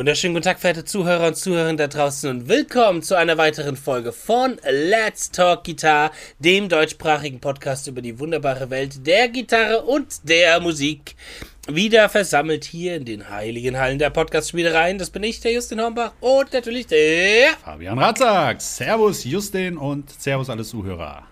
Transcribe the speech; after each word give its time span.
wunderschönen 0.00 0.32
guten 0.32 0.44
Tag, 0.44 0.58
verehrte 0.58 0.86
Zuhörer 0.86 1.26
und 1.26 1.36
Zuhörer 1.36 1.74
da 1.74 1.86
draußen 1.86 2.30
und 2.30 2.48
willkommen 2.48 3.02
zu 3.02 3.18
einer 3.18 3.36
weiteren 3.36 3.76
Folge 3.76 4.12
von 4.12 4.56
Let's 4.66 5.30
Talk 5.30 5.64
Guitar, 5.64 6.10
dem 6.38 6.70
deutschsprachigen 6.70 7.38
Podcast 7.38 7.86
über 7.86 8.00
die 8.00 8.18
wunderbare 8.18 8.70
Welt 8.70 9.06
der 9.06 9.28
Gitarre 9.28 9.82
und 9.82 10.26
der 10.26 10.58
Musik. 10.58 11.16
Wieder 11.68 12.08
versammelt 12.08 12.64
hier 12.64 12.96
in 12.96 13.04
den 13.04 13.28
heiligen 13.28 13.78
Hallen 13.78 13.98
der 13.98 14.08
Podcast-Spielereien. 14.08 14.96
Das 14.96 15.10
bin 15.10 15.22
ich, 15.22 15.38
der 15.40 15.52
Justin 15.52 15.82
Hornbach 15.82 16.12
und 16.20 16.50
natürlich 16.50 16.86
der 16.86 17.50
Fabian 17.62 17.98
Ratzak. 17.98 18.62
Servus 18.62 19.22
Justin 19.24 19.76
und 19.76 20.08
Servus 20.18 20.48
alle 20.48 20.64
Zuhörer. 20.64 21.24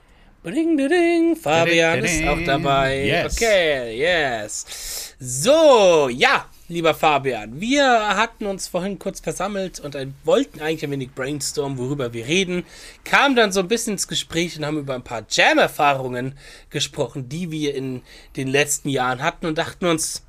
Ding, 0.44 0.76
ding, 0.76 1.36
Fabian 1.36 2.04
ist 2.04 2.22
auch 2.22 2.44
dabei. 2.44 3.06
Yes. 3.06 3.34
Okay, 3.34 3.98
yes. 3.98 5.14
So, 5.18 6.10
ja, 6.10 6.44
lieber 6.68 6.94
Fabian, 6.94 7.60
wir 7.60 8.16
hatten 8.16 8.46
uns 8.46 8.68
vorhin 8.68 8.98
kurz 8.98 9.20
versammelt 9.20 9.80
und 9.80 9.96
wollten 10.24 10.60
eigentlich 10.60 10.84
ein 10.84 10.90
wenig 10.90 11.12
brainstormen, 11.14 11.78
worüber 11.78 12.12
wir 12.12 12.26
reden. 12.26 12.64
Kamen 13.04 13.34
dann 13.34 13.52
so 13.52 13.60
ein 13.60 13.68
bisschen 13.68 13.94
ins 13.94 14.06
Gespräch 14.06 14.56
und 14.58 14.66
haben 14.66 14.78
über 14.78 14.94
ein 14.94 15.02
paar 15.02 15.24
Jam-Erfahrungen 15.28 16.38
gesprochen, 16.70 17.28
die 17.28 17.50
wir 17.50 17.74
in 17.74 18.02
den 18.36 18.48
letzten 18.48 18.90
Jahren 18.90 19.22
hatten 19.22 19.46
und 19.46 19.58
dachten 19.58 19.86
uns, 19.86 20.24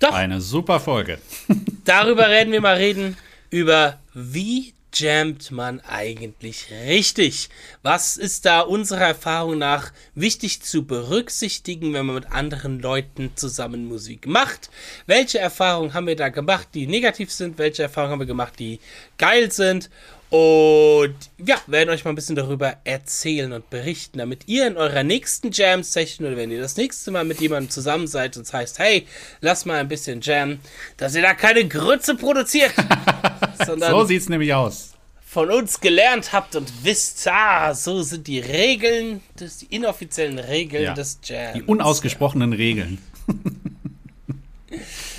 doch, 0.00 0.12
Eine 0.12 0.40
super 0.40 0.80
Folge. 0.80 1.18
darüber 1.84 2.28
werden 2.28 2.52
wir 2.52 2.60
mal 2.60 2.76
reden, 2.76 3.16
über 3.50 4.00
wie 4.12 4.74
jammt 4.98 5.50
man 5.50 5.80
eigentlich 5.80 6.70
richtig? 6.70 7.48
Was 7.82 8.16
ist 8.16 8.46
da 8.46 8.60
unserer 8.60 9.08
Erfahrung 9.08 9.58
nach 9.58 9.92
wichtig 10.14 10.62
zu 10.62 10.86
berücksichtigen, 10.86 11.92
wenn 11.92 12.06
man 12.06 12.16
mit 12.16 12.32
anderen 12.32 12.80
Leuten 12.80 13.32
zusammen 13.34 13.86
Musik 13.86 14.26
macht? 14.26 14.70
Welche 15.06 15.38
Erfahrungen 15.38 15.94
haben 15.94 16.06
wir 16.06 16.16
da 16.16 16.28
gemacht, 16.28 16.68
die 16.74 16.86
negativ 16.86 17.30
sind? 17.30 17.58
Welche 17.58 17.82
Erfahrungen 17.82 18.12
haben 18.12 18.20
wir 18.20 18.26
gemacht, 18.26 18.58
die 18.58 18.80
geil 19.18 19.50
sind? 19.50 19.90
Und 20.30 21.14
ja, 21.44 21.56
werden 21.68 21.90
euch 21.90 22.04
mal 22.04 22.10
ein 22.10 22.16
bisschen 22.16 22.34
darüber 22.34 22.76
erzählen 22.84 23.52
und 23.52 23.70
berichten, 23.70 24.18
damit 24.18 24.48
ihr 24.48 24.66
in 24.66 24.76
eurer 24.76 25.04
nächsten 25.04 25.52
Jam-Session 25.52 26.26
oder 26.26 26.36
wenn 26.36 26.50
ihr 26.50 26.60
das 26.60 26.76
nächste 26.76 27.10
Mal 27.12 27.24
mit 27.24 27.40
jemandem 27.40 27.70
zusammen 27.70 28.08
seid 28.08 28.36
und 28.36 28.42
es 28.42 28.52
heißt, 28.52 28.78
hey, 28.80 29.06
lass 29.40 29.64
mal 29.64 29.78
ein 29.78 29.86
bisschen 29.88 30.20
Jam, 30.22 30.58
dass 30.96 31.14
ihr 31.14 31.22
da 31.22 31.34
keine 31.34 31.68
Grütze 31.68 32.16
produziert, 32.16 32.72
sondern 33.64 33.92
So 33.92 34.04
sieht's 34.06 34.28
nämlich 34.28 34.52
aus. 34.52 34.94
von 35.24 35.50
uns 35.52 35.80
gelernt 35.80 36.32
habt 36.32 36.56
und 36.56 36.68
wisst, 36.82 37.28
ah, 37.28 37.72
so 37.74 38.02
sind 38.02 38.26
die 38.26 38.40
Regeln, 38.40 39.20
das, 39.36 39.58
die 39.58 39.66
inoffiziellen 39.66 40.40
Regeln 40.40 40.82
Ja. 40.84 40.94
des 40.94 41.20
Jams. 41.22 41.54
Die 41.54 41.62
unausgesprochenen 41.62 42.52
Regeln. 42.52 42.98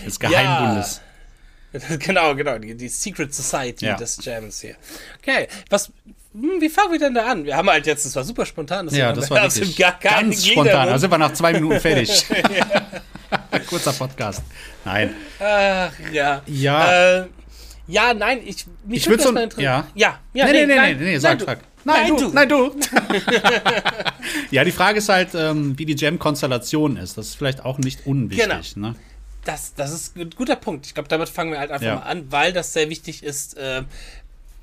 Des 0.06 0.19
Geheimbundes. 0.19 1.02
Genau, 2.00 2.36
genau, 2.36 2.58
die, 2.58 2.76
die 2.76 2.88
Secret 2.90 3.34
Society 3.34 3.86
Ja. 3.86 3.95
des 3.95 4.20
Jams 4.23 4.62
hier. 4.62 4.76
Okay, 5.22 5.48
was, 5.70 5.92
hm, 6.34 6.59
wie 6.59 6.70
fangen 6.70 6.92
wir 6.94 7.00
denn 7.00 7.14
da 7.14 7.26
an? 7.28 7.45
Wir 7.45 7.56
haben 7.56 7.70
halt 7.70 7.86
jetzt, 7.88 8.06
das 8.06 8.16
war 8.16 8.23
super 8.23 8.45
spontan. 8.45 8.88
Ja, 8.90 9.08
haben 9.08 9.16
das 9.20 9.30
war 9.31 9.42
also 9.42 9.62
wirklich 9.62 9.78
gar 9.78 9.98
ganz 10.00 10.46
spontan. 10.46 10.88
Da 10.88 10.98
sind 11.00 11.12
wir 11.12 11.18
nach 11.18 11.34
zwei 11.34 11.53
Minuten 11.53 11.80
fertig. 11.80 12.26
Kurzer 13.70 13.94
Podcast. 13.94 14.42
Nein. 14.84 15.16
Ach, 15.40 15.92
ja. 16.12 16.42
Ja. 16.46 17.20
Äh, 17.22 17.26
ja, 17.88 18.14
nein, 18.14 18.40
ich, 18.46 18.66
mich 18.86 19.02
Ich 19.02 19.08
würd 19.09 19.20
würd 19.20 19.22
so- 19.22 19.26
das 19.28 19.34
mal 19.34 19.44
interessieren. 19.44 19.84
ja. 19.96 20.20
Ja, 20.34 20.46
ja, 20.46 20.46
nee, 20.46 20.52
nee, 20.52 20.66
nee, 20.66 20.76
nein, 20.76 20.98
nee, 20.98 21.03
nee, 21.06 21.18
sag, 21.18 21.40
du. 21.40 21.46
sag. 21.46 21.59
Nein, 21.84 22.08
Nein, 22.08 22.18
du, 22.18 22.18
du. 22.18 22.30
nein, 22.34 22.50
du. 22.50 22.76
ja, 24.50 24.64
die 24.64 24.72
Frage 24.72 24.98
ist 24.98 25.08
halt, 25.09 25.30
ähm, 25.36 25.78
wie 25.78 25.86
die 25.86 25.96
Jam-Konstellation 25.96 26.98
ist. 26.98 27.16
Das 27.18 27.28
ist 27.28 27.36
vielleicht 27.36 27.64
auch 27.64 27.78
nicht 27.78 28.08
unwichtig. 28.08 28.73
Genau. 28.73 28.88
Ne? 28.90 28.96
Das, 29.45 29.73
das 29.75 29.91
ist 29.91 30.17
ein 30.17 30.29
guter 30.31 30.55
Punkt. 30.57 30.85
Ich 30.88 30.93
glaube, 30.93 31.07
damit 31.07 31.29
fangen 31.29 31.51
wir 31.51 31.59
halt 31.59 31.72
einfach 31.72 31.85
Ja. 31.88 31.95
mal 31.95 32.01
an, 32.01 32.31
weil 32.31 32.51
das 32.51 32.73
sehr 32.73 32.89
wichtig 32.89 33.23
ist, 33.23 33.56
äh, 33.57 33.83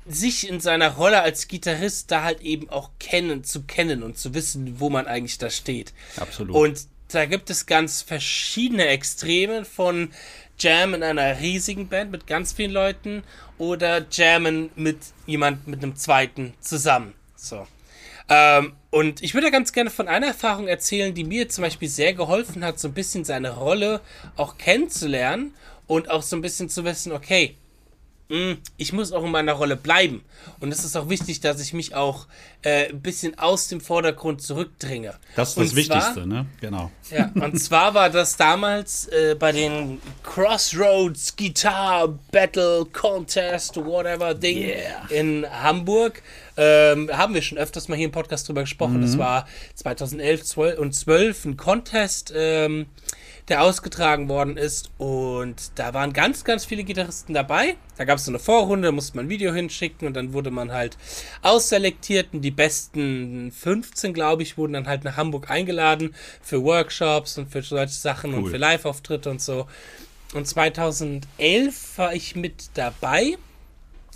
sich 0.05 0.47
in 0.49 0.59
seiner 0.59 0.89
Rolle 0.91 1.21
als 1.21 1.47
Gitarrist 1.47 2.11
da 2.11 2.23
halt 2.23 2.41
eben 2.41 2.69
auch 2.69 2.89
kennen, 2.99 3.43
zu 3.43 3.63
kennen 3.63 4.03
und 4.03 4.17
zu 4.17 4.33
wissen, 4.33 4.79
wo 4.79 4.89
man 4.89 5.07
eigentlich 5.07 5.37
da 5.37 5.49
steht. 5.49 5.93
Absolut. 6.17 6.55
Und 6.55 6.87
da 7.07 7.25
gibt 7.25 7.49
es 7.49 7.65
ganz 7.65 8.01
verschiedene 8.01 8.87
Extreme 8.87 9.63
von 9.65 10.11
Jam 10.59 10.93
in 10.93 11.03
einer 11.03 11.39
riesigen 11.39 11.87
Band 11.87 12.11
mit 12.11 12.27
ganz 12.27 12.51
vielen 12.53 12.71
Leuten 12.71 13.23
oder 13.57 14.05
Jammen 14.11 14.69
mit 14.75 14.97
jemand 15.25 15.67
mit 15.67 15.81
einem 15.81 15.95
zweiten 15.95 16.53
zusammen. 16.59 17.13
So. 17.35 17.65
Ähm, 18.29 18.73
und 18.89 19.21
ich 19.21 19.33
würde 19.33 19.51
ganz 19.51 19.73
gerne 19.73 19.89
von 19.89 20.07
einer 20.07 20.27
Erfahrung 20.27 20.67
erzählen, 20.67 21.13
die 21.13 21.23
mir 21.23 21.49
zum 21.49 21.63
Beispiel 21.63 21.89
sehr 21.89 22.13
geholfen 22.13 22.63
hat, 22.63 22.79
so 22.79 22.87
ein 22.87 22.93
bisschen 22.93 23.25
seine 23.25 23.51
Rolle 23.55 24.01
auch 24.37 24.57
kennenzulernen 24.57 25.53
und 25.87 26.09
auch 26.09 26.21
so 26.23 26.35
ein 26.35 26.41
bisschen 26.41 26.69
zu 26.69 26.83
wissen, 26.85 27.11
okay, 27.11 27.55
mh, 28.29 28.55
ich 28.77 28.93
muss 28.93 29.11
auch 29.11 29.23
in 29.25 29.31
meiner 29.31 29.53
Rolle 29.53 29.75
bleiben. 29.75 30.23
Und 30.61 30.71
es 30.71 30.85
ist 30.85 30.95
auch 30.95 31.09
wichtig, 31.09 31.41
dass 31.41 31.59
ich 31.59 31.73
mich 31.73 31.95
auch 31.95 32.27
äh, 32.61 32.89
ein 32.89 33.01
bisschen 33.01 33.37
aus 33.39 33.67
dem 33.67 33.81
Vordergrund 33.81 34.41
zurückdränge. 34.41 35.15
das 35.35 35.49
ist 35.49 35.57
Und 35.57 35.63
das 35.65 35.85
zwar- 35.85 35.97
Wichtigste, 35.97 36.27
ne? 36.27 36.45
Genau. 36.61 36.91
ja, 37.11 37.29
und 37.35 37.57
zwar 37.59 37.93
war 37.93 38.09
das 38.09 38.37
damals 38.37 39.07
äh, 39.07 39.35
bei 39.37 39.51
den 39.51 39.99
Crossroads 40.23 41.35
Guitar 41.35 42.07
Battle 42.31 42.85
Contest, 42.93 43.75
whatever 43.77 44.33
Ding 44.33 44.57
Yeah. 44.59 45.07
in 45.09 45.45
Hamburg. 45.49 46.21
Ähm, 46.55 47.09
haben 47.11 47.33
wir 47.33 47.41
schon 47.41 47.57
öfters 47.57 47.87
mal 47.87 47.95
hier 47.95 48.05
im 48.05 48.11
Podcast 48.11 48.47
drüber 48.47 48.61
gesprochen. 48.61 49.01
Das 49.01 49.17
war 49.17 49.47
2011 49.75 50.43
12 50.43 50.79
und 50.79 50.93
12 50.93 51.45
ein 51.45 51.57
Contest, 51.57 52.31
ähm, 52.35 52.85
der 53.49 53.63
ausgetragen 53.63 54.29
worden 54.29 54.55
ist. 54.55 54.91
Und 54.97 55.71
da 55.75 55.93
waren 55.93 56.13
ganz, 56.13 56.43
ganz 56.43 56.63
viele 56.65 56.83
Gitarristen 56.83 57.33
dabei. 57.33 57.75
Da 57.97 58.05
gab 58.05 58.17
es 58.17 58.25
so 58.25 58.31
eine 58.31 58.39
Vorrunde, 58.39 58.87
da 58.87 58.91
musste 58.91 59.17
man 59.17 59.25
ein 59.25 59.29
Video 59.29 59.53
hinschicken 59.53 60.07
und 60.07 60.13
dann 60.13 60.33
wurde 60.33 60.51
man 60.51 60.71
halt 60.71 60.97
ausselektiert. 61.41 62.27
Und 62.33 62.41
die 62.41 62.51
besten 62.51 63.51
15, 63.51 64.13
glaube 64.13 64.43
ich, 64.43 64.57
wurden 64.57 64.73
dann 64.73 64.87
halt 64.87 65.03
nach 65.03 65.17
Hamburg 65.17 65.49
eingeladen 65.49 66.13
für 66.41 66.63
Workshops 66.63 67.37
und 67.37 67.51
für 67.51 67.61
solche 67.63 67.93
Sachen 67.93 68.33
und 68.33 68.43
Cool. 68.43 68.51
für 68.51 68.57
Live-Auftritte 68.57 69.29
und 69.29 69.41
so. 69.41 69.67
Und 70.33 70.47
2011 70.47 71.97
war 71.97 72.13
ich 72.13 72.35
mit 72.35 72.69
dabei. 72.75 73.37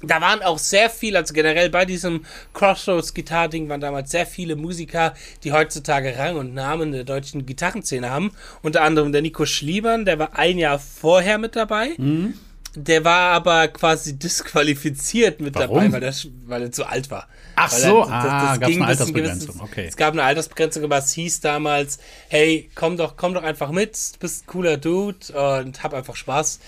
Da 0.03 0.21
waren 0.21 0.43
auch 0.43 0.59
sehr 0.59 0.89
viele, 0.89 1.17
also 1.17 1.33
generell 1.33 1.69
bei 1.69 1.85
diesem 1.85 2.25
Crossroads 2.53 3.13
Gitarre-Ding 3.13 3.67
waren 3.67 3.81
damals 3.81 4.11
sehr 4.11 4.27
viele 4.27 4.55
Musiker, 4.55 5.13
die 5.43 5.51
heutzutage 5.51 6.17
Rang 6.17 6.35
und 6.35 6.53
Namen 6.53 6.91
der 6.91 7.03
deutschen 7.03 7.45
Gitarrenszene 7.45 8.09
haben. 8.09 8.31
Unter 8.61 8.83
anderem 8.83 9.11
der 9.11 9.23
Nico 9.23 9.45
Schliebern, 9.45 10.05
der 10.05 10.19
war 10.19 10.37
ein 10.37 10.59
Jahr 10.59 10.77
vorher 10.77 11.39
mit 11.39 11.55
dabei. 11.55 11.95
Mhm. 11.97 12.35
Der 12.75 13.03
war 13.03 13.31
aber 13.33 13.67
quasi 13.69 14.17
disqualifiziert 14.19 15.39
mit 15.41 15.55
Warum? 15.55 15.77
dabei, 15.77 15.91
weil 15.93 16.03
er, 16.03 16.13
weil 16.45 16.61
er 16.63 16.71
zu 16.71 16.85
alt 16.85 17.09
war. 17.09 17.27
Ach 17.59 17.71
Weil 17.71 17.79
so, 17.79 17.99
er- 18.01 18.11
ah, 18.11 18.57
gab's 18.57 18.67
ging 18.71 18.83
eine 18.83 18.91
bis 18.91 19.01
ein 19.01 19.07
Altersbegrenzung, 19.07 19.47
gewisses- 19.47 19.61
okay. 19.61 19.85
Es 19.87 19.97
gab 19.97 20.13
eine 20.13 20.21
Altersbegrenzung, 20.21 20.83
aber 20.83 20.97
es 20.99 21.11
hieß 21.13 21.39
damals, 21.39 21.97
hey, 22.29 22.69
komm 22.75 22.97
doch, 22.97 23.17
komm 23.17 23.33
doch 23.33 23.41
einfach 23.41 23.71
mit, 23.71 23.95
du 24.13 24.19
bist 24.19 24.43
ein 24.43 24.47
cooler 24.47 24.77
Dude 24.77 25.17
und 25.63 25.81
hab 25.81 25.95
einfach 25.95 26.15
Spaß. 26.15 26.59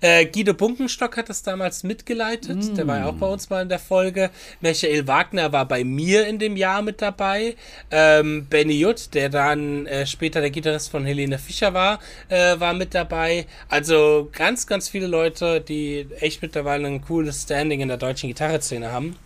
Äh, 0.00 0.24
Guido 0.24 0.54
Bunkenstock 0.54 1.18
hat 1.18 1.28
das 1.28 1.42
damals 1.42 1.82
mitgeleitet, 1.82 2.78
der 2.78 2.86
war 2.86 2.98
ja 2.98 3.06
auch 3.06 3.14
bei 3.14 3.26
uns 3.26 3.50
mal 3.50 3.60
in 3.62 3.68
der 3.68 3.78
Folge. 3.78 4.30
Michael 4.62 5.06
Wagner 5.06 5.52
war 5.52 5.66
bei 5.68 5.84
mir 5.84 6.26
in 6.26 6.38
dem 6.38 6.56
Jahr 6.56 6.80
mit 6.80 7.02
dabei. 7.02 7.54
Ähm, 7.90 8.46
Benny 8.48 8.78
Jutt, 8.80 9.12
der 9.12 9.28
dann 9.28 9.84
äh, 9.86 10.06
später 10.06 10.40
der 10.40 10.50
Gitarrist 10.50 10.90
von 10.90 11.04
Helene 11.04 11.38
Fischer 11.38 11.74
war, 11.74 11.98
äh, 12.30 12.58
war 12.58 12.72
mit 12.72 12.94
dabei. 12.94 13.46
Also 13.68 14.30
ganz, 14.32 14.66
ganz 14.66 14.88
viele 14.88 15.08
Leute, 15.08 15.47
die 15.56 16.06
echt 16.20 16.42
mittlerweile 16.42 16.86
ein 16.86 17.00
cooles 17.00 17.42
Standing 17.42 17.80
in 17.80 17.88
der 17.88 17.96
deutschen 17.96 18.28
Gitarreszene 18.28 18.92
haben 18.92 19.16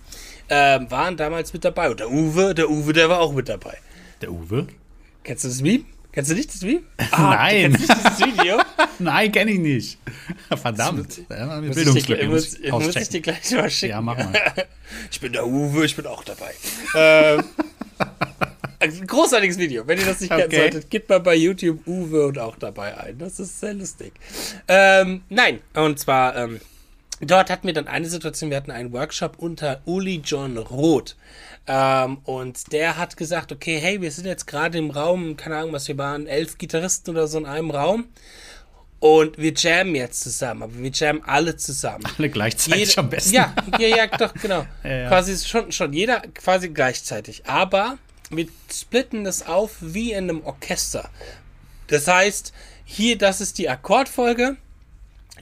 ähm, 0.48 0.90
waren 0.90 1.16
damals 1.16 1.52
mit 1.52 1.64
dabei. 1.64 1.90
Und 1.90 2.00
der 2.00 2.10
Uwe, 2.10 2.54
der 2.54 2.68
Uwe, 2.68 2.92
der 2.92 3.08
war 3.08 3.20
auch 3.20 3.32
mit 3.32 3.48
dabei. 3.48 3.76
Der 4.20 4.30
Uwe? 4.30 4.66
Kennst 5.24 5.44
du 5.44 5.48
das 5.48 5.62
Meme? 5.62 5.84
Kennst 6.12 6.30
du 6.30 6.34
nicht 6.34 6.52
das 6.52 6.60
Meme? 6.62 6.82
Nein. 7.10 7.72
Du 7.72 7.78
kennst 7.78 7.88
nicht 7.88 8.18
dieses 8.18 8.38
Video? 8.38 8.60
Nein, 8.98 9.32
kenne 9.32 9.50
ich 9.52 9.58
nicht. 9.58 9.98
Verdammt. 10.60 11.08
Muss, 11.08 11.18
ich 11.18 11.74
Bildungslücke 11.74 12.26
muss, 12.26 12.34
muss 12.34 12.58
ich 12.60 12.72
muss 12.72 12.96
ich 12.96 13.08
dir 13.08 13.20
gleich 13.22 13.50
mal 13.52 13.70
schicken. 13.70 13.92
Ja, 13.92 14.00
mach 14.00 14.18
mal. 14.18 14.32
Ich 15.10 15.20
bin 15.20 15.32
der 15.32 15.46
Uwe, 15.46 15.86
ich 15.86 15.96
bin 15.96 16.06
auch 16.06 16.22
dabei. 16.22 16.52
ähm, 16.94 17.44
ein 18.82 19.06
großartiges 19.06 19.58
Video. 19.58 19.86
Wenn 19.86 19.98
ihr 19.98 20.06
das 20.06 20.20
nicht 20.20 20.30
kennen 20.30 20.44
Okay. 20.46 20.56
solltet, 20.70 20.90
gebt 20.90 21.08
mal 21.08 21.20
bei 21.20 21.34
YouTube 21.34 21.86
Uwe 21.86 22.26
und 22.26 22.38
auch 22.38 22.56
dabei 22.56 22.96
ein. 22.98 23.18
Das 23.18 23.38
ist 23.40 23.60
sehr 23.60 23.74
lustig. 23.74 24.12
Ähm, 24.68 25.22
nein, 25.28 25.60
und 25.74 25.98
zwar, 25.98 26.36
ähm, 26.36 26.60
dort 27.20 27.48
hatten 27.50 27.66
wir 27.66 27.74
dann 27.74 27.86
eine 27.88 28.06
Situation, 28.08 28.50
wir 28.50 28.56
hatten 28.56 28.70
einen 28.70 28.92
Workshop 28.92 29.38
unter 29.38 29.80
Uli 29.84 30.20
John 30.24 30.56
Roth. 30.58 31.16
Ähm, 31.66 32.18
und 32.24 32.72
der 32.72 32.98
hat 32.98 33.16
gesagt, 33.16 33.52
okay, 33.52 33.78
hey, 33.78 34.00
wir 34.00 34.10
sind 34.10 34.26
jetzt 34.26 34.46
gerade 34.46 34.78
im 34.78 34.90
Raum, 34.90 35.36
keine 35.36 35.56
Ahnung, 35.58 35.72
was 35.72 35.86
wir 35.86 35.96
waren, 35.96 36.26
elf 36.26 36.58
Gitarristen 36.58 37.10
oder 37.10 37.28
so 37.28 37.38
in 37.38 37.46
einem 37.46 37.70
Raum. 37.70 38.06
Und 38.98 39.36
wir 39.36 39.52
jammen 39.52 39.96
jetzt 39.96 40.20
zusammen, 40.22 40.62
aber 40.62 40.78
wir 40.78 40.90
jammen 40.90 41.22
alle 41.26 41.56
zusammen. 41.56 42.04
Alle 42.18 42.30
gleichzeitig 42.30 42.90
Jeder- 42.90 42.98
am 43.00 43.10
besten. 43.10 43.34
Ja, 43.34 43.54
ja, 43.78 43.88
ja, 43.88 44.06
doch, 44.06 44.32
genau. 44.34 44.64
Ja, 44.84 44.90
ja. 44.90 45.08
Quasi 45.08 45.36
schon, 45.44 45.72
schon 45.72 45.92
jeder 45.92 46.20
quasi 46.34 46.68
gleichzeitig. 46.68 47.42
Aber 47.46 47.98
wir 48.32 48.48
splitten 48.70 49.24
das 49.24 49.46
auf 49.46 49.76
wie 49.80 50.12
in 50.12 50.30
einem 50.30 50.44
Orchester. 50.44 51.10
Das 51.88 52.08
heißt, 52.08 52.52
hier, 52.84 53.16
das 53.18 53.40
ist 53.40 53.58
die 53.58 53.68
Akkordfolge. 53.68 54.56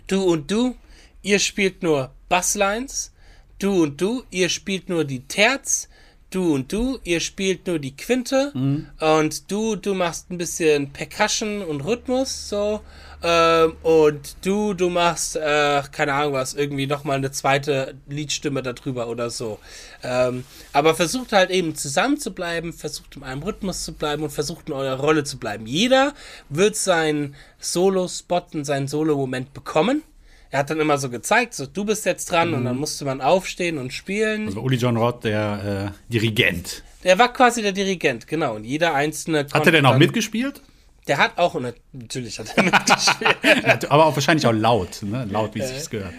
Du 0.06 0.24
und 0.24 0.50
du 0.50 0.76
ihr 1.22 1.38
spielt 1.38 1.82
nur 1.82 2.10
Basslines, 2.28 3.12
du 3.58 3.82
und 3.82 4.00
du, 4.00 4.24
ihr 4.30 4.48
spielt 4.48 4.88
nur 4.88 5.04
die 5.04 5.20
Terz, 5.20 5.88
du 6.34 6.54
und 6.54 6.72
du, 6.72 6.98
ihr 7.04 7.20
spielt 7.20 7.66
nur 7.66 7.78
die 7.78 7.96
Quinte 7.96 8.52
Mhm. 8.54 8.86
und 9.00 9.50
du, 9.50 9.76
du 9.76 9.94
machst 9.94 10.30
ein 10.30 10.38
bisschen 10.38 10.92
Percussion 10.92 11.62
und 11.62 11.82
Rhythmus 11.82 12.48
so 12.48 12.80
ähm, 13.22 13.76
und 13.82 14.36
du, 14.46 14.72
du 14.72 14.88
machst, 14.88 15.36
äh, 15.36 15.82
keine 15.92 16.14
Ahnung 16.14 16.32
was, 16.32 16.54
irgendwie 16.54 16.86
nochmal 16.86 17.16
eine 17.18 17.30
zweite 17.30 17.94
Liedstimme 18.08 18.62
darüber 18.62 19.08
oder 19.08 19.28
so. 19.28 19.58
Ähm, 20.02 20.44
aber 20.72 20.94
versucht 20.94 21.32
halt 21.32 21.50
eben 21.50 21.74
zusammen 21.74 22.16
zu 22.18 22.32
bleiben, 22.32 22.72
versucht 22.72 23.16
in 23.16 23.22
einem 23.22 23.42
Rhythmus 23.42 23.84
zu 23.84 23.92
bleiben 23.92 24.22
und 24.22 24.30
versucht 24.30 24.68
in 24.68 24.74
eurer 24.74 24.98
Rolle 24.98 25.24
zu 25.24 25.38
bleiben. 25.38 25.66
Jeder 25.66 26.14
wird 26.48 26.76
seinen 26.76 27.34
Solo-Spot 27.58 28.46
und 28.54 28.64
seinen 28.64 28.88
Solo-Moment 28.88 29.52
bekommen. 29.52 30.02
Er 30.52 30.60
hat 30.60 30.70
dann 30.70 30.80
immer 30.80 30.98
so 30.98 31.10
gezeigt, 31.10 31.54
so 31.54 31.66
du 31.66 31.84
bist 31.84 32.04
jetzt 32.06 32.30
dran 32.30 32.54
und 32.54 32.64
dann 32.64 32.76
musste 32.76 33.04
man 33.04 33.20
aufstehen 33.20 33.78
und 33.78 33.92
spielen. 33.92 34.46
Also 34.46 34.60
Uli 34.60 34.76
John 34.76 34.96
Roth, 34.96 35.22
der 35.24 35.92
äh, 35.94 36.12
Dirigent. 36.12 36.82
Der 37.04 37.18
war 37.18 37.32
quasi 37.32 37.62
der 37.62 37.72
Dirigent, 37.72 38.26
genau. 38.26 38.56
Und 38.56 38.64
jeder 38.64 38.94
einzelne. 38.94 39.46
Hat 39.52 39.66
er 39.66 39.72
denn 39.72 39.86
auch 39.86 39.96
mitgespielt? 39.96 40.60
Der 41.06 41.18
hat 41.18 41.38
auch, 41.38 41.54
und 41.54 41.72
natürlich 41.92 42.38
hat 42.38 42.52
er 42.56 42.62
mitgespielt. 42.64 43.36
Aber 43.90 44.06
auch 44.06 44.14
wahrscheinlich 44.14 44.46
auch 44.46 44.52
laut, 44.52 45.02
ne? 45.02 45.26
Laut, 45.30 45.54
wie 45.54 45.60
es 45.60 45.70
sich 45.70 45.88
gehört. 45.88 46.14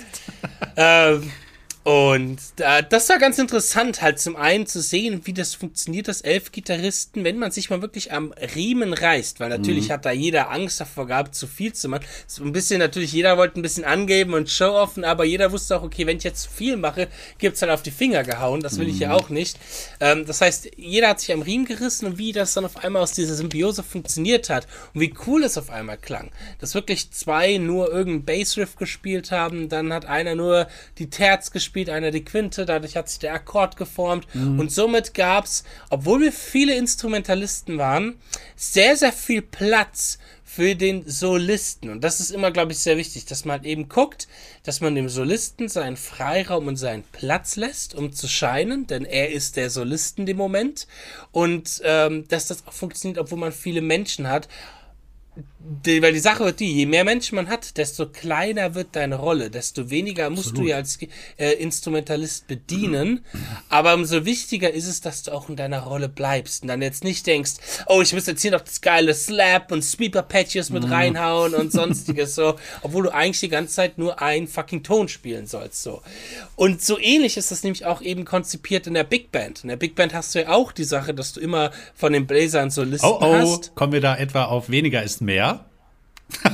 ähm, 0.77 1.29
und 1.83 2.37
äh, 2.57 2.83
das 2.87 3.09
war 3.09 3.17
ganz 3.17 3.39
interessant, 3.39 4.03
halt 4.03 4.19
zum 4.19 4.35
einen 4.35 4.67
zu 4.67 4.79
sehen, 4.81 5.21
wie 5.23 5.33
das 5.33 5.55
funktioniert, 5.55 6.07
dass 6.07 6.21
elf 6.21 6.51
Gitarristen, 6.51 7.23
wenn 7.23 7.39
man 7.39 7.49
sich 7.49 7.71
mal 7.71 7.81
wirklich 7.81 8.11
am 8.11 8.33
Riemen 8.55 8.93
reißt, 8.93 9.39
weil 9.39 9.49
natürlich 9.49 9.89
hat 9.89 10.05
da 10.05 10.11
jeder 10.11 10.51
Angst 10.51 10.79
davor 10.79 11.07
gehabt, 11.07 11.33
zu 11.33 11.47
viel 11.47 11.73
zu 11.73 11.89
machen. 11.89 12.05
So 12.27 12.43
ein 12.43 12.51
bisschen 12.51 12.77
natürlich, 12.77 13.13
jeder 13.13 13.35
wollte 13.35 13.59
ein 13.59 13.63
bisschen 13.63 13.83
angeben 13.83 14.35
und 14.35 14.47
show-offen, 14.47 15.03
aber 15.03 15.25
jeder 15.25 15.51
wusste 15.51 15.75
auch, 15.75 15.81
okay, 15.81 16.05
wenn 16.05 16.17
ich 16.17 16.23
jetzt 16.23 16.43
zu 16.43 16.51
viel 16.51 16.77
mache, 16.77 17.07
gibt's 17.39 17.63
halt 17.63 17.71
auf 17.71 17.81
die 17.81 17.89
Finger 17.89 18.21
gehauen, 18.21 18.61
das 18.61 18.77
will 18.77 18.87
ich 18.87 18.99
ja 18.99 19.13
auch 19.13 19.29
nicht. 19.29 19.57
Ähm, 19.99 20.27
das 20.27 20.41
heißt, 20.41 20.69
jeder 20.77 21.09
hat 21.09 21.19
sich 21.19 21.33
am 21.33 21.41
Riemen 21.41 21.65
gerissen 21.65 22.05
und 22.05 22.19
wie 22.19 22.31
das 22.31 22.53
dann 22.53 22.65
auf 22.65 22.77
einmal 22.77 23.01
aus 23.01 23.13
dieser 23.13 23.33
Symbiose 23.33 23.81
funktioniert 23.81 24.51
hat 24.51 24.67
und 24.93 25.01
wie 25.01 25.15
cool 25.25 25.43
es 25.43 25.57
auf 25.57 25.71
einmal 25.71 25.97
klang. 25.97 26.29
Dass 26.59 26.75
wirklich 26.75 27.09
zwei 27.09 27.57
nur 27.57 27.91
irgendeinen 27.91 28.39
Bassriff 28.39 28.75
gespielt 28.75 29.31
haben, 29.31 29.67
dann 29.67 29.91
hat 29.91 30.05
einer 30.05 30.35
nur 30.35 30.67
die 30.99 31.09
Terz 31.09 31.49
gespielt, 31.49 31.70
einer 31.89 32.11
die 32.11 32.25
Quinte, 32.25 32.65
dadurch 32.65 32.95
hat 32.95 33.09
sich 33.09 33.19
der 33.19 33.33
Akkord 33.33 33.77
geformt 33.77 34.27
und 34.33 34.71
somit 34.71 35.13
gab's, 35.13 35.63
obwohl 35.89 36.21
wir 36.21 36.31
viele 36.31 36.75
Instrumentalisten 36.75 37.77
waren, 37.77 38.17
sehr, 38.55 38.95
sehr 38.97 39.13
viel 39.13 39.41
Platz 39.41 40.17
für 40.53 40.75
den 40.75 41.09
Solisten. 41.09 41.89
Und 41.89 42.03
das 42.03 42.19
ist 42.19 42.29
immer, 42.29 42.51
glaube 42.51 42.73
ich, 42.73 42.79
sehr 42.79 42.97
wichtig, 42.97 43.23
dass 43.25 43.45
man 43.45 43.59
halt 43.59 43.65
eben 43.65 43.87
guckt, 43.87 44.27
dass 44.63 44.81
man 44.81 44.95
dem 44.95 45.07
Solisten 45.07 45.69
seinen 45.69 45.95
Freiraum 45.95 46.67
und 46.67 46.75
seinen 46.75 47.03
Platz 47.13 47.55
lässt, 47.55 47.95
um 47.95 48.11
zu 48.11 48.27
scheinen, 48.27 48.85
denn 48.85 49.05
er 49.05 49.31
ist 49.31 49.55
der 49.55 49.69
Solisten 49.69 50.27
im 50.27 50.35
Moment. 50.35 50.87
Und 51.31 51.81
ähm, 51.85 52.27
dass 52.27 52.47
das 52.47 52.67
auch 52.67 52.73
funktioniert, 52.73 53.17
obwohl 53.17 53.39
man 53.39 53.53
viele 53.53 53.79
Menschen 53.79 54.27
hat. 54.27 54.49
Die, 55.85 56.01
weil 56.01 56.11
die 56.11 56.19
Sache 56.19 56.43
wird 56.43 56.59
die, 56.59 56.73
je 56.73 56.85
mehr 56.85 57.05
Menschen 57.05 57.35
man 57.35 57.47
hat, 57.47 57.77
desto 57.77 58.05
kleiner 58.05 58.75
wird 58.75 58.89
deine 58.97 59.15
Rolle, 59.15 59.49
desto 59.49 59.89
weniger 59.89 60.29
musst 60.29 60.57
du 60.57 60.63
ja 60.63 60.75
als 60.75 60.99
äh, 61.37 61.53
Instrumentalist 61.53 62.47
bedienen. 62.47 63.23
Aber 63.69 63.93
umso 63.93 64.25
wichtiger 64.25 64.73
ist 64.73 64.87
es, 64.87 64.99
dass 64.99 65.23
du 65.23 65.31
auch 65.31 65.47
in 65.47 65.55
deiner 65.55 65.83
Rolle 65.83 66.09
bleibst 66.09 66.63
und 66.63 66.67
dann 66.67 66.81
jetzt 66.81 67.05
nicht 67.05 67.25
denkst, 67.27 67.53
oh, 67.85 68.01
ich 68.01 68.11
muss 68.11 68.25
jetzt 68.25 68.41
hier 68.41 68.51
noch 68.51 68.61
das 68.61 68.81
geile 68.81 69.13
Slap 69.13 69.71
und 69.71 69.83
Sweeper 69.83 70.23
Patches 70.23 70.69
mit 70.71 70.89
reinhauen 70.89 71.53
und 71.53 71.71
sonstiges 71.71 72.35
so, 72.35 72.55
obwohl 72.81 73.03
du 73.03 73.13
eigentlich 73.13 73.39
die 73.39 73.49
ganze 73.49 73.75
Zeit 73.75 73.97
nur 73.97 74.21
einen 74.21 74.47
fucking 74.47 74.83
Ton 74.83 75.07
spielen 75.07 75.47
sollst 75.47 75.81
so. 75.83 76.01
Und 76.57 76.81
so 76.81 76.99
ähnlich 76.99 77.37
ist 77.37 77.51
das 77.51 77.63
nämlich 77.63 77.85
auch 77.85 78.01
eben 78.01 78.25
konzipiert 78.25 78.87
in 78.87 78.95
der 78.95 79.05
Big 79.05 79.31
Band. 79.31 79.63
In 79.63 79.69
der 79.69 79.77
Big 79.77 79.95
Band 79.95 80.13
hast 80.13 80.35
du 80.35 80.41
ja 80.41 80.49
auch 80.49 80.73
die 80.73 80.83
Sache, 80.83 81.13
dass 81.13 81.31
du 81.31 81.39
immer 81.39 81.71
von 81.95 82.11
den 82.11 82.27
Bläsern 82.27 82.71
Solisten 82.71 83.09
Oh, 83.09 83.19
oh, 83.21 83.33
hast. 83.33 83.73
kommen 83.75 83.93
wir 83.93 84.01
da 84.01 84.17
etwa 84.17 84.45
auf 84.45 84.69
weniger 84.69 85.01
ist 85.03 85.20
mehr? 85.21 85.65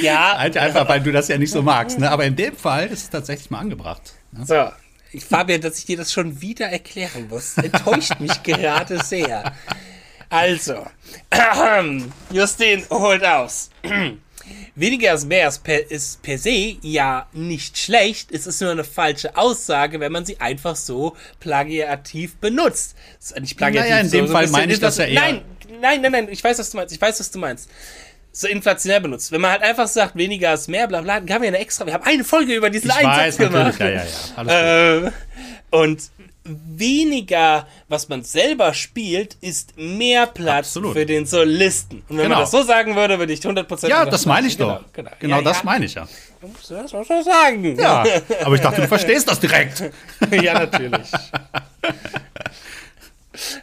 Ja, 0.00 0.36
Halt 0.36 0.56
einfach, 0.56 0.88
weil 0.88 1.00
du 1.00 1.12
das 1.12 1.28
ja 1.28 1.38
nicht 1.38 1.52
so 1.52 1.62
magst. 1.62 1.98
Ne? 2.00 2.10
Aber 2.10 2.24
in 2.24 2.34
dem 2.34 2.56
Fall 2.56 2.86
ist 2.88 3.02
es 3.04 3.10
tatsächlich 3.10 3.50
mal 3.50 3.60
angebracht. 3.60 4.02
Ne? 4.32 4.44
So, 4.44 4.68
ich, 5.12 5.24
Fabian, 5.24 5.60
dass 5.60 5.78
ich 5.78 5.84
dir 5.86 5.96
das 5.96 6.12
schon 6.12 6.40
wieder 6.40 6.66
erklären 6.66 7.28
muss, 7.28 7.56
enttäuscht 7.56 8.18
mich 8.18 8.42
gerade 8.42 8.98
sehr. 9.04 9.52
Also, 10.28 10.84
Justin 12.32 12.84
holt 12.90 13.24
aus. 13.24 13.70
Weniger 14.74 15.14
ist 15.14 15.26
mehr 15.28 15.48
ist 15.48 15.62
per, 15.62 15.88
ist 15.90 16.20
per 16.22 16.36
se 16.38 16.76
ja 16.80 17.26
nicht 17.32 17.78
schlecht. 17.78 18.32
Es 18.32 18.46
ist 18.46 18.60
nur 18.60 18.70
eine 18.72 18.84
falsche 18.84 19.36
Aussage, 19.36 20.00
wenn 20.00 20.10
man 20.10 20.24
sie 20.24 20.40
einfach 20.40 20.74
so 20.74 21.14
plagiativ 21.38 22.36
benutzt. 22.36 22.96
Nicht 23.38 23.56
plagiativ, 23.56 23.90
Naja, 23.90 24.00
in 24.02 24.10
dem 24.10 24.24
ein 24.24 24.30
Fall 24.32 24.48
meine 24.48 24.72
ich 24.72 24.80
das 24.80 24.96
ja 24.96 25.04
eher- 25.04 25.20
Nein, 25.20 25.42
nein, 25.82 26.00
nein, 26.00 26.12
nein. 26.12 26.28
Ich 26.30 26.42
weiß, 26.42 26.58
was 26.58 26.70
du 26.70 26.76
meinst. 26.78 26.94
Ich 26.94 27.00
weiß, 27.00 27.20
was 27.20 27.30
du 27.30 27.38
meinst. 27.38 27.68
So 28.34 28.48
inflationär 28.48 29.00
benutzt. 29.00 29.30
Wenn 29.30 29.42
man 29.42 29.50
halt 29.50 29.62
einfach 29.62 29.86
sagt, 29.86 30.16
weniger 30.16 30.54
ist 30.54 30.66
mehr, 30.68 30.88
bla 30.88 31.02
bla, 31.02 31.20
dann 31.20 31.30
haben 31.34 31.42
wir 31.42 31.48
eine 31.48 31.58
extra. 31.58 31.84
Wir 31.84 31.92
haben 31.92 32.04
eine 32.04 32.24
Folge 32.24 32.54
über 32.54 32.70
diesen 32.70 32.88
Ich 32.88 32.96
Einsatz 32.96 33.18
weiß, 33.18 33.36
gemacht. 33.36 33.78
Ja, 33.78 33.88
ja, 33.90 33.94
ja. 33.96 34.04
Alles 34.36 35.02
gut. 35.02 35.12
Äh, 35.12 35.76
und 35.76 36.02
weniger, 36.44 37.68
was 37.88 38.08
man 38.08 38.24
selber 38.24 38.74
spielt, 38.74 39.36
ist 39.40 39.76
mehr 39.76 40.26
Platz 40.26 40.68
Absolut. 40.68 40.94
für 40.94 41.06
den 41.06 41.24
Solisten. 41.24 41.98
Und 42.08 42.16
wenn 42.16 42.24
Genau. 42.24 42.28
man 42.36 42.40
das 42.40 42.50
so 42.50 42.62
sagen 42.62 42.96
würde, 42.96 43.18
würde 43.18 43.32
ich 43.32 43.40
100% 43.40 43.88
Ja, 43.88 44.04
das 44.06 44.26
meine 44.26 44.48
ich 44.48 44.56
genau, 44.58 44.76
doch. 44.78 44.92
Genau, 44.92 45.10
Genau, 45.20 45.36
ja, 45.36 45.42
das 45.42 45.58
ja, 45.58 45.64
meine 45.64 45.84
ich 45.84 45.94
ja. 45.94 46.08
Das 46.68 46.92
muss 46.92 47.08
man 47.08 47.22
sagen. 47.22 47.78
Ja, 47.78 48.04
aber 48.44 48.54
ich 48.56 48.60
dachte, 48.60 48.80
du 48.80 48.88
verstehst 48.96 49.28
das 49.30 49.38
direkt. 49.38 49.84
ja, 50.32 50.54
natürlich. 50.54 51.06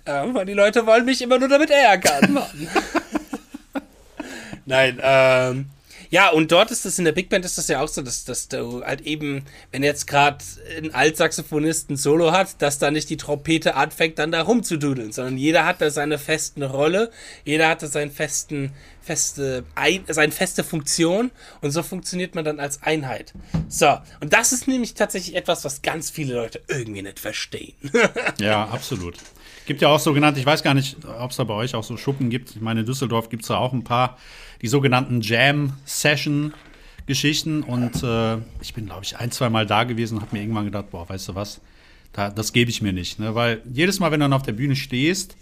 ähm, 0.05 0.33
weil 0.33 0.45
die 0.45 0.53
Leute 0.53 0.85
wollen 0.85 1.05
mich 1.05 1.21
immer 1.21 1.39
nur 1.39 1.49
damit 1.49 1.69
ärgern. 1.69 2.33
Mann. 2.33 2.67
Nein, 4.65 4.99
ähm. 5.01 5.69
Ja, 6.11 6.29
und 6.29 6.51
dort 6.51 6.71
ist 6.71 6.85
das 6.85 6.97
in 6.97 7.05
der 7.05 7.11
Big 7.11 7.29
Band 7.29 7.45
ist 7.45 7.59
das 7.59 7.67
ja 7.67 7.81
auch 7.81 7.87
so, 7.87 8.01
dass, 8.01 8.25
dass 8.25 8.47
du 8.47 8.83
halt 8.83 9.01
eben, 9.01 9.45
wenn 9.71 9.83
jetzt 9.83 10.07
gerade 10.07 10.39
ein 10.75 10.93
Altsaxophonist 10.93 11.91
ein 11.91 11.97
Solo 11.97 12.31
hat, 12.31 12.59
dass 12.63 12.79
da 12.79 12.89
nicht 12.89 13.11
die 13.11 13.17
Trompete 13.17 13.75
anfängt, 13.75 14.17
dann 14.17 14.31
da 14.31 14.41
rumzududeln, 14.41 15.11
sondern 15.11 15.37
jeder 15.37 15.65
hat 15.65 15.81
da 15.81 15.91
seine 15.91 16.17
festen 16.17 16.63
Rolle, 16.63 17.11
jeder 17.45 17.69
hat 17.69 17.83
da 17.83 17.87
seinen 17.87 18.09
festen, 18.09 18.73
feste, 19.04 19.63
ein, 19.75 20.04
seine 20.07 20.31
feste 20.31 20.63
Funktion 20.63 21.30
und 21.61 21.71
so 21.71 21.83
funktioniert 21.83 22.33
man 22.33 22.44
dann 22.44 22.59
als 22.59 22.81
Einheit. 22.81 23.33
So, 23.68 23.99
und 24.19 24.33
das 24.33 24.51
ist 24.51 24.68
nämlich 24.68 24.95
tatsächlich 24.95 25.35
etwas, 25.35 25.63
was 25.63 25.83
ganz 25.83 26.09
viele 26.09 26.33
Leute 26.33 26.61
irgendwie 26.68 27.04
nicht 27.04 27.19
verstehen. 27.19 27.75
Ja, 28.39 28.65
absolut. 28.69 29.15
Gibt 29.69 29.81
ja 29.83 29.90
auch 29.90 29.99
sogenannte, 29.99 30.40
ich 30.40 30.47
weiß 30.47 30.64
gar 30.64 30.73
nicht, 30.73 30.97
ob 31.19 31.30
es 31.30 31.38
da 31.38 31.44
bei 31.44 31.54
euch 31.54 31.76
auch 31.76 31.83
so 31.83 31.95
Schuppen 31.95 32.31
gibt. 32.31 32.56
Ich 32.56 32.61
meine, 32.61 32.80
in 32.80 32.88
Düsseldorf 32.88 33.30
gibt 33.30 33.44
es 33.44 33.49
da 33.49 33.57
auch 33.57 33.71
ein 33.71 33.83
paar, 33.83 34.18
die 34.64 34.68
sogenannten 34.68 35.21
Jam-Session-Geschichten. 35.21 37.61
Und 37.61 38.02
äh, 38.02 38.38
ich 38.61 38.73
bin, 38.73 38.88
glaube 38.88 39.04
ich, 39.04 39.19
ein, 39.19 39.30
zwei 39.30 39.52
Mal 39.52 39.68
da 39.68 39.83
gewesen 39.83 40.16
und 40.16 40.23
habe 40.23 40.35
mir 40.35 40.42
irgendwann 40.42 40.66
gedacht, 40.66 40.90
boah, 40.90 41.07
weißt 41.07 41.28
du 41.28 41.35
was, 41.35 41.61
da, 42.14 42.31
das 42.31 42.52
gebe 42.52 42.71
ich 42.71 42.81
mir 42.81 42.94
nicht. 42.94 43.19
Ne? 43.19 43.35
Weil 43.35 43.61
jedes 43.71 43.99
Mal, 43.99 44.09
wenn 44.09 44.21
du 44.21 44.23
dann 44.23 44.33
auf 44.33 44.42
der 44.42 44.54
Bühne 44.54 44.76
stehst, 44.76 45.38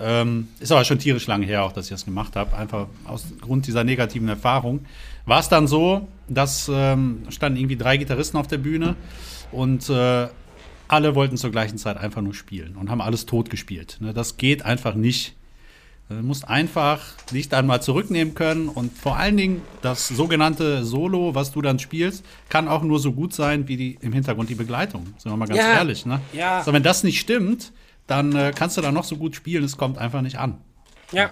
ähm, 0.00 0.48
ist 0.58 0.72
aber 0.72 0.84
schon 0.84 0.98
tierisch 0.98 1.28
lange 1.28 1.46
her, 1.46 1.62
auch 1.62 1.70
dass 1.70 1.84
ich 1.84 1.92
das 1.92 2.04
gemacht 2.04 2.34
habe, 2.34 2.56
einfach 2.56 2.88
aus 3.04 3.26
Grund 3.40 3.68
dieser 3.68 3.84
negativen 3.84 4.28
Erfahrung, 4.28 4.86
war 5.24 5.38
es 5.38 5.48
dann 5.48 5.68
so, 5.68 6.08
dass 6.26 6.68
ähm, 6.68 7.22
standen 7.28 7.60
irgendwie 7.60 7.76
drei 7.76 7.96
Gitarristen 7.96 8.38
auf 8.38 8.48
der 8.48 8.58
Bühne 8.58 8.96
und 9.52 9.88
äh, 9.88 10.26
alle 10.92 11.14
wollten 11.14 11.36
zur 11.36 11.50
gleichen 11.50 11.78
Zeit 11.78 11.96
einfach 11.96 12.20
nur 12.22 12.34
spielen 12.34 12.76
und 12.76 12.90
haben 12.90 13.00
alles 13.00 13.26
tot 13.26 13.50
gespielt. 13.50 13.96
Ne, 14.00 14.12
das 14.12 14.36
geht 14.36 14.64
einfach 14.64 14.94
nicht. 14.94 15.34
Du 16.08 16.16
musst 16.16 16.46
einfach 16.46 17.00
dich 17.32 17.48
dann 17.48 17.66
mal 17.66 17.80
zurücknehmen 17.80 18.34
können 18.34 18.68
und 18.68 18.92
vor 18.96 19.16
allen 19.16 19.36
Dingen 19.38 19.62
das 19.80 20.08
sogenannte 20.08 20.84
Solo, 20.84 21.34
was 21.34 21.52
du 21.52 21.62
dann 21.62 21.78
spielst, 21.78 22.22
kann 22.50 22.68
auch 22.68 22.82
nur 22.82 22.98
so 22.98 23.12
gut 23.12 23.32
sein 23.32 23.66
wie 23.68 23.78
die 23.78 23.98
im 24.02 24.12
Hintergrund 24.12 24.50
die 24.50 24.54
Begleitung. 24.54 25.06
Sind 25.16 25.32
wir 25.32 25.36
mal 25.38 25.46
ganz 25.46 25.58
Ja. 25.60 25.72
ehrlich, 25.74 26.04
ne? 26.04 26.20
Ja. 26.34 26.62
So, 26.62 26.72
wenn 26.74 26.82
das 26.82 27.02
nicht 27.02 27.18
stimmt, 27.18 27.72
dann 28.06 28.34
äh, 28.36 28.52
kannst 28.54 28.76
du 28.76 28.82
da 28.82 28.92
noch 28.92 29.04
so 29.04 29.16
gut 29.16 29.34
spielen, 29.36 29.64
es 29.64 29.78
kommt 29.78 29.96
einfach 29.96 30.20
nicht 30.20 30.38
an. 30.38 30.58
Ja. 31.12 31.30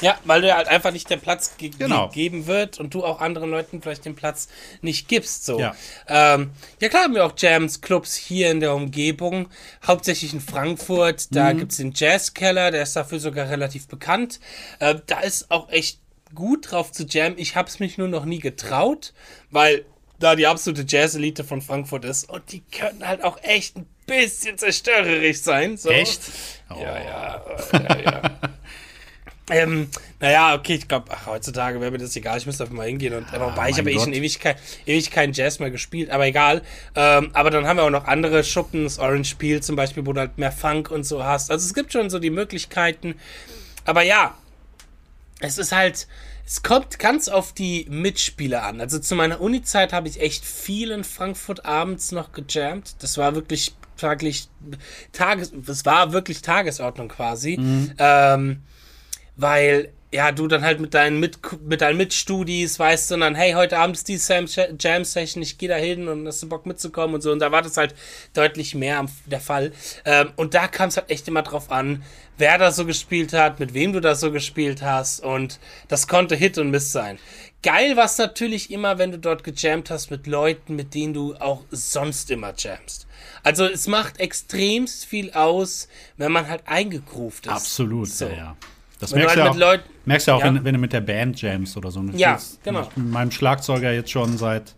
Ja, 0.00 0.18
weil 0.24 0.42
dir 0.42 0.56
halt 0.56 0.68
einfach 0.68 0.90
nicht 0.92 1.08
der 1.10 1.16
Platz 1.16 1.56
ge 1.56 1.70
Genau. 1.78 2.08
gegeben 2.08 2.46
wird 2.46 2.78
und 2.78 2.94
du 2.94 3.04
auch 3.04 3.20
anderen 3.20 3.50
Leuten 3.50 3.82
vielleicht 3.82 4.04
den 4.04 4.14
Platz 4.14 4.48
nicht 4.80 5.08
gibst. 5.08 5.44
So. 5.44 5.58
Ja. 5.58 5.74
Ähm, 6.08 6.50
ja, 6.80 6.88
klar 6.88 7.04
haben 7.04 7.14
wir 7.14 7.24
auch 7.26 7.34
Jams, 7.36 7.80
Clubs 7.80 8.14
hier 8.16 8.50
in 8.50 8.60
der 8.60 8.74
Umgebung, 8.74 9.48
hauptsächlich 9.86 10.32
in 10.32 10.40
Frankfurt. 10.40 11.34
Da 11.34 11.52
gibt's 11.52 11.76
den 11.76 11.92
Jazzkeller, 11.94 12.70
der 12.70 12.82
ist 12.82 12.94
dafür 12.96 13.18
sogar 13.20 13.48
relativ 13.48 13.88
bekannt. 13.88 14.40
Äh, 14.78 14.96
da 15.06 15.20
ist 15.20 15.50
auch 15.50 15.68
echt 15.70 15.98
gut 16.34 16.70
drauf 16.70 16.92
zu 16.92 17.04
jammen. 17.04 17.36
Ich 17.38 17.56
hab's 17.56 17.78
mich 17.78 17.98
nur 17.98 18.08
noch 18.08 18.24
nie 18.24 18.38
getraut, 18.38 19.12
weil 19.50 19.84
da 20.18 20.36
die 20.36 20.46
absolute 20.46 20.84
Jazz-Elite 20.86 21.44
von 21.44 21.60
Frankfurt 21.62 22.04
ist 22.04 22.30
und 22.30 22.52
die 22.52 22.60
können 22.60 23.06
halt 23.06 23.24
auch 23.24 23.38
echt 23.42 23.76
ein 23.76 23.86
bisschen 24.06 24.56
zerstörerisch 24.56 25.40
sein. 25.40 25.76
So. 25.76 25.90
Echt? 25.90 26.20
Ja, 26.70 26.98
ja, 26.98 27.44
äh, 27.72 27.82
ja, 27.82 28.00
ja. 28.00 28.22
Ähm, 29.50 29.88
naja, 30.20 30.54
okay, 30.54 30.74
ich 30.74 30.86
glaube, 30.86 31.10
heutzutage 31.26 31.80
wäre 31.80 31.90
mir 31.90 31.98
das 31.98 32.14
egal, 32.14 32.38
ich 32.38 32.46
müsste 32.46 32.62
einfach 32.62 32.76
mal 32.76 32.86
hingehen. 32.86 33.12
Und, 33.14 33.26
Ah, 33.32 33.40
wobei, 33.40 33.70
ich 33.70 33.78
habe 33.78 33.90
eh 33.90 33.98
schon 33.98 34.12
ewig, 34.12 34.38
kein, 34.38 34.54
ewig 34.86 35.10
keinen 35.10 35.32
Jazz 35.32 35.58
mehr 35.58 35.70
gespielt, 35.70 36.10
aber 36.10 36.26
egal. 36.26 36.62
Ähm, 36.94 37.30
aber 37.32 37.50
dann 37.50 37.66
haben 37.66 37.76
wir 37.76 37.82
auch 37.84 37.90
noch 37.90 38.06
andere 38.06 38.44
Schuppen, 38.44 38.84
das 38.84 38.98
Orange 38.98 39.34
Peel 39.36 39.60
zum 39.60 39.74
Beispiel, 39.74 40.06
wo 40.06 40.12
du 40.12 40.20
halt 40.20 40.38
mehr 40.38 40.52
Funk 40.52 40.90
und 40.90 41.04
so 41.04 41.24
hast. 41.24 41.50
Also 41.50 41.66
es 41.66 41.74
gibt 41.74 41.92
schon 41.92 42.08
so 42.08 42.20
die 42.20 42.30
Möglichkeiten. 42.30 43.16
Aber 43.84 44.02
ja, 44.02 44.36
es 45.40 45.58
ist 45.58 45.72
halt, 45.72 46.06
es 46.46 46.62
kommt 46.62 47.00
ganz 47.00 47.28
auf 47.28 47.52
die 47.52 47.86
Mitspieler 47.90 48.62
an. 48.62 48.80
Also 48.80 49.00
zu 49.00 49.16
meiner 49.16 49.40
Uni-Zeit 49.40 49.92
habe 49.92 50.06
ich 50.06 50.20
echt 50.20 50.44
viel 50.44 50.92
in 50.92 51.02
Frankfurt 51.02 51.66
abends 51.66 52.12
noch 52.12 52.30
gejammt. 52.32 52.94
Das 53.02 53.18
war 53.18 53.34
wirklich 53.34 53.74
wirklich 53.98 54.48
Tages, 55.12 55.52
es 55.68 55.84
war 55.84 56.12
wirklich 56.12 56.42
Tagesordnung 56.42 57.06
quasi. 57.08 57.54
Ähm, 57.98 58.62
weil 59.36 59.92
ja, 60.14 60.30
du 60.30 60.46
dann 60.46 60.60
halt 60.60 60.78
mit 60.78 60.92
deinen, 60.92 61.20
mit, 61.20 61.38
mit 61.62 61.80
deinen 61.80 61.96
Mitstudis 61.96 62.78
weißt 62.78 63.12
dann, 63.12 63.34
hey, 63.34 63.52
heute 63.52 63.78
Abend 63.78 63.96
ist 63.96 64.08
die 64.08 64.18
Jam 64.78 65.04
Session, 65.06 65.42
ich 65.42 65.56
gehe 65.56 65.70
da 65.70 65.76
hin 65.76 66.06
und 66.06 66.26
hast 66.26 66.42
du 66.42 66.50
Bock 66.50 66.66
mitzukommen 66.66 67.14
und 67.14 67.22
so. 67.22 67.32
Und 67.32 67.38
da 67.38 67.50
war 67.50 67.62
das 67.62 67.78
halt 67.78 67.94
deutlich 68.34 68.74
mehr 68.74 68.98
am- 68.98 69.08
der 69.24 69.40
Fall. 69.40 69.72
Ähm, 70.04 70.32
und 70.36 70.52
da 70.52 70.68
kam 70.68 70.90
es 70.90 70.98
halt 70.98 71.08
echt 71.08 71.28
immer 71.28 71.40
drauf 71.40 71.70
an, 71.72 72.02
wer 72.36 72.58
da 72.58 72.72
so 72.72 72.84
gespielt 72.84 73.32
hat, 73.32 73.58
mit 73.58 73.72
wem 73.72 73.94
du 73.94 74.00
da 74.00 74.14
so 74.14 74.30
gespielt 74.30 74.82
hast. 74.82 75.20
Und 75.20 75.58
das 75.88 76.06
konnte 76.08 76.36
Hit 76.36 76.58
und 76.58 76.70
Miss 76.70 76.92
sein. 76.92 77.18
Geil 77.62 77.96
war 77.96 78.04
es 78.04 78.18
natürlich 78.18 78.70
immer, 78.70 78.98
wenn 78.98 79.12
du 79.12 79.18
dort 79.18 79.44
gejammt 79.44 79.88
hast 79.88 80.10
mit 80.10 80.26
Leuten, 80.26 80.76
mit 80.76 80.92
denen 80.92 81.14
du 81.14 81.36
auch 81.36 81.64
sonst 81.70 82.30
immer 82.30 82.52
jammst. 82.58 83.06
Also 83.44 83.64
es 83.64 83.86
macht 83.86 84.20
extremst 84.20 85.06
viel 85.06 85.30
aus, 85.32 85.88
wenn 86.18 86.32
man 86.32 86.48
halt 86.48 86.64
eingegroovt 86.66 87.46
ist. 87.46 87.52
Absolut, 87.52 88.08
So. 88.10 88.26
ja, 88.26 88.32
ja. 88.34 88.56
Das 89.02 89.12
Wenn 89.12 89.18
du 89.20 89.24
merkst 89.26 89.36
halt 89.36 89.46
du 89.46 89.50
auch, 89.50 89.54
mit 89.54 89.60
Leuten- 89.60 89.84
merkst 90.06 90.28
du 90.28 90.32
auch 90.32 90.40
Ja. 90.40 90.46
wenn, 90.46 90.64
wenn 90.64 90.74
du 90.74 90.80
mit 90.80 90.92
der 90.92 91.00
Band 91.00 91.40
jams 91.42 91.76
oder 91.76 91.90
so. 91.90 92.00
Und 92.00 92.14
ich 92.14 92.20
Ja, 92.20 92.38
spiel's 92.38 92.58
genau. 92.64 92.88
Mit 92.96 93.10
meinem 93.10 93.30
Schlagzeuger 93.30 93.92
jetzt 93.92 94.10
schon 94.10 94.38
seit 94.38 94.74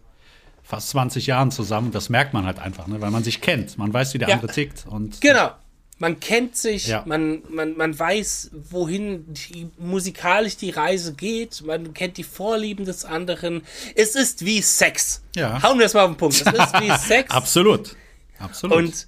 fast 0.62 0.88
20 0.90 1.26
Jahren 1.26 1.50
zusammen. 1.50 1.92
Das 1.92 2.08
merkt 2.08 2.32
man 2.32 2.46
halt 2.46 2.58
einfach, 2.58 2.86
ne? 2.86 3.00
weil 3.00 3.10
man 3.10 3.22
sich 3.22 3.40
kennt. 3.40 3.76
Man 3.78 3.92
weiß, 3.92 4.14
wie 4.14 4.18
der 4.18 4.28
Ja. 4.28 4.34
andere 4.36 4.52
tickt. 4.52 4.86
Und 4.88 5.20
Genau. 5.20 5.50
Man 5.98 6.18
kennt 6.18 6.56
sich, 6.56 6.88
Ja. 6.88 7.04
man, 7.06 7.42
man, 7.48 7.76
man 7.76 7.96
weiß, 7.96 8.50
wohin 8.70 9.24
die, 9.32 9.68
musikalisch 9.78 10.56
die 10.56 10.70
Reise 10.70 11.14
geht, 11.14 11.62
man 11.64 11.94
kennt 11.94 12.16
die 12.16 12.24
Vorlieben 12.24 12.84
des 12.84 13.04
anderen. 13.04 13.62
Es 13.94 14.16
ist 14.16 14.44
wie 14.44 14.60
Sex. 14.60 15.22
Ja. 15.36 15.62
Hauen 15.62 15.78
wir 15.78 15.86
es 15.86 15.94
mal 15.94 16.02
auf 16.02 16.10
den 16.10 16.16
Punkt. 16.16 16.34
Es 16.34 16.40
ist 16.40 16.80
wie 16.80 16.90
Sex. 16.98 17.30
Absolut. 17.30 17.94
Absolut. 18.40 18.76
Und 18.76 19.06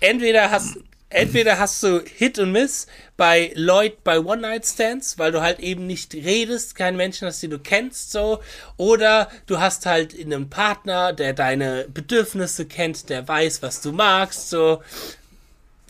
entweder 0.00 0.50
hast, 0.50 0.76
entweder 1.08 1.58
hast 1.58 1.82
du 1.82 2.00
Hit 2.00 2.38
und 2.38 2.52
Miss 2.52 2.86
bei 3.16 3.52
Lloyd 3.54 4.02
bei 4.04 4.18
One-Night-Stands, 4.18 5.18
weil 5.18 5.32
du 5.32 5.40
halt 5.40 5.60
eben 5.60 5.86
nicht 5.86 6.14
redest, 6.14 6.74
keinen 6.74 6.96
Menschen 6.96 7.26
hast, 7.26 7.42
den 7.42 7.50
du 7.50 7.58
kennst, 7.58 8.12
so. 8.12 8.40
Oder 8.76 9.30
du 9.46 9.58
hast 9.58 9.86
halt 9.86 10.18
einen 10.18 10.50
Partner, 10.50 11.12
der 11.12 11.32
deine 11.32 11.86
Bedürfnisse 11.88 12.66
kennt, 12.66 13.08
der 13.08 13.26
weiß, 13.26 13.62
was 13.62 13.80
du 13.80 13.92
magst, 13.92 14.50
so. 14.50 14.82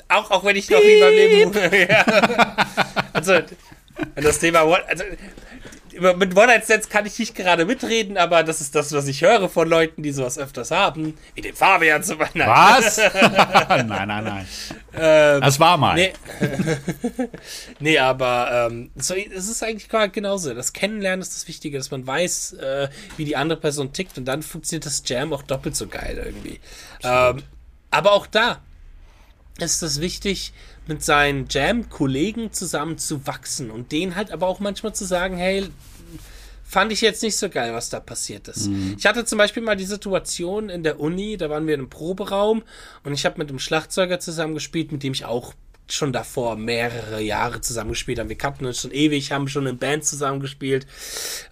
Auch, 0.08 0.30
auch 0.30 0.44
wenn 0.44 0.56
ich 0.56 0.70
noch 0.70 0.78
nie 0.78 0.92
in 0.92 1.00
meinem 1.00 1.54
Leben. 1.54 1.88
ja. 1.90 2.04
Also, 3.12 3.40
das 4.14 4.38
Thema 4.38 4.62
One, 4.64 4.86
also, 4.86 5.04
mit 6.00 6.36
One-Night-Stands 6.36 6.88
kann 6.88 7.06
ich 7.06 7.18
nicht 7.18 7.34
gerade 7.34 7.64
mitreden, 7.64 8.16
aber 8.16 8.42
das 8.42 8.60
ist 8.60 8.74
das, 8.74 8.92
was 8.92 9.06
ich 9.06 9.22
höre 9.22 9.48
von 9.48 9.68
Leuten, 9.68 10.02
die 10.02 10.12
sowas 10.12 10.38
öfters 10.38 10.70
haben. 10.70 11.14
Wie 11.34 11.40
den 11.40 11.54
Fabian 11.54 12.02
zum 12.02 12.18
Beispiel. 12.18 12.42
Was? 12.46 12.96
nein, 13.68 13.86
nein, 13.86 14.24
nein. 14.24 14.46
das 14.92 15.58
war 15.60 15.76
mal. 15.76 15.94
Nee. 15.94 16.12
nee, 17.80 17.98
aber 17.98 18.68
ähm, 18.70 18.90
so, 18.96 19.14
es 19.14 19.48
ist 19.48 19.62
eigentlich 19.62 19.88
genauso. 20.12 20.54
Das 20.54 20.72
Kennenlernen 20.72 21.22
ist 21.22 21.34
das 21.34 21.48
Wichtige, 21.48 21.78
dass 21.78 21.90
man 21.90 22.06
weiß, 22.06 22.54
äh, 22.54 22.88
wie 23.16 23.24
die 23.24 23.36
andere 23.36 23.58
Person 23.58 23.92
tickt 23.92 24.18
und 24.18 24.24
dann 24.24 24.42
funktioniert 24.42 24.86
das 24.86 25.02
Jam 25.06 25.32
auch 25.32 25.42
doppelt 25.42 25.76
so 25.76 25.86
geil 25.86 26.20
irgendwie. 26.24 26.60
Ähm, 27.02 27.42
aber 27.90 28.12
auch 28.12 28.26
da 28.26 28.60
ist 29.58 29.82
es 29.82 30.00
wichtig, 30.00 30.52
mit 30.88 31.04
seinen 31.04 31.46
Jam-Kollegen 31.48 32.52
zusammen 32.52 32.98
zu 32.98 33.26
wachsen 33.26 33.70
und 33.70 33.92
denen 33.92 34.14
halt 34.14 34.30
aber 34.30 34.46
auch 34.46 34.60
manchmal 34.60 34.94
zu 34.94 35.04
sagen, 35.04 35.36
hey, 35.36 35.68
fand 36.64 36.92
ich 36.92 37.00
jetzt 37.00 37.22
nicht 37.22 37.36
so 37.36 37.48
geil, 37.48 37.72
was 37.72 37.90
da 37.90 38.00
passiert 38.00 38.48
ist. 38.48 38.68
Ich 38.98 39.06
hatte 39.06 39.24
zum 39.24 39.38
Beispiel 39.38 39.62
mal 39.62 39.76
die 39.76 39.84
Situation 39.84 40.68
in 40.68 40.82
der 40.82 40.98
Uni, 41.00 41.36
da 41.36 41.48
waren 41.48 41.66
wir 41.66 41.74
in 41.74 41.80
einem 41.80 41.90
Proberaum 41.90 42.62
und 43.04 43.12
ich 43.12 43.24
habe 43.24 43.38
mit 43.38 43.48
einem 43.48 43.58
Schlagzeuger 43.58 44.18
zusammengespielt, 44.18 44.90
mit 44.92 45.02
dem 45.02 45.12
ich 45.12 45.24
auch 45.24 45.54
schon 45.88 46.12
davor 46.12 46.56
mehrere 46.56 47.20
Jahre 47.20 47.60
zusammengespielt 47.60 48.18
habe. 48.18 48.28
Wir 48.28 48.38
kannten 48.38 48.66
uns 48.66 48.80
schon 48.80 48.90
ewig, 48.90 49.30
haben 49.30 49.46
schon 49.46 49.66
in 49.66 49.78
Band 49.78 50.04
zusammengespielt. 50.04 50.86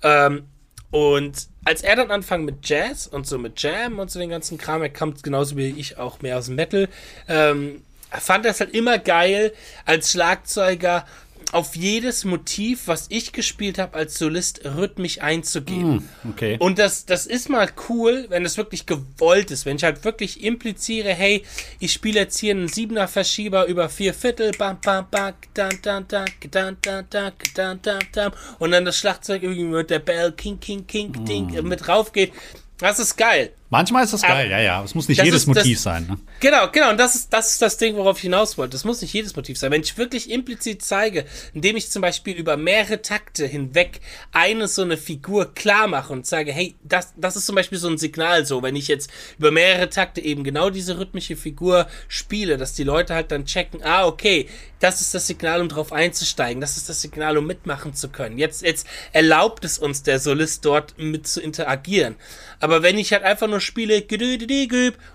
Ähm, 0.02 0.44
und 0.90 1.48
als 1.64 1.82
er 1.82 1.96
dann 1.96 2.10
anfing 2.10 2.44
mit 2.44 2.68
Jazz 2.68 3.06
und 3.06 3.26
so 3.26 3.38
mit 3.38 3.60
Jam 3.62 3.98
und 3.98 4.10
so 4.10 4.18
den 4.18 4.30
ganzen 4.30 4.58
Kram, 4.58 4.82
er 4.82 4.90
kam 4.90 5.14
genauso 5.22 5.56
wie 5.56 5.68
ich 5.68 5.98
auch 5.98 6.22
mehr 6.22 6.38
aus 6.38 6.46
dem 6.46 6.56
Metal, 6.56 6.88
ähm, 7.28 7.82
fand 8.20 8.46
es 8.46 8.60
halt 8.60 8.74
immer 8.74 8.98
geil, 8.98 9.52
als 9.84 10.12
Schlagzeuger 10.12 11.06
auf 11.52 11.76
jedes 11.76 12.24
Motiv, 12.24 12.88
was 12.88 13.06
ich 13.10 13.32
gespielt 13.32 13.78
habe, 13.78 13.94
als 13.96 14.18
Solist 14.18 14.64
rhythmisch 14.64 15.20
einzugehen. 15.20 16.08
Okay. 16.28 16.56
Und 16.58 16.80
das, 16.80 17.06
das 17.06 17.26
ist 17.26 17.48
mal 17.48 17.68
cool, 17.88 18.26
wenn 18.28 18.44
es 18.44 18.56
wirklich 18.56 18.86
gewollt 18.86 19.52
ist. 19.52 19.64
Wenn 19.64 19.76
ich 19.76 19.84
halt 19.84 20.04
wirklich 20.04 20.42
impliziere, 20.42 21.10
hey, 21.10 21.44
ich 21.78 21.92
spiele 21.92 22.20
jetzt 22.20 22.38
hier 22.38 22.54
einen 22.54 22.66
Siebener 22.66 23.06
Verschieber 23.06 23.66
über 23.66 23.88
vier 23.88 24.14
Viertel, 24.14 24.50
bam, 24.58 24.80
bam, 24.80 25.06
bam, 25.10 25.34
dan, 25.52 25.78
dan, 25.82 26.08
dan, 26.08 26.24
dan, 26.50 26.76
dan, 26.82 27.06
dan, 27.10 27.32
dan, 27.54 27.80
dan, 27.82 27.98
dan, 28.12 28.32
und 28.58 28.70
dann 28.72 28.84
das 28.84 28.98
Schlagzeug 28.98 29.44
irgendwie 29.44 29.62
mit 29.64 29.90
der 29.90 30.00
Bell, 30.00 30.32
king, 30.32 30.58
king, 30.58 30.84
king, 30.88 31.24
ding, 31.24 31.52
Mm. 31.62 31.68
mit 31.68 31.86
drauf 31.86 32.12
geht. 32.12 32.32
Das 32.78 32.98
ist 32.98 33.16
geil. 33.16 33.52
Manchmal 33.74 34.04
ist 34.04 34.12
das 34.12 34.22
geil, 34.22 34.30
Aber- 34.32 34.44
ja, 34.46 34.60
ja. 34.60 34.84
Es 34.84 34.94
muss 34.94 35.08
nicht 35.08 35.18
Das 35.18 35.26
jedes 35.26 35.40
ist- 35.42 35.48
das- 35.48 35.56
Motiv 35.64 35.80
sein. 35.80 36.06
Ne? 36.06 36.16
Genau, 36.38 36.70
genau, 36.70 36.90
und 36.90 36.98
das 37.00 37.16
ist, 37.16 37.32
das 37.32 37.50
ist 37.54 37.60
das 37.62 37.76
Ding, 37.76 37.96
worauf 37.96 38.18
ich 38.18 38.22
hinaus 38.22 38.56
wollte. 38.56 38.70
Das 38.70 38.84
muss 38.84 39.02
nicht 39.02 39.12
jedes 39.12 39.34
Motiv 39.34 39.58
sein. 39.58 39.72
Wenn 39.72 39.80
ich 39.82 39.98
wirklich 39.98 40.30
implizit 40.30 40.80
zeige, 40.82 41.24
indem 41.54 41.76
ich 41.76 41.90
zum 41.90 42.00
Beispiel 42.00 42.34
über 42.36 42.56
mehrere 42.56 43.02
Takte 43.02 43.46
hinweg 43.46 44.00
eine 44.30 44.68
so 44.68 44.82
eine 44.82 44.96
Figur 44.96 45.52
klar 45.54 45.88
mache 45.88 46.12
und 46.12 46.24
sage, 46.24 46.52
hey, 46.52 46.76
das, 46.84 47.12
das 47.16 47.34
ist 47.34 47.46
zum 47.46 47.56
Beispiel 47.56 47.78
so 47.78 47.88
ein 47.88 47.98
Signal 47.98 48.46
so, 48.46 48.62
wenn 48.62 48.76
ich 48.76 48.86
jetzt 48.86 49.10
über 49.38 49.50
mehrere 49.50 49.90
Takte 49.90 50.20
eben 50.20 50.44
genau 50.44 50.70
diese 50.70 50.96
rhythmische 50.98 51.34
Figur 51.34 51.88
spiele, 52.06 52.56
dass 52.56 52.74
die 52.74 52.84
Leute 52.84 53.14
halt 53.14 53.32
dann 53.32 53.44
checken, 53.44 53.82
ah, 53.82 54.06
okay, 54.06 54.48
das 54.78 55.00
ist 55.00 55.14
das 55.14 55.26
Signal, 55.26 55.60
um 55.62 55.68
drauf 55.68 55.92
einzusteigen, 55.92 56.60
das 56.60 56.76
ist 56.76 56.88
das 56.88 57.00
Signal, 57.00 57.38
um 57.38 57.46
mitmachen 57.46 57.94
zu 57.94 58.08
können. 58.10 58.36
Jetzt, 58.38 58.62
jetzt 58.62 58.86
erlaubt 59.12 59.64
es 59.64 59.78
uns 59.78 60.02
der 60.02 60.18
Solist 60.20 60.64
dort 60.64 60.94
mit 60.98 61.26
zu 61.26 61.40
interagieren. 61.40 62.16
Aber 62.60 62.82
wenn 62.82 62.98
ich 62.98 63.12
halt 63.12 63.22
einfach 63.22 63.46
nur 63.48 63.60
spiele, 63.64 64.02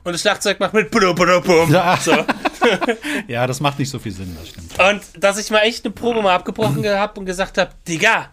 und 0.04 0.12
das 0.14 0.22
Schlagzeug 0.22 0.60
macht 0.60 0.74
mit 0.74 0.92
Ja. 1.72 1.98
so. 1.98 2.12
Ja, 3.28 3.48
das 3.48 3.62
macht 3.62 3.80
nicht 3.80 3.90
so 3.90 4.00
viel 4.00 4.12
Sinn, 4.12 4.36
das 4.38 4.50
stimmt. 4.50 4.78
Und 4.80 5.02
dass 5.24 5.38
ich 5.38 5.50
mal 5.50 5.60
echt 5.60 5.86
eine 5.86 5.94
Probe 5.94 6.22
mal 6.22 6.36
abgebrochen 6.36 6.86
habe 6.88 7.20
und 7.20 7.26
gesagt 7.26 7.58
habe, 7.58 7.72
Digga, 7.88 8.30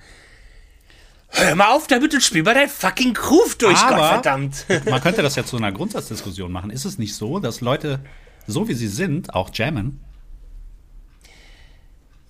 hör 1.28 1.54
mal 1.54 1.68
auf 1.70 1.86
damit 1.86 2.12
und 2.12 2.22
spiel 2.22 2.42
mal 2.42 2.54
dein 2.54 2.68
fucking 2.68 3.14
Groove 3.14 3.56
durch, 3.56 3.78
Aber- 3.78 3.96
Gottverdammt. 3.96 4.66
Man 4.90 5.00
könnte 5.00 5.22
das 5.22 5.36
ja 5.36 5.44
zu 5.44 5.56
einer 5.56 5.70
Grundsatzdiskussion 5.72 6.50
machen. 6.50 6.70
Ist 6.70 6.84
es 6.84 6.98
nicht 6.98 7.14
so, 7.14 7.38
dass 7.38 7.60
Leute, 7.60 8.00
so 8.46 8.66
wie 8.68 8.74
sie 8.74 8.88
sind, 8.88 9.32
auch 9.34 9.50
jammen? 9.54 10.00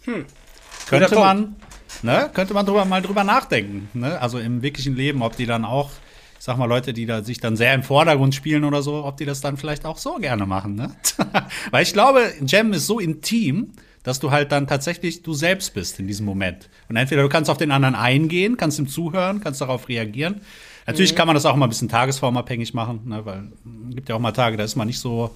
Könnte 0.05 1.09
Guter 1.09 1.21
man, 1.21 1.57
ne, 2.03 2.31
könnte 2.33 2.55
man 2.55 2.65
drüber, 2.67 2.85
mal 2.85 3.03
drüber 3.03 3.25
nachdenken. 3.25 3.89
Ne? 3.95 4.21
Also 4.21 4.39
im 4.39 4.63
wirklichen 4.63 4.95
Leben, 4.97 5.23
ob 5.23 5.37
die 5.37 5.47
dann 5.47 5.65
auch, 5.65 5.91
sag 6.39 6.59
mal, 6.59 6.67
Leute, 6.67 6.93
die 6.93 7.07
da 7.07 7.23
sich 7.23 7.39
dann 7.39 7.57
sehr 7.57 7.75
im 7.75 7.83
Vordergrund 7.83 8.35
spielen 8.35 8.65
oder 8.65 8.83
so, 8.83 9.05
ob 9.05 9.17
die 9.17 9.25
das 9.25 9.41
dann 9.41 9.57
vielleicht 9.57 9.85
auch 9.85 9.99
so 9.99 10.17
gerne 10.17 10.47
machen. 10.47 10.75
Ne? 10.75 10.91
Weil 11.71 11.83
ich 11.83 11.93
glaube, 11.93 12.33
Jam 12.47 12.73
ist 12.73 12.87
so 12.87 12.99
intim, 12.99 13.73
dass 14.03 14.21
du 14.21 14.31
halt 14.31 14.53
dann 14.53 14.69
tatsächlich 14.69 15.23
du 15.23 15.35
selbst 15.35 15.75
bist 15.75 15.99
in 15.99 16.07
diesem 16.07 16.27
Moment. 16.27 16.69
Und 16.89 16.97
entweder 16.97 17.23
du 17.23 17.29
kannst 17.29 17.51
auf 17.51 17.59
den 17.59 17.73
anderen 17.73 17.97
eingehen, 17.97 18.57
kannst 18.57 18.79
ihm 18.79 18.87
zuhören, 18.87 19.41
kannst 19.41 19.61
darauf 19.61 19.89
reagieren. 19.89 20.41
Natürlich 20.87 21.17
kann 21.17 21.27
man 21.27 21.35
das 21.35 21.45
auch 21.45 21.57
mal 21.57 21.67
ein 21.67 21.71
bisschen 21.71 21.89
tagesformabhängig 21.89 22.73
machen, 22.73 23.01
ne? 23.07 23.27
weil 23.27 23.51
es 23.89 23.97
gibt 23.97 24.09
ja 24.09 24.15
auch 24.15 24.21
mal 24.21 24.31
Tage, 24.31 24.57
da 24.57 24.63
ist 24.63 24.77
man 24.77 24.87
nicht 24.87 25.01
so, 25.01 25.35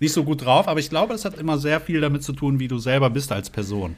nicht 0.00 0.14
so 0.14 0.24
gut 0.24 0.44
drauf. 0.44 0.68
Aber 0.68 0.80
ich 0.80 0.88
glaube, 0.88 1.12
das 1.12 1.26
hat 1.26 1.36
immer 1.38 1.58
sehr 1.58 1.80
viel 1.80 2.00
damit 2.00 2.22
zu 2.22 2.32
tun, 2.32 2.58
wie 2.58 2.68
du 2.68 2.78
selber 2.78 3.10
bist 3.10 3.32
als 3.32 3.50
Person. 3.50 3.96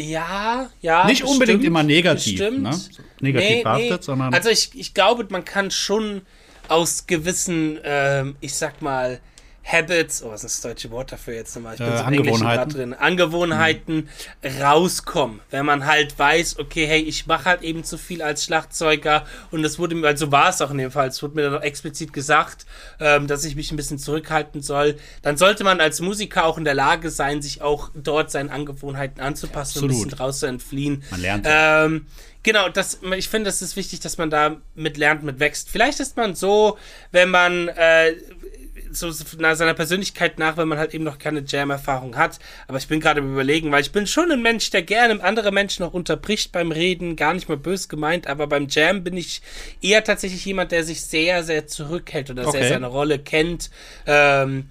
Ja, 0.00 0.70
ja. 0.80 1.06
Nicht 1.06 1.24
unbedingt 1.24 1.64
immer 1.64 1.82
negativ, 1.82 2.38
ne? 2.38 2.72
So 2.72 3.02
negativ 3.20 3.64
behaftet, 3.64 4.04
sondern- 4.04 4.32
Also 4.32 4.48
ich, 4.48 4.70
ich 4.74 4.94
glaube, 4.94 5.26
man 5.30 5.44
kann 5.44 5.70
schon 5.72 6.22
aus 6.68 7.06
gewissen, 7.06 7.78
ähm, 7.82 8.36
ich 8.40 8.54
sag 8.54 8.80
mal, 8.80 9.18
Habits, 9.70 10.22
oh, 10.22 10.30
was 10.30 10.44
ist 10.44 10.64
das 10.64 10.70
deutsche 10.70 10.90
Wort 10.90 11.12
dafür 11.12 11.34
jetzt 11.34 11.54
nochmal? 11.54 11.74
Ich 11.74 11.78
bin 11.80 11.88
Äh, 11.92 11.98
so 11.98 12.04
Angewohnheiten. 12.04 12.70
drin. 12.72 12.94
Angewohnheiten 12.94 14.08
rauskommen. 14.60 15.40
Wenn 15.50 15.66
man 15.66 15.84
halt 15.86 16.18
weiß, 16.18 16.58
okay, 16.58 16.86
hey, 16.86 17.00
ich 17.02 17.26
mache 17.26 17.44
halt 17.44 17.62
eben 17.62 17.84
zu 17.84 17.98
viel 17.98 18.22
als 18.22 18.44
Schlagzeuger 18.44 19.24
und 19.50 19.62
das 19.62 19.78
wurde 19.78 19.94
mir, 19.94 20.06
also 20.06 20.32
war 20.32 20.48
es 20.48 20.62
auch 20.62 20.70
in 20.70 20.78
dem 20.78 20.90
Fall, 20.90 21.08
es 21.08 21.22
wurde 21.22 21.34
mir 21.34 21.42
dann 21.42 21.54
auch 21.58 21.62
explizit 21.62 22.12
gesagt, 22.12 22.66
ähm, 23.00 23.26
dass 23.26 23.44
ich 23.44 23.56
mich 23.56 23.70
ein 23.70 23.76
bisschen 23.76 23.98
zurückhalten 23.98 24.62
soll. 24.62 24.96
Dann 25.22 25.36
sollte 25.36 25.64
man 25.64 25.80
als 25.80 26.00
Musiker 26.00 26.44
auch 26.44 26.56
in 26.58 26.64
der 26.64 26.74
Lage 26.74 27.10
sein, 27.10 27.42
sich 27.42 27.60
auch 27.62 27.90
dort 27.94 28.30
seinen 28.30 28.50
Angewohnheiten 28.50 29.20
anzupassen 29.20 29.80
und 29.80 29.84
ein 29.84 29.90
Absolut. 29.90 30.08
bisschen 30.10 30.18
raus 30.24 30.38
zu 30.40 30.46
entfliehen. 30.46 31.04
Man 31.10 31.20
lernt. 31.20 31.46
Ähm, 31.48 32.06
genau, 32.42 32.68
das, 32.68 33.00
ich 33.16 33.28
finde, 33.28 33.50
es 33.50 33.60
ist 33.62 33.76
wichtig, 33.76 34.00
dass 34.00 34.16
man 34.18 34.30
da 34.30 34.56
mit 34.74 34.96
lernt, 34.96 35.22
mit 35.24 35.40
wächst. 35.40 35.68
Vielleicht 35.70 36.00
ist 36.00 36.16
man 36.16 36.34
so, 36.34 36.78
wenn 37.12 37.30
man 37.30 37.68
äh, 37.68 38.14
so 38.90 39.10
seiner 39.10 39.74
Persönlichkeit 39.74 40.38
nach, 40.38 40.56
wenn 40.56 40.68
man 40.68 40.78
halt 40.78 40.94
eben 40.94 41.04
noch 41.04 41.18
keine 41.18 41.42
Jam-Erfahrung 41.46 42.16
hat. 42.16 42.38
Aber 42.66 42.78
ich 42.78 42.88
bin 42.88 43.00
gerade 43.00 43.20
überlegen, 43.20 43.70
weil 43.72 43.82
ich 43.82 43.92
bin 43.92 44.06
schon 44.06 44.30
ein 44.30 44.42
Mensch, 44.42 44.70
der 44.70 44.82
gerne 44.82 45.22
andere 45.22 45.52
Menschen 45.52 45.84
auch 45.84 45.94
unterbricht 45.94 46.52
beim 46.52 46.72
Reden, 46.72 47.16
gar 47.16 47.34
nicht 47.34 47.48
mal 47.48 47.56
bös 47.56 47.88
gemeint, 47.88 48.26
aber 48.26 48.46
beim 48.46 48.68
Jam 48.68 49.04
bin 49.04 49.16
ich 49.16 49.42
eher 49.80 50.04
tatsächlich 50.04 50.44
jemand, 50.44 50.72
der 50.72 50.84
sich 50.84 51.02
sehr, 51.02 51.42
sehr 51.44 51.66
zurückhält 51.66 52.30
oder 52.30 52.46
Okay. 52.46 52.58
sehr 52.60 52.68
seine 52.68 52.86
Rolle 52.86 53.18
kennt. 53.18 53.70
Ähm, 54.06 54.68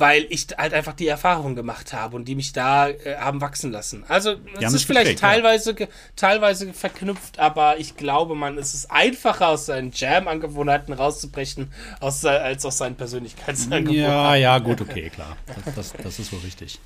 weil 0.00 0.26
ich 0.30 0.46
halt 0.56 0.74
einfach 0.74 0.94
die 0.94 1.06
Erfahrung 1.06 1.54
gemacht 1.54 1.92
habe 1.92 2.16
und 2.16 2.24
die 2.26 2.34
mich 2.34 2.52
da 2.52 2.88
äh, 2.88 3.16
haben 3.18 3.40
wachsen 3.40 3.70
lassen. 3.70 4.04
Also 4.08 4.36
es 4.60 4.72
ist 4.72 4.84
vielleicht 4.84 5.20
ja. 5.20 5.28
teilweise, 5.28 5.74
ge- 5.74 5.88
teilweise 6.16 6.72
verknüpft, 6.72 7.38
aber 7.38 7.78
ich 7.78 7.96
glaube, 7.96 8.34
man 8.34 8.58
es 8.58 8.74
ist 8.74 8.90
einfacher 8.90 9.48
aus 9.48 9.66
seinen 9.66 9.92
Jam-Angewohnheiten 9.92 10.92
rauszubrechen, 10.94 11.72
aus, 12.00 12.24
als 12.24 12.64
aus 12.64 12.78
seinen 12.78 12.96
Persönlichkeitsangewohnheiten. 12.96 13.94
Ja, 13.94 14.34
ja, 14.34 14.58
gut, 14.58 14.80
okay, 14.80 15.10
klar. 15.10 15.36
Das, 15.64 15.74
das, 15.74 15.92
das 16.02 16.18
ist 16.18 16.32
wohl 16.32 16.40
richtig. 16.40 16.80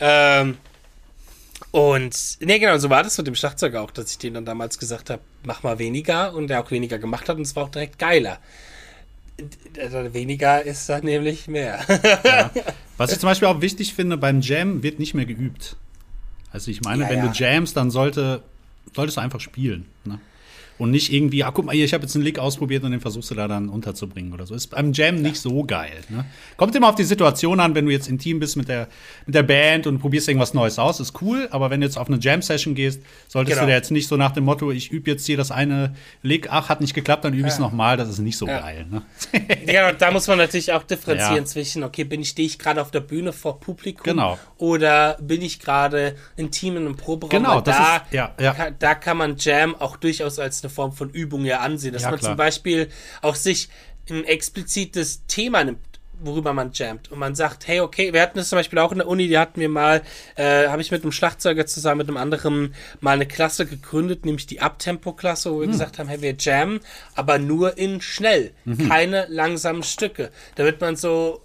Ähm, 0.00 0.58
und, 1.70 2.40
ne, 2.40 2.58
genau, 2.58 2.78
so 2.78 2.88
war 2.88 3.02
das 3.02 3.18
mit 3.18 3.26
dem 3.26 3.34
Schlagzeuger 3.34 3.82
auch, 3.82 3.90
dass 3.90 4.10
ich 4.10 4.18
dem 4.18 4.34
dann 4.34 4.44
damals 4.44 4.78
gesagt 4.78 5.10
habe, 5.10 5.22
mach 5.44 5.62
mal 5.62 5.78
weniger 5.78 6.34
und 6.34 6.48
der 6.48 6.62
auch 6.62 6.70
weniger 6.70 6.98
gemacht 6.98 7.28
hat 7.28 7.36
und 7.36 7.42
es 7.42 7.56
war 7.56 7.64
auch 7.64 7.68
direkt 7.68 7.98
geiler. 7.98 8.38
D- 9.40 10.14
Weniger 10.14 10.62
ist 10.64 10.88
dann 10.88 11.04
nämlich 11.04 11.46
mehr. 11.48 11.80
Was 12.96 13.12
ich 13.12 13.18
zum 13.20 13.28
Beispiel 13.28 13.46
auch 13.48 13.60
wichtig 13.60 13.94
finde, 13.94 14.16
beim 14.16 14.40
Jam 14.40 14.82
wird 14.82 14.98
nicht 14.98 15.14
mehr 15.14 15.26
geübt. 15.26 15.76
Also 16.50 16.70
ich 16.70 16.80
meine, 16.82 17.04
Ja, 17.04 17.10
wenn 17.10 17.18
ja. 17.18 17.28
du 17.28 17.32
jamst, 17.32 17.76
dann 17.76 17.90
sollte, 17.90 18.42
solltest 18.94 19.16
du 19.18 19.20
einfach 19.20 19.40
spielen. 19.40 19.86
Ne? 20.04 20.18
Und 20.78 20.92
nicht 20.92 21.12
irgendwie, 21.12 21.42
ah, 21.42 21.50
guck 21.50 21.64
mal 21.64 21.74
hier, 21.74 21.84
ich 21.84 21.92
habe 21.92 22.04
jetzt 22.04 22.14
einen 22.14 22.22
Lick 22.24 22.38
ausprobiert 22.38 22.84
und 22.84 22.92
den 22.92 23.00
versuchst 23.00 23.30
du 23.32 23.34
da 23.34 23.48
dann 23.48 23.68
unterzubringen 23.68 24.32
oder 24.32 24.46
so. 24.46 24.54
Ist 24.54 24.68
beim 24.68 24.92
Jam 24.92 25.16
nicht 25.16 25.36
so 25.40 25.64
geil. 25.64 25.90
Ne? 26.08 26.24
Kommt 26.56 26.74
immer 26.76 26.88
auf 26.88 26.94
die 26.94 27.02
Situation 27.04 27.58
an, 27.58 27.74
wenn 27.74 27.84
du 27.86 27.90
jetzt 27.90 28.08
intim 28.08 28.38
bist 28.38 28.56
mit 28.56 28.68
der, 28.68 28.86
mit 29.26 29.34
der 29.34 29.42
Band 29.42 29.86
und 29.88 29.98
probierst 29.98 30.28
irgendwas 30.28 30.54
Neues 30.54 30.78
aus, 30.78 31.00
ist 31.00 31.20
cool. 31.20 31.48
Aber 31.50 31.70
wenn 31.70 31.80
du 31.80 31.86
jetzt 31.86 31.98
auf 31.98 32.06
eine 32.08 32.18
Jam-Session 32.20 32.76
gehst, 32.76 33.02
solltest 33.26 33.56
Genau. 33.56 33.66
du 33.66 33.70
da 33.72 33.76
jetzt 33.76 33.90
nicht 33.90 34.06
so 34.06 34.16
nach 34.16 34.30
dem 34.30 34.44
Motto, 34.44 34.70
ich 34.70 34.92
übe 34.92 35.10
jetzt 35.10 35.26
hier 35.26 35.36
das 35.36 35.50
eine 35.50 35.96
Lick, 36.22 36.46
ach, 36.50 36.68
hat 36.68 36.80
nicht 36.80 36.94
geklappt, 36.94 37.24
dann 37.24 37.34
übe 37.34 37.48
ich 37.48 37.54
es 37.54 37.58
Ja. 37.58 37.64
nochmal. 37.64 37.96
Das 37.96 38.08
ist 38.08 38.18
nicht 38.20 38.38
so 38.38 38.46
Ja. 38.46 38.60
geil. 38.60 38.86
Ne? 38.88 39.02
Ja, 39.66 39.90
da 39.92 40.10
muss 40.12 40.28
man 40.28 40.38
natürlich 40.38 40.72
auch 40.72 40.84
differenzieren 40.84 41.36
Ja. 41.38 41.44
zwischen, 41.44 41.82
okay, 41.82 42.04
bin 42.04 42.20
ich, 42.20 42.28
stehe 42.28 42.46
ich 42.46 42.58
gerade 42.58 42.80
auf 42.80 42.90
der 42.92 43.00
Bühne 43.00 43.32
vor 43.32 43.58
Publikum 43.58 44.04
Genau. 44.04 44.38
oder 44.58 45.18
bin 45.20 45.42
ich 45.42 45.58
gerade 45.58 46.14
intim 46.36 46.76
in 46.76 46.86
einem 46.86 46.96
Proberaum? 46.96 47.30
Genau, 47.30 47.60
da, 47.60 47.96
ist- 48.06 48.12
ja, 48.12 48.34
ja. 48.40 48.54
Da 48.78 48.94
kann 48.94 49.16
man 49.16 49.36
Jam 49.38 49.74
auch 49.74 49.96
durchaus 49.96 50.38
als 50.38 50.62
eine 50.62 50.67
Form 50.68 50.92
von 50.92 51.10
Übung 51.10 51.44
ja 51.44 51.60
ansehen, 51.60 51.92
dass 51.92 52.02
Ja, 52.02 52.10
man 52.10 52.18
klar. 52.18 52.32
zum 52.32 52.36
Beispiel 52.36 52.88
auch 53.22 53.34
sich 53.34 53.68
ein 54.10 54.24
explizites 54.24 55.26
Thema 55.26 55.64
nimmt 55.64 55.80
worüber 56.20 56.52
man 56.52 56.70
jammt 56.72 57.10
und 57.10 57.18
man 57.18 57.34
sagt, 57.34 57.66
hey, 57.68 57.80
okay, 57.80 58.12
wir 58.12 58.22
hatten 58.22 58.38
das 58.38 58.48
zum 58.48 58.58
Beispiel 58.58 58.78
auch 58.78 58.92
in 58.92 58.98
der 58.98 59.08
Uni, 59.08 59.28
die 59.28 59.38
hatten 59.38 59.60
wir 59.60 59.68
mal, 59.68 60.02
äh, 60.36 60.68
habe 60.68 60.82
ich 60.82 60.90
mit 60.90 61.02
einem 61.02 61.12
Schlagzeuger 61.12 61.66
zusammen 61.66 61.98
mit 61.98 62.08
einem 62.08 62.16
anderen 62.16 62.74
mal 63.00 63.12
eine 63.12 63.26
Klasse 63.26 63.66
gegründet, 63.66 64.24
nämlich 64.24 64.46
die 64.46 64.60
Abtempo-Klasse, 64.60 65.52
wo 65.52 65.60
wir 65.60 65.68
gesagt 65.68 65.98
haben, 65.98 66.08
hey, 66.08 66.20
wir 66.22 66.34
jammen, 66.38 66.80
aber 67.14 67.38
nur 67.38 67.78
in 67.78 68.00
schnell, 68.00 68.52
keine 68.88 69.26
langsamen 69.28 69.82
Stücke, 69.82 70.30
damit 70.56 70.80
man 70.80 70.96
so, 70.96 71.42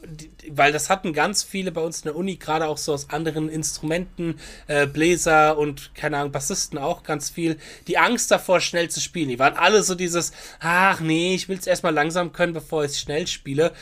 weil 0.49 0.71
das 0.71 0.89
hatten 0.89 1.13
ganz 1.13 1.43
viele 1.43 1.71
bei 1.71 1.81
uns 1.81 1.99
in 1.99 2.05
der 2.05 2.15
Uni, 2.15 2.35
gerade 2.35 2.67
auch 2.67 2.77
so 2.77 2.93
aus 2.93 3.09
anderen 3.09 3.49
Instrumenten, 3.49 4.39
äh, 4.67 4.87
Bläser 4.87 5.57
und 5.57 5.93
keine 5.95 6.17
Ahnung, 6.17 6.31
Bassisten 6.31 6.79
auch 6.79 7.03
ganz 7.03 7.29
viel, 7.29 7.57
die 7.87 7.97
Angst 7.97 8.31
davor, 8.31 8.59
schnell 8.59 8.89
zu 8.89 8.99
spielen. 8.99 9.29
Die 9.29 9.39
waren 9.39 9.55
alle 9.55 9.83
so 9.83 9.95
dieses, 9.95 10.31
ach 10.59 10.99
nee, 10.99 11.35
ich 11.35 11.49
will 11.49 11.57
es 11.57 11.67
erstmal 11.67 11.93
langsam 11.93 12.33
können, 12.33 12.53
bevor 12.53 12.83
ich 12.83 12.91
es 12.91 12.99
schnell 12.99 13.27
spiele. 13.27 13.73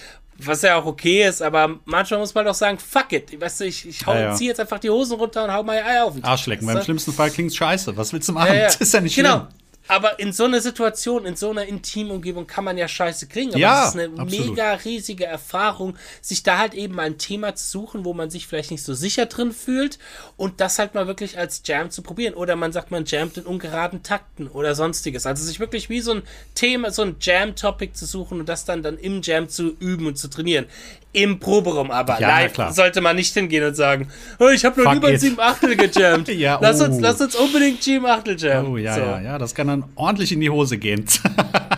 Was 0.46 0.62
ja 0.62 0.76
auch 0.76 0.86
okay 0.86 1.28
ist, 1.28 1.42
aber 1.42 1.80
manchmal 1.86 2.20
muss 2.20 2.34
man 2.34 2.46
doch 2.46 2.54
sagen, 2.54 2.78
fuck 2.80 3.12
it. 3.14 3.40
Weißt 3.40 3.60
du, 3.62 3.66
ich, 3.66 3.88
ich 3.88 4.06
hau, 4.06 4.14
Ja, 4.14 4.22
ja. 4.22 4.36
zieh 4.36 4.48
jetzt 4.48 4.60
einfach 4.60 4.80
die 4.80 4.90
Hosen 4.90 5.18
runter 5.18 5.44
und 5.44 5.54
hau 5.54 5.64
meine 5.64 5.86
Eier 5.86 6.06
auf 6.06 6.14
den 6.14 6.22
Tisch, 6.22 6.30
Arschlecken. 6.30 6.68
Beim 6.68 6.82
schlimmsten 6.82 7.12
Fall 7.14 7.30
klingt's 7.30 7.56
scheiße. 7.56 7.96
Was 7.98 8.12
willst 8.14 8.30
du 8.30 8.34
machen? 8.34 8.48
Ja, 8.48 8.54
ja. 8.56 8.66
Das 8.66 8.78
ist 8.78 8.94
ja 8.94 9.02
nicht 9.02 9.16
genau. 9.16 9.30
schlimm. 9.38 9.48
Aber 9.92 10.20
in 10.20 10.32
so 10.32 10.46
einer 10.46 10.62
Situation, 10.62 11.26
in 11.26 11.36
so 11.36 11.50
einer 11.50 11.66
intimen 11.66 12.14
Umgebung 12.14 12.48
kann 12.48 12.64
man 12.64 12.78
ja 12.78 12.88
scheiße 12.88 13.28
klingen. 13.28 13.52
Aber 13.52 13.60
Ja, 13.60 13.82
das 13.82 13.90
ist 13.96 14.00
eine 14.00 14.22
absolut. 14.22 14.48
mega 14.48 14.74
riesige 14.76 15.26
Erfahrung, 15.26 15.98
sich 16.22 16.44
da 16.44 16.60
halt 16.60 16.74
eben 16.76 16.98
ein 16.98 17.18
Thema 17.18 17.56
zu 17.56 17.70
suchen, 17.70 18.06
wo 18.06 18.14
man 18.14 18.30
sich 18.30 18.48
vielleicht 18.48 18.72
nicht 18.72 18.84
so 18.84 18.94
sicher 18.94 19.26
drin 19.26 19.52
fühlt 19.52 20.00
und 20.38 20.62
das 20.62 20.80
halt 20.80 20.96
mal 20.96 21.08
wirklich 21.08 21.38
als 21.38 21.62
Jam 21.66 21.92
zu 21.92 22.04
probieren. 22.04 22.36
Oder 22.36 22.56
man 22.56 22.72
sagt, 22.72 22.90
man 22.92 23.04
jammt 23.04 23.36
in 23.36 23.44
ungeraden 23.44 24.02
Takten 24.02 24.48
oder 24.48 24.76
sonstiges. 24.76 25.26
Also 25.26 25.44
sich 25.44 25.60
wirklich 25.60 25.90
wie 25.90 26.00
so 26.00 26.14
ein 26.14 26.24
Thema, 26.56 26.92
so 26.92 27.02
ein 27.02 27.18
Jam-Topic 27.20 27.92
zu 27.92 28.06
suchen 28.06 28.40
und 28.40 28.48
das 28.48 28.64
dann, 28.64 28.84
dann 28.84 28.98
im 28.98 29.22
Jam 29.22 29.50
zu 29.50 29.76
üben 29.78 30.08
und 30.08 30.18
zu 30.18 30.30
trainieren. 30.30 30.68
Im 31.14 31.40
Proberaum 31.40 31.92
aber. 31.92 32.20
Ja, 32.22 32.30
Live 32.30 32.54
klar. 32.54 32.72
sollte 32.72 33.02
man 33.02 33.18
nicht 33.18 33.34
hingehen 33.34 33.66
und 33.66 33.76
sagen, 33.76 34.08
oh, 34.40 34.48
ich 34.48 34.64
habe 34.64 34.82
nur 34.82 34.94
über 34.94 35.18
sieben 35.18 35.40
Achtel 35.40 35.76
gejammt. 35.76 36.28
Ja, 36.32 36.58
lass, 36.62 36.80
oh. 36.80 36.86
uns, 36.86 37.00
lass 37.02 37.20
uns 37.20 37.36
unbedingt 37.36 37.84
sieben 37.84 38.06
Achtel 38.06 38.40
jammen. 38.40 38.72
Oh 38.72 38.78
ja, 38.78 38.96
So. 38.96 39.02
ja, 39.02 39.22
ja. 39.22 39.38
Das 39.38 39.54
kann 39.54 39.68
dann 39.68 39.84
ordentlich 39.96 40.32
in 40.32 40.40
die 40.40 40.50
Hose 40.50 40.78
gehen. 40.78 41.06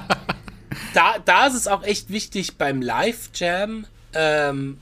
da, 0.93 1.15
da 1.25 1.47
ist 1.47 1.55
es 1.55 1.67
auch 1.67 1.83
echt 1.83 2.11
wichtig 2.11 2.57
beim 2.57 2.81
Live-Jam, 2.81 3.85
ähm, 4.13 4.77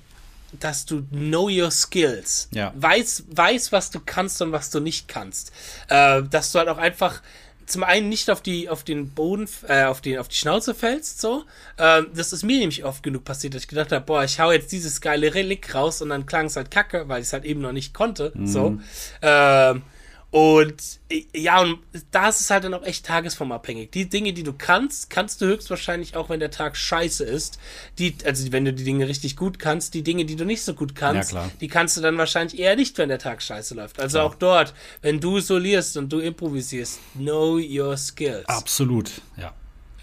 dass 0.60 0.86
du 0.86 1.04
know 1.12 1.50
your 1.50 1.72
skills. 1.72 2.50
Ja. 2.52 2.74
Weiß, 2.76 3.24
weiß, 3.30 3.72
was 3.72 3.90
du 3.90 4.02
kannst 4.06 4.42
und 4.42 4.52
was 4.52 4.70
du 4.70 4.82
nicht 4.82 5.08
kannst. 5.08 5.54
Äh, 5.88 6.24
dass 6.24 6.52
du 6.52 6.60
halt 6.60 6.68
auch 6.68 6.78
einfach 6.78 7.22
zum 7.66 7.84
einen 7.84 8.10
nicht 8.10 8.30
auf 8.30 8.42
die 8.42 8.70
auf 8.70 8.84
den 8.84 9.10
Boden 9.10 9.48
äh, 9.68 9.84
auf 9.84 10.02
die 10.02 10.18
auf 10.18 10.28
die 10.28 10.36
Schnauze 10.36 10.74
fällst 10.74 11.22
so. 11.22 11.44
Ähm, 11.78 12.08
das 12.14 12.34
ist 12.34 12.44
mir 12.44 12.60
nämlich 12.60 12.84
oft 12.86 13.04
genug 13.04 13.24
passiert 13.24 13.54
dass 13.54 13.64
ich 13.64 13.68
gedacht 13.68 13.92
habe 13.92 14.06
boah 14.06 14.24
ich 14.24 14.40
hau 14.40 14.52
jetzt 14.52 14.72
dieses 14.72 15.02
geile 15.02 15.34
Relikt 15.34 15.74
raus 15.74 16.02
und 16.02 16.10
dann 16.10 16.26
klang 16.26 16.48
es 16.48 16.56
halt 16.56 16.72
kacke 16.72 17.08
weil 17.08 17.22
ich 17.22 17.28
es 17.28 17.34
halt 17.34 17.46
eben 17.46 17.62
noch 17.62 17.72
nicht 17.72 17.94
konnte 17.94 18.32
so. 18.44 18.78
Ähm, 19.22 19.84
und 20.32 20.82
äh, 21.10 21.26
ja, 21.36 21.60
und 21.60 21.80
da 22.12 22.30
ist 22.30 22.40
es 22.40 22.50
halt 22.50 22.64
dann 22.64 22.74
auch 22.74 22.84
echt 22.84 23.06
tagesformabhängig. 23.06 23.92
Die 23.92 24.08
Dinge, 24.08 24.32
die 24.32 24.44
du 24.44 24.54
kannst, 24.54 25.10
kannst 25.10 25.42
du 25.42 25.46
höchstwahrscheinlich 25.46 26.16
auch, 26.16 26.30
wenn 26.30 26.40
der 26.40 26.52
Tag 26.52 26.78
scheiße 26.78 27.26
ist. 27.26 27.60
Die, 28.00 28.16
also 28.24 28.50
wenn 28.54 28.64
du 28.64 28.72
die 28.72 28.86
Dinge 28.86 29.10
richtig 29.10 29.36
gut 29.36 29.60
kannst, 29.60 29.94
die 29.94 30.04
Dinge, 30.04 30.24
die 30.24 30.38
du 30.38 30.46
nicht 30.46 30.64
so 30.64 30.74
gut 30.74 30.96
kannst, 30.96 31.34
Ja, 31.34 31.52
die 31.60 31.68
kannst 31.68 31.98
du 31.98 32.02
dann 32.02 32.18
wahrscheinlich 32.18 32.58
eher 32.58 32.78
nicht, 32.78 32.98
wenn 32.98 33.10
der 33.10 33.20
Tag 33.20 33.44
scheiße 33.44 33.76
läuft. 33.76 34.00
Also 34.00 34.20
Klar. 34.20 34.28
auch 34.28 34.36
dort, 34.36 34.74
wenn 35.02 35.20
du 35.20 35.42
solierst 35.42 35.98
und 35.98 36.12
du 36.14 36.20
improvisierst, 36.20 37.00
know 37.16 37.58
your 37.58 37.98
skills. 37.98 38.46
Absolut, 38.48 39.12
ja. 39.36 39.54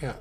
Ja. 0.02 0.14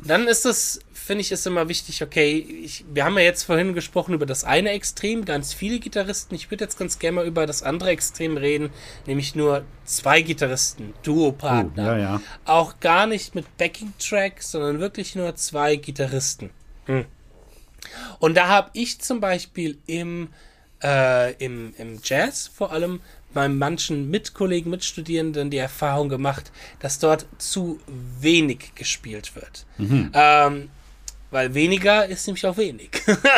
Und 0.00 0.08
dann 0.08 0.26
ist 0.26 0.46
es, 0.46 0.80
finde 1.04 1.20
ich, 1.20 1.32
ist 1.32 1.46
immer 1.46 1.68
wichtig, 1.68 2.02
okay, 2.02 2.38
ich, 2.38 2.84
wir 2.92 3.04
haben 3.04 3.16
ja 3.18 3.24
jetzt 3.24 3.44
vorhin 3.44 3.74
gesprochen 3.74 4.14
über 4.14 4.26
das 4.26 4.44
eine 4.44 4.70
Extrem, 4.70 5.24
ganz 5.24 5.52
viele 5.52 5.78
Gitarristen. 5.78 6.34
Ich 6.34 6.50
würde 6.50 6.64
jetzt 6.64 6.78
ganz 6.78 6.98
gerne 6.98 7.16
mal 7.16 7.26
über 7.26 7.46
das 7.46 7.62
andere 7.62 7.90
Extrem 7.90 8.36
reden, 8.36 8.70
nämlich 9.06 9.34
nur 9.34 9.64
zwei 9.84 10.22
Gitarristen, 10.22 10.94
Duopartner. 11.02 11.92
Oh, 11.92 11.96
ja, 11.96 11.98
ja. 11.98 12.20
Auch 12.46 12.80
gar 12.80 13.06
nicht 13.06 13.34
mit 13.34 13.56
Backing-Track, 13.58 14.42
sondern 14.42 14.80
wirklich 14.80 15.14
nur 15.14 15.36
zwei 15.36 15.76
Gitarristen. 15.76 16.50
Hm. 16.86 17.04
Und 18.18 18.34
da 18.36 18.48
habe 18.48 18.70
ich 18.72 19.00
zum 19.00 19.20
Beispiel 19.20 19.76
im, 19.86 20.28
äh, 20.82 21.34
im, 21.34 21.74
im 21.76 22.00
Jazz 22.02 22.50
vor 22.52 22.72
allem 22.72 23.00
bei 23.34 23.48
manchen 23.48 24.10
Mitkollegen, 24.10 24.70
Mitstudierenden 24.70 25.50
die 25.50 25.58
Erfahrung 25.58 26.08
gemacht, 26.08 26.50
dass 26.78 26.98
dort 26.98 27.26
zu 27.36 27.80
wenig 28.20 28.74
gespielt 28.74 29.34
wird. 29.34 29.66
Ähm, 30.14 30.70
weil 31.34 31.52
weniger 31.52 32.06
ist 32.06 32.28
nämlich 32.28 32.46
auch 32.46 32.56
wenig. 32.56 32.90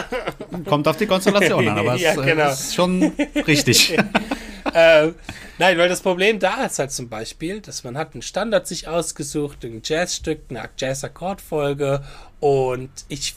Kommt 0.66 0.86
auf 0.86 0.98
die 0.98 1.06
Konstellation 1.06 1.66
an, 1.66 1.78
aber 1.78 1.94
es 1.94 2.02
Ja, 2.02 2.12
äh, 2.12 2.26
genau. 2.26 2.50
ist 2.50 2.74
schon 2.74 3.02
richtig. 3.46 3.96
ähm, 4.74 5.14
nein, 5.58 5.78
weil 5.78 5.88
das 5.88 6.02
Problem 6.02 6.38
da 6.38 6.66
ist 6.66 6.78
halt 6.78 6.92
zum 6.92 7.08
Beispiel, 7.08 7.62
dass 7.62 7.84
man 7.84 7.96
hat 7.96 8.12
einen 8.12 8.20
Standard 8.20 8.66
sich 8.66 8.86
ausgesucht, 8.86 9.64
ein 9.64 9.80
Jazzstück, 9.82 10.40
eine 10.50 10.68
Jazz-Akkordfolge 10.76 12.04
und 12.38 12.90
ich 13.08 13.34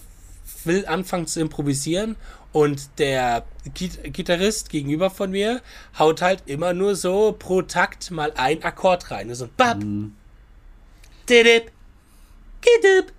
will 0.66 0.86
anfangen 0.86 1.26
zu 1.26 1.40
improvisieren 1.40 2.18
und 2.52 3.00
der 3.00 3.46
Git 3.74 4.14
Gitarrist 4.14 4.70
gegenüber 4.70 5.10
von 5.10 5.32
mir 5.32 5.62
haut 5.98 6.22
halt 6.22 6.44
immer 6.48 6.74
nur 6.74 6.98
so 6.98 7.32
pro 7.32 7.62
Takt 7.62 8.12
mal 8.12 8.34
ein 8.36 8.62
Akkord 8.62 9.10
rein. 9.10 9.34
So 9.34 9.46
ein 9.46 9.52
Bap, 9.56 9.80
Didip, 11.30 11.72
Gidip, 12.60 13.14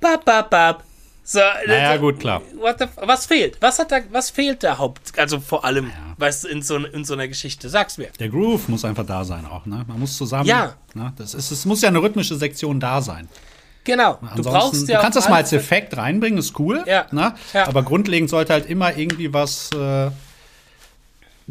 Bap, 0.00 0.24
Bap, 0.24 0.50
Bap, 0.50 0.84
So, 1.22 1.38
Naja, 1.66 1.96
gut, 1.98 2.18
klar. 2.18 2.42
What 2.56 2.78
the, 2.80 2.86
was 3.06 3.26
fehlt? 3.26 3.56
Was 3.60 3.78
hat 3.78 3.92
da, 3.92 4.00
was 4.10 4.30
fehlt 4.30 4.64
da 4.64 4.78
Haupt, 4.78 5.16
also 5.16 5.38
vor 5.38 5.64
allem, 5.64 5.92
weißt 6.16 6.44
du, 6.44 6.48
in 6.48 6.62
so, 6.62 6.76
in 6.76 7.04
so 7.04 7.14
einer 7.14 7.28
Geschichte? 7.28 7.68
Sag's 7.68 7.98
mir. 7.98 8.08
Der 8.18 8.28
Groove 8.28 8.68
muss 8.68 8.84
einfach 8.84 9.06
da 9.06 9.22
sein 9.22 9.46
auch, 9.46 9.64
ne? 9.64 9.84
Man 9.86 10.00
muss 10.00 10.16
zusammen. 10.16 10.46
Ja. 10.46 10.74
Ne? 10.94 11.12
Das 11.16 11.34
ist, 11.34 11.52
es 11.52 11.64
muss 11.66 11.82
ja 11.82 11.88
eine 11.88 12.02
rhythmische 12.02 12.34
Sektion 12.34 12.80
da 12.80 13.00
sein. 13.00 13.28
Genau. 13.84 14.14
Du 14.14 14.26
Ansonsten, 14.26 14.50
brauchst 14.50 14.88
ja 14.88 14.96
du 14.96 15.02
kannst 15.02 15.16
das 15.16 15.28
mal 15.28 15.36
als 15.36 15.52
Effekt 15.52 15.96
reinbringen, 15.96 16.38
ist 16.38 16.58
cool. 16.58 16.82
Ja. 16.86 17.06
Ne? 17.12 17.34
Ja. 17.52 17.68
Aber 17.68 17.82
grundlegend 17.82 18.28
sollte 18.28 18.52
halt 18.52 18.66
immer 18.68 18.96
irgendwie 18.96 19.32
was 19.32 19.70
äh, 19.72 20.10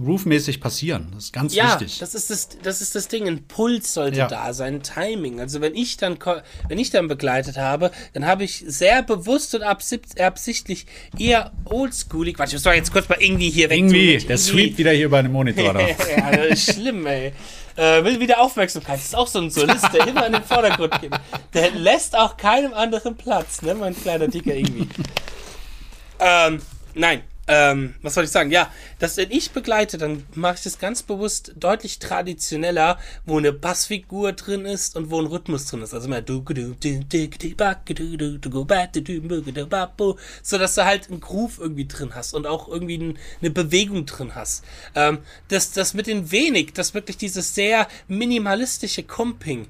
Groove-mäßig 0.04 0.60
passieren. 0.62 1.10
Das 1.14 1.26
ist 1.26 1.34
ganz 1.34 1.54
Ja, 1.54 1.80
wichtig. 1.80 2.00
das 2.00 2.16
ist 2.16 2.30
das, 2.30 2.50
das 2.64 2.82
ist 2.82 2.96
das 2.96 3.08
Ding. 3.08 3.28
Ein 3.28 3.48
Puls 3.48 3.94
sollte 3.94 4.20
Ja. 4.20 4.28
da 4.28 4.54
sein, 4.54 4.76
ein 4.76 4.84
Timing. 4.84 5.40
Also 5.40 5.62
wenn 5.62 5.76
ich 5.76 5.98
dann, 5.98 6.18
wenn 6.68 6.78
ich 6.80 6.90
dann 6.90 7.08
begleitet 7.08 7.58
habe, 7.58 7.92
dann 8.14 8.26
habe 8.26 8.44
ich 8.44 8.64
sehr 8.68 9.04
bewusst 9.04 9.54
und 9.56 9.64
absicht- 9.64 10.20
absichtlich 10.20 10.86
eher 11.18 11.52
oldschoolig. 11.66 12.40
Warte, 12.40 12.50
ich 12.50 12.54
muss 12.56 12.66
mal 12.66 12.76
jetzt 12.76 12.92
kurz 12.92 13.10
mal 13.10 13.18
irgendwie 13.22 13.50
hier 13.50 13.70
weg. 13.70 13.78
irgendwie, 13.78 14.18
der 14.18 14.38
Sweep 14.38 14.78
wieder 14.78 14.92
hier 14.92 15.06
über 15.06 15.22
den 15.22 15.32
Monitor. 15.32 15.80
ja, 16.18 16.32
das 16.32 16.68
ist 16.68 16.74
schlimm, 16.76 17.06
ey. 17.06 17.34
Äh, 17.76 18.04
will 18.04 18.20
wieder 18.20 18.42
Aufmerksamkeit. 18.42 18.98
Das 18.98 19.06
ist 19.06 19.16
auch 19.16 19.28
so 19.28 19.40
ein 19.40 19.50
Solist, 19.52 19.88
der 19.94 20.06
immer 20.08 20.26
in 20.28 20.34
den 20.34 20.44
Vordergrund 20.44 21.00
geht. 21.00 21.12
Der 21.54 21.72
lässt 21.72 22.14
auch 22.18 22.36
keinem 22.36 22.74
anderen 22.74 23.16
Platz, 23.16 23.62
ne, 23.62 23.74
mein 23.74 23.96
kleiner 23.96 24.28
Dicker 24.28 24.54
irgendwie. 24.54 24.88
ähm, 26.20 26.62
nein. 26.94 27.22
Ähm, 27.52 27.96
was 28.04 28.14
soll 28.14 28.26
ich 28.26 28.30
sagen? 28.30 28.52
Ja, 28.52 28.72
dass 29.00 29.18
wenn 29.18 29.32
ich 29.32 29.50
begleite, 29.52 29.98
dann 29.98 30.24
mache 30.36 30.56
ich 30.58 30.62
das 30.62 30.78
ganz 30.78 31.02
bewusst 31.02 31.54
deutlich 31.56 31.98
traditioneller, 31.98 33.00
wo 33.26 33.40
eine 33.40 33.52
Bassfigur 33.52 34.34
drin 34.34 34.66
ist 34.66 34.96
und 34.96 35.10
wo 35.10 35.20
ein 35.20 35.26
Rhythmus 35.26 35.66
drin 35.66 35.82
ist. 35.82 35.96
Also 35.96 36.08
babu, 39.66 40.16
so 40.44 40.58
dass 40.60 40.76
du 40.76 40.86
halt 40.86 41.10
einen 41.10 41.22
Groove 41.22 41.58
irgendwie 41.58 41.88
drin 41.88 42.14
hast 42.14 42.36
und 42.36 42.46
auch 42.46 42.68
irgendwie 42.68 42.98
ein, 43.00 43.18
eine 43.42 43.50
Bewegung 43.50 44.06
drin 44.06 44.36
hast. 44.36 44.64
Ähm, 44.94 45.18
das, 45.48 45.72
das 45.72 45.96
mit 45.96 46.06
den 46.06 46.30
wenig, 46.32 46.74
das 46.74 46.94
wirklich 46.94 47.18
dieses 47.18 47.56
sehr 47.56 47.88
minimalistische 48.08 49.02
Comping 49.02 49.68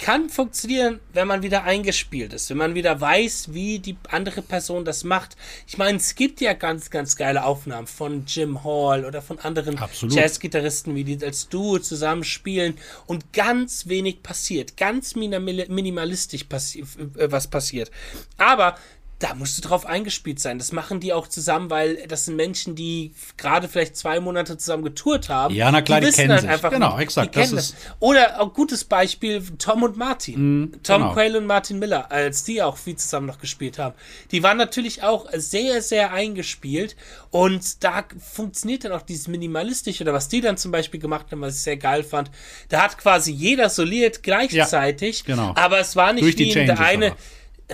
kann 0.00 0.30
funktionieren, 0.30 0.98
wenn 1.12 1.28
man 1.28 1.42
wieder 1.42 1.64
eingespielt 1.64 2.32
ist, 2.32 2.50
wenn 2.50 2.56
man 2.56 2.74
wieder 2.74 3.00
weiß, 3.00 3.52
wie 3.52 3.78
die 3.78 3.96
andere 4.08 4.42
Person 4.42 4.84
das 4.84 5.04
macht. 5.04 5.36
Ich 5.66 5.78
meine, 5.78 5.98
es 5.98 6.14
gibt 6.14 6.40
ja 6.40 6.54
ganz, 6.54 6.90
ganz 6.90 7.16
geile 7.20 7.44
Aufnahmen 7.44 7.86
von 7.86 8.24
Jim 8.26 8.64
Hall 8.64 9.04
oder 9.04 9.20
von 9.20 9.38
anderen. 9.40 9.76
Jazzgitarristen, 10.16 10.94
wie 10.94 11.04
die 11.04 11.22
als 11.22 11.50
Duo 11.50 11.78
zusammen 11.78 12.24
spielen 12.24 12.78
und 13.06 13.34
ganz 13.34 13.88
wenig 13.88 14.22
passiert, 14.22 14.78
ganz 14.78 15.14
minimal- 15.14 15.68
minimalistisch 15.68 16.44
passi 16.44 16.80
äh, 16.80 17.30
was 17.30 17.46
passiert. 17.48 17.90
Aber 18.38 18.74
da 19.20 19.34
musst 19.34 19.58
du 19.58 19.68
drauf 19.68 19.84
eingespielt 19.84 20.40
sein. 20.40 20.58
Das 20.58 20.72
machen 20.72 20.98
die 20.98 21.12
auch 21.12 21.28
zusammen, 21.28 21.68
weil 21.68 22.06
das 22.08 22.24
sind 22.24 22.36
Menschen, 22.36 22.74
die 22.74 23.12
gerade 23.36 23.68
vielleicht 23.68 23.94
zwei 23.94 24.18
Monate 24.18 24.56
zusammen 24.56 24.82
getourt 24.82 25.28
haben. 25.28 25.54
Ja, 25.54 25.70
na 25.70 25.82
klar, 25.82 26.00
die 26.00 26.06
wissen 26.06 26.22
kennen 26.22 26.32
halt 26.32 26.40
sich. 26.40 26.50
Einfach, 26.50 26.70
Genau, 26.70 26.96
die 26.96 27.02
exakt, 27.02 27.36
das 27.36 27.50
das. 27.50 27.74
Oder 27.98 28.40
auch 28.40 28.54
gutes 28.54 28.84
Beispiel 28.84 29.42
Tom 29.58 29.82
und 29.82 29.98
Martin. 29.98 30.72
Tom 30.82 31.02
genau. 31.02 31.12
Quayle 31.12 31.38
und 31.38 31.46
Martin 31.46 31.78
Miller, 31.78 32.10
als 32.10 32.44
die 32.44 32.62
auch 32.62 32.78
viel 32.78 32.96
zusammen 32.96 33.26
noch 33.26 33.38
gespielt 33.38 33.78
haben. 33.78 33.94
Die 34.30 34.42
waren 34.42 34.56
natürlich 34.56 35.02
auch 35.02 35.26
sehr, 35.34 35.82
sehr 35.82 36.14
eingespielt 36.14 36.96
und 37.30 37.84
da 37.84 38.04
funktioniert 38.18 38.84
dann 38.84 38.92
auch 38.92 39.02
dieses 39.02 39.28
Minimalistische 39.28 40.02
oder 40.02 40.14
was 40.14 40.28
die 40.28 40.40
dann 40.40 40.56
zum 40.56 40.72
Beispiel 40.72 40.98
gemacht 40.98 41.26
haben, 41.30 41.42
was 41.42 41.56
ich 41.56 41.62
sehr 41.62 41.76
geil 41.76 42.04
fand. 42.04 42.30
Da 42.70 42.82
hat 42.82 42.96
quasi 42.96 43.32
jeder 43.32 43.68
soliert 43.68 44.22
gleichzeitig, 44.22 45.24
genau. 45.24 45.52
aber 45.56 45.78
es 45.78 45.94
war 45.94 46.14
nicht 46.14 46.24
Durch 46.24 46.36
die 46.36 46.46
wie 46.46 46.58
in 46.58 46.66
der 46.66 46.80
eine 46.80 47.08
aber. 47.08 47.16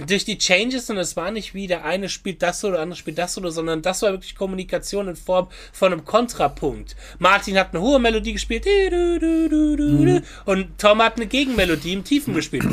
Durch 0.07 0.25
die 0.25 0.39
Changes 0.39 0.91
und 0.91 0.99
es 0.99 1.17
war 1.17 1.31
nicht 1.31 1.55
wie 1.55 1.67
der 1.67 1.85
eine 1.85 2.09
spielt 2.09 2.43
das 2.43 2.65
oder 2.65 2.75
der 2.75 2.83
andere 2.83 2.99
spielt 2.99 3.19
das 3.19 3.39
oder, 3.39 3.51
sondern 3.51 3.83
das 3.83 4.03
war 4.03 4.13
wirklich 4.13 4.35
Kommunikation 4.35 5.09
in 5.09 5.17
Form 5.17 5.49
von 5.73 5.93
einem 5.93 6.05
Kontrapunkt. 6.05 6.97
Martin 7.19 7.59
hat 7.59 7.73
eine 7.73 7.81
hohe 7.81 7.99
Melodie 7.99 8.33
gespielt 8.35 8.67
du, 8.67 10.23
und 10.45 10.79
Tom 10.79 11.03
hat 11.03 11.17
eine 11.17 11.27
Gegenmelodie 11.27 11.93
im 11.93 12.05
Tiefen 12.05 12.35
gespielt. 12.35 12.65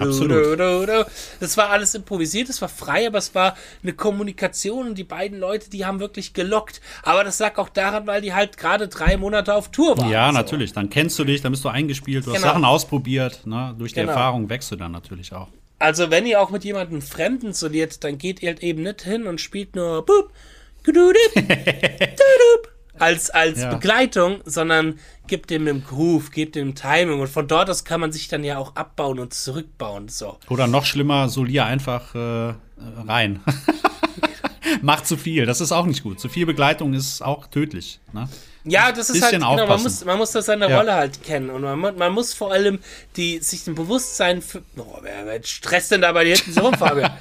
Absolut. 0.00 0.58
Das 1.40 1.56
war 1.56 1.70
alles 1.70 1.94
improvisiert, 1.94 2.48
es 2.48 2.60
war 2.60 2.68
frei, 2.68 3.06
aber 3.06 3.18
es 3.18 3.34
war 3.34 3.56
eine 3.82 3.92
Kommunikation 3.92 4.88
und 4.88 4.98
die 4.98 5.04
beiden 5.04 5.38
Leute, 5.38 5.70
die 5.70 5.86
haben 5.86 6.00
wirklich 6.00 6.34
gelockt. 6.34 6.80
Aber 7.02 7.24
das 7.24 7.38
lag 7.38 7.58
auch 7.58 7.68
daran, 7.68 8.06
weil 8.06 8.20
die 8.20 8.34
halt 8.34 8.58
gerade 8.58 8.88
drei 8.88 9.16
Monate 9.16 9.54
auf 9.54 9.70
Tour 9.70 9.96
waren. 9.98 10.10
Ja, 10.10 10.28
So. 10.30 10.38
natürlich. 10.38 10.72
Dann 10.72 10.90
kennst 10.90 11.18
du 11.18 11.24
dich, 11.24 11.40
dann 11.40 11.52
bist 11.52 11.64
du 11.64 11.68
eingespielt, 11.68 12.26
du 12.26 12.30
hast 12.32 12.38
Genau. 12.38 12.48
Sachen 12.52 12.64
ausprobiert. 12.64 13.46
Ne? 13.46 13.74
Durch 13.78 13.92
die 13.92 14.00
Genau. 14.00 14.12
Erfahrung 14.12 14.48
wächst 14.48 14.70
du 14.70 14.76
dann 14.76 14.92
natürlich 14.92 15.32
auch. 15.32 15.48
Also, 15.78 16.10
wenn 16.10 16.26
ihr 16.26 16.40
auch 16.40 16.50
mit 16.50 16.64
jemandem 16.64 17.02
Fremden 17.02 17.52
soliert, 17.52 18.02
dann 18.02 18.18
geht 18.18 18.42
ihr 18.42 18.48
halt 18.48 18.62
eben 18.62 18.82
nicht 18.82 19.02
hin 19.02 19.26
und 19.26 19.40
spielt 19.40 19.76
nur 19.76 20.04
boop, 20.04 20.32
gududip, 20.84 21.34
dudup, 21.34 22.72
als, 22.98 23.30
als 23.30 23.60
Ja. 23.60 23.74
Begleitung, 23.74 24.40
sondern 24.44 24.98
gibt 25.28 25.50
dem 25.50 25.68
einen 25.68 25.84
Groove, 25.84 26.30
gibt 26.32 26.56
dem 26.56 26.74
Timing 26.74 27.20
und 27.20 27.28
von 27.28 27.46
dort 27.46 27.70
aus 27.70 27.84
kann 27.84 28.00
man 28.00 28.10
sich 28.10 28.28
dann 28.28 28.42
ja 28.42 28.58
auch 28.58 28.74
abbauen 28.74 29.20
und 29.20 29.32
zurückbauen. 29.34 30.08
So. 30.08 30.38
Oder 30.48 30.66
noch 30.66 30.84
schlimmer, 30.84 31.28
solier 31.28 31.66
einfach 31.66 32.14
äh, 32.14 32.54
rein. 33.06 33.40
Macht 34.82 35.06
zu 35.06 35.16
viel, 35.16 35.46
das 35.46 35.60
ist 35.60 35.72
auch 35.72 35.86
nicht 35.86 36.02
gut. 36.02 36.20
Zu 36.20 36.28
viel 36.28 36.44
Begleitung 36.46 36.92
ist 36.92 37.22
auch 37.22 37.46
tödlich. 37.46 38.00
Ne? 38.12 38.28
Ja, 38.70 38.92
das 38.92 39.10
ist 39.10 39.22
halt, 39.22 39.32
genau, 39.32 39.56
man 39.56 39.82
muss, 39.82 40.04
man 40.04 40.18
muss 40.18 40.32
da 40.32 40.42
seine 40.42 40.68
Ja. 40.68 40.78
Rolle 40.78 40.94
halt 40.94 41.22
kennen 41.22 41.50
und 41.50 41.62
man, 41.62 41.96
man 41.96 42.12
muss 42.12 42.34
vor 42.34 42.52
allem 42.52 42.78
die, 43.16 43.38
sich 43.40 43.66
ein 43.66 43.74
Bewusstsein 43.74 44.42
für, 44.42 44.62
oh, 44.76 44.98
wer, 45.02 45.26
wer 45.26 45.42
stresst 45.44 45.90
denn 45.90 46.00
da 46.00 46.12
bei 46.12 46.24
dir 46.24 46.36
hinten 46.36 46.52
so 46.52 46.60
rum, 46.62 46.74
Fabian? 46.74 47.10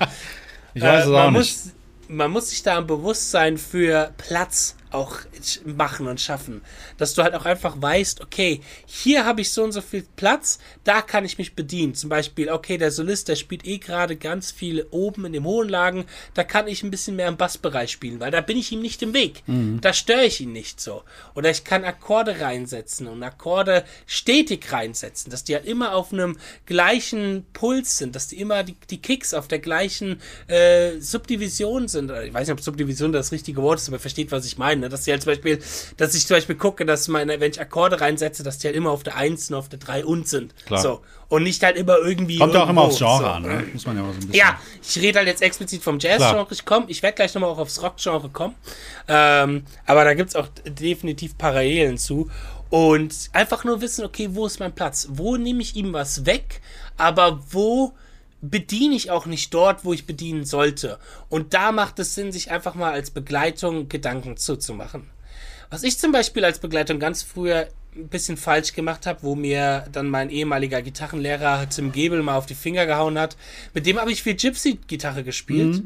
Ich 0.74 0.84
weiß 0.84 1.00
Äh, 1.00 1.04
es 1.04 1.08
man 1.08 1.22
auch 1.28 1.32
nicht. 1.32 1.40
Muss, 1.40 1.72
man 2.08 2.32
muss 2.32 2.50
sich 2.52 2.64
da 2.64 2.78
ein 2.78 2.88
Bewusstsein 2.88 3.58
für 3.58 4.14
Platz 4.18 4.76
auch 4.92 5.20
machen 5.66 6.08
und 6.08 6.22
schaffen. 6.22 6.62
Dass 6.98 7.14
du 7.14 7.24
halt 7.24 7.36
auch 7.36 7.46
einfach 7.46 7.82
weißt, 7.82 8.22
okay, 8.22 8.62
hier 8.86 9.26
habe 9.26 9.42
ich 9.42 9.52
so 9.52 9.64
und 9.64 9.72
so 9.72 9.82
viel 9.82 10.06
Platz, 10.16 10.60
da 10.84 11.02
kann 11.02 11.26
ich 11.26 11.38
mich 11.38 11.56
bedienen. 11.56 11.96
Zum 11.96 12.10
Beispiel, 12.10 12.50
okay, 12.50 12.78
der 12.78 12.92
Solist, 12.92 13.28
der 13.28 13.36
spielt 13.36 13.66
eh 13.66 13.78
gerade 13.78 14.16
ganz 14.16 14.52
viel 14.52 14.86
oben 14.92 15.26
in 15.26 15.34
den 15.34 15.44
hohen 15.44 15.70
Lagen, 15.70 16.06
da 16.34 16.44
kann 16.44 16.68
ich 16.68 16.84
ein 16.84 16.92
bisschen 16.92 17.16
mehr 17.16 17.28
im 17.28 17.38
Bassbereich 17.38 17.92
spielen, 17.92 18.20
weil 18.20 18.32
da 18.32 18.42
bin 18.42 18.58
ich 18.58 18.72
ihm 18.72 18.82
nicht 18.82 19.02
im 19.02 19.14
Weg. 19.14 19.44
Mhm. 19.48 19.80
Da 19.82 19.94
störe 19.94 20.26
ich 20.26 20.42
ihn 20.42 20.52
nicht 20.52 20.80
so. 20.82 21.04
Oder 21.36 21.50
ich 21.50 21.64
kann 21.64 21.84
Akkorde 21.84 22.40
reinsetzen 22.40 23.08
und 23.08 23.24
Akkorde 23.24 23.84
stetig 24.06 24.72
reinsetzen, 24.72 25.32
dass 25.32 25.44
die 25.44 25.56
halt 25.56 25.66
immer 25.66 25.94
auf 25.94 26.14
einem 26.14 26.38
gleichen 26.66 27.46
Puls 27.54 27.98
sind, 27.98 28.16
dass 28.16 28.28
die 28.28 28.40
immer 28.40 28.64
die, 28.64 28.76
die 28.90 29.02
Kicks 29.02 29.34
auf 29.34 29.48
der 29.48 29.60
gleichen 29.60 30.22
äh, 30.48 31.00
Subdivision 31.00 31.88
sind. 31.88 32.12
Ich 32.12 32.34
weiß 32.34 32.48
nicht, 32.48 32.58
ob 32.58 32.62
Subdivision 32.62 33.12
das 33.12 33.32
richtige 33.32 33.62
Wort 33.62 33.80
ist, 33.80 33.88
aber 33.88 34.00
versteht, 34.00 34.32
was 34.32 34.46
ich 34.46 34.58
meine. 34.58 34.77
Ne? 34.80 34.90
Dass 34.90 35.04
die 35.04 35.12
halt 35.12 35.22
zum 35.22 35.32
Beispiel, 35.32 35.60
dass 35.98 36.14
ich 36.14 36.28
zum 36.28 36.38
Beispiel 36.38 36.56
gucke, 36.56 36.86
dass 36.86 37.08
meine, 37.08 37.40
wenn 37.40 37.52
ich 37.52 37.60
Akkorde 37.60 38.02
reinsetze, 38.02 38.44
dass 38.44 38.58
die 38.58 38.68
halt 38.68 38.76
immer 38.76 38.92
auf 38.92 39.04
der 39.04 39.16
1 39.16 39.50
und 39.50 39.56
auf 39.56 39.70
der 39.70 39.80
3 39.80 40.06
und 40.06 40.28
sind. 40.28 40.54
Klar. 40.66 40.82
So. 40.82 41.02
Und 41.30 41.44
nicht 41.44 41.62
halt 41.64 41.76
immer 41.76 41.98
irgendwie. 41.98 42.38
Kommt 42.38 42.54
ja 42.54 42.64
auch 42.64 42.70
immer 42.70 42.84
aufs 42.84 43.02
irgendwo. 43.02 43.20
Genre 43.20 43.42
so. 43.42 43.48
an, 43.50 43.58
ne? 43.58 43.68
muss 43.74 43.86
man 43.86 43.98
ja 43.98 44.04
auch 44.04 44.08
so 44.08 44.14
ein 44.14 44.20
bisschen. 44.20 44.34
Ja, 44.34 44.60
ich 44.82 45.02
rede 45.02 45.20
halt 45.20 45.28
jetzt 45.28 45.42
explizit 45.42 45.84
vom 45.84 46.00
Jazz-Genre. 46.00 46.48
Ich 46.52 46.66
komme, 46.66 46.86
ich 46.88 47.04
werde 47.04 47.16
gleich 47.16 47.34
nochmal 47.34 47.50
auch 47.50 47.58
aufs 47.58 47.82
Rock-Genre 47.82 48.30
kommen. 48.30 48.56
Ähm, 49.08 49.64
aber 49.86 50.06
da 50.06 50.14
gibt 50.14 50.30
es 50.30 50.36
auch 50.36 50.48
definitiv 50.66 51.38
Parallelen 51.38 51.98
zu. 51.98 52.30
Und 52.70 53.14
einfach 53.34 53.64
nur 53.64 53.82
wissen, 53.82 54.06
okay, 54.06 54.30
wo 54.32 54.46
ist 54.46 54.60
mein 54.60 54.74
Platz? 54.74 55.08
Wo 55.12 55.38
nehme 55.38 55.62
ich 55.62 55.76
ihm 55.76 55.94
was 55.94 56.26
weg? 56.26 56.62
Aber 56.98 57.40
wo 57.52 57.94
bediene 58.42 58.96
ich 58.96 59.12
auch 59.12 59.26
nicht 59.26 59.54
dort, 59.54 59.86
wo 59.86 59.94
ich 59.94 60.06
bedienen 60.06 60.46
sollte? 60.46 61.00
Und 61.30 61.54
da 61.54 61.72
macht 61.72 62.00
es 62.00 62.16
Sinn, 62.16 62.32
sich 62.32 62.52
einfach 62.52 62.76
mal 62.76 62.92
als 62.92 63.12
Begleitung 63.12 63.90
Gedanken 63.90 64.38
zuzumachen. 64.38 65.10
Was 65.70 65.84
ich 65.84 65.98
zum 65.98 66.12
Beispiel 66.12 66.46
als 66.46 66.60
Begleitung 66.60 67.00
ganz 67.00 67.24
früher 67.24 67.68
ein 67.96 68.08
bisschen 68.08 68.38
falsch 68.38 68.74
gemacht 68.74 69.06
habe, 69.06 69.24
wo 69.24 69.36
mir 69.36 69.86
dann 69.92 70.10
mein 70.10 70.30
ehemaliger 70.30 70.82
Gitarrenlehrer 70.82 71.68
Tim 71.70 71.92
Gebel 71.92 72.22
mal 72.22 72.38
auf 72.38 72.46
die 72.46 72.56
Finger 72.56 72.86
gehauen 72.86 73.18
hat, 73.18 73.36
mit 73.74 73.86
dem 73.86 74.00
habe 74.00 74.12
ich 74.12 74.24
viel 74.24 74.36
Gypsy-Gitarre 74.36 75.24
gespielt. 75.24 75.84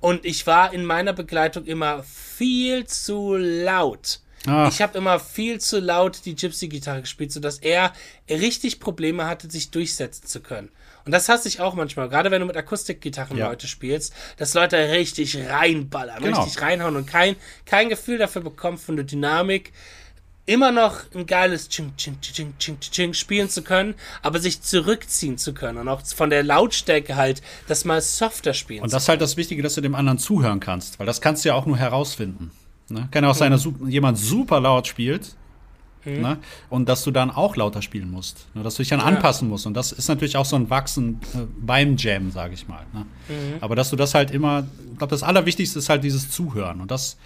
Und 0.00 0.24
ich 0.24 0.46
war 0.46 0.72
in 0.72 0.84
meiner 0.84 1.12
Begleitung 1.12 1.64
immer 1.64 2.04
viel 2.04 2.86
zu 2.86 3.34
laut. 3.36 4.20
Ah. 4.46 4.68
Ich 4.68 4.80
habe 4.80 4.96
immer 4.96 5.18
viel 5.18 5.60
zu 5.60 5.80
laut 5.80 6.20
die 6.24 6.36
Gypsy-Gitarre 6.36 7.00
gespielt, 7.00 7.32
sodass 7.32 7.58
er 7.58 7.92
richtig 8.30 8.78
Probleme 8.78 9.26
hatte, 9.26 9.50
sich 9.50 9.70
durchsetzen 9.70 10.26
zu 10.26 10.40
können. 10.40 10.68
Und 11.08 11.12
das 11.12 11.30
hasse 11.30 11.48
ich 11.48 11.58
auch 11.62 11.72
manchmal, 11.72 12.10
gerade 12.10 12.30
wenn 12.30 12.40
du 12.42 12.46
mit 12.46 12.54
Akustikgitarren 12.54 13.38
Ja. 13.38 13.48
Leute 13.48 13.66
spielst, 13.66 14.12
dass 14.36 14.52
Leute 14.52 14.76
richtig 14.76 15.38
reinballern, 15.38 16.22
Genau. 16.22 16.42
richtig 16.42 16.60
reinhauen 16.60 16.96
und 16.96 17.06
kein, 17.06 17.34
kein 17.64 17.88
Gefühl 17.88 18.18
dafür 18.18 18.42
bekommen 18.42 18.76
von 18.76 18.94
der 18.94 19.06
Dynamik, 19.06 19.72
immer 20.44 20.70
noch 20.70 20.96
ein 21.14 21.24
geiles 21.24 21.70
Ching, 21.70 21.96
Ching, 21.96 22.20
Ching, 22.20 22.34
Ching, 22.34 22.52
Ching, 22.58 22.78
Ching 22.80 23.14
spielen 23.14 23.48
zu 23.48 23.62
können, 23.62 23.94
aber 24.20 24.38
sich 24.38 24.60
zurückziehen 24.60 25.38
zu 25.38 25.54
können 25.54 25.78
und 25.78 25.88
auch 25.88 26.02
von 26.04 26.28
der 26.28 26.42
Lautstärke 26.42 27.16
halt 27.16 27.40
das 27.68 27.86
mal 27.86 28.02
softer 28.02 28.52
spielen 28.52 28.82
Und 28.82 28.92
das 28.92 29.04
ist 29.04 29.08
halt 29.08 29.22
das 29.22 29.38
Wichtige, 29.38 29.62
dass 29.62 29.76
du 29.76 29.80
dem 29.80 29.94
anderen 29.94 30.18
zuhören 30.18 30.60
kannst, 30.60 30.98
weil 30.98 31.06
das 31.06 31.22
kannst 31.22 31.42
du 31.42 31.48
ja 31.48 31.54
auch 31.54 31.64
nur 31.64 31.78
herausfinden. 31.78 32.50
Ne? 32.90 33.08
Kann 33.12 33.24
ja 33.24 33.30
auch 33.30 33.34
sein, 33.34 33.50
dass 33.50 33.66
jemand 33.86 34.18
super 34.18 34.60
laut 34.60 34.86
spielt 34.86 35.36
Mhm. 36.04 36.20
Ne? 36.20 36.38
Und 36.70 36.88
dass 36.88 37.04
du 37.04 37.10
dann 37.10 37.30
auch 37.30 37.56
lauter 37.56 37.82
spielen 37.82 38.10
musst. 38.10 38.46
Ne? 38.54 38.62
Dass 38.62 38.76
du 38.76 38.82
dich 38.82 38.90
dann 38.90 39.00
ja. 39.00 39.06
anpassen 39.06 39.48
musst. 39.48 39.66
Und 39.66 39.74
das 39.74 39.92
ist 39.92 40.08
natürlich 40.08 40.36
auch 40.36 40.44
so 40.44 40.56
ein 40.56 40.70
Wachsen 40.70 41.20
äh, 41.34 41.38
beim 41.60 41.96
Jam, 41.96 42.30
sage 42.30 42.54
ich 42.54 42.68
mal. 42.68 42.84
Ne? 42.92 43.06
Mhm. 43.28 43.34
Aber 43.60 43.76
dass 43.76 43.90
du 43.90 43.96
das 43.96 44.14
halt 44.14 44.30
immer, 44.30 44.66
ich 44.92 44.98
glaube, 44.98 45.10
das 45.10 45.22
Allerwichtigste 45.22 45.78
ist 45.78 45.88
halt 45.88 46.04
dieses 46.04 46.30
Zuhören. 46.30 46.80
Und 46.80 46.90
das 46.90 47.16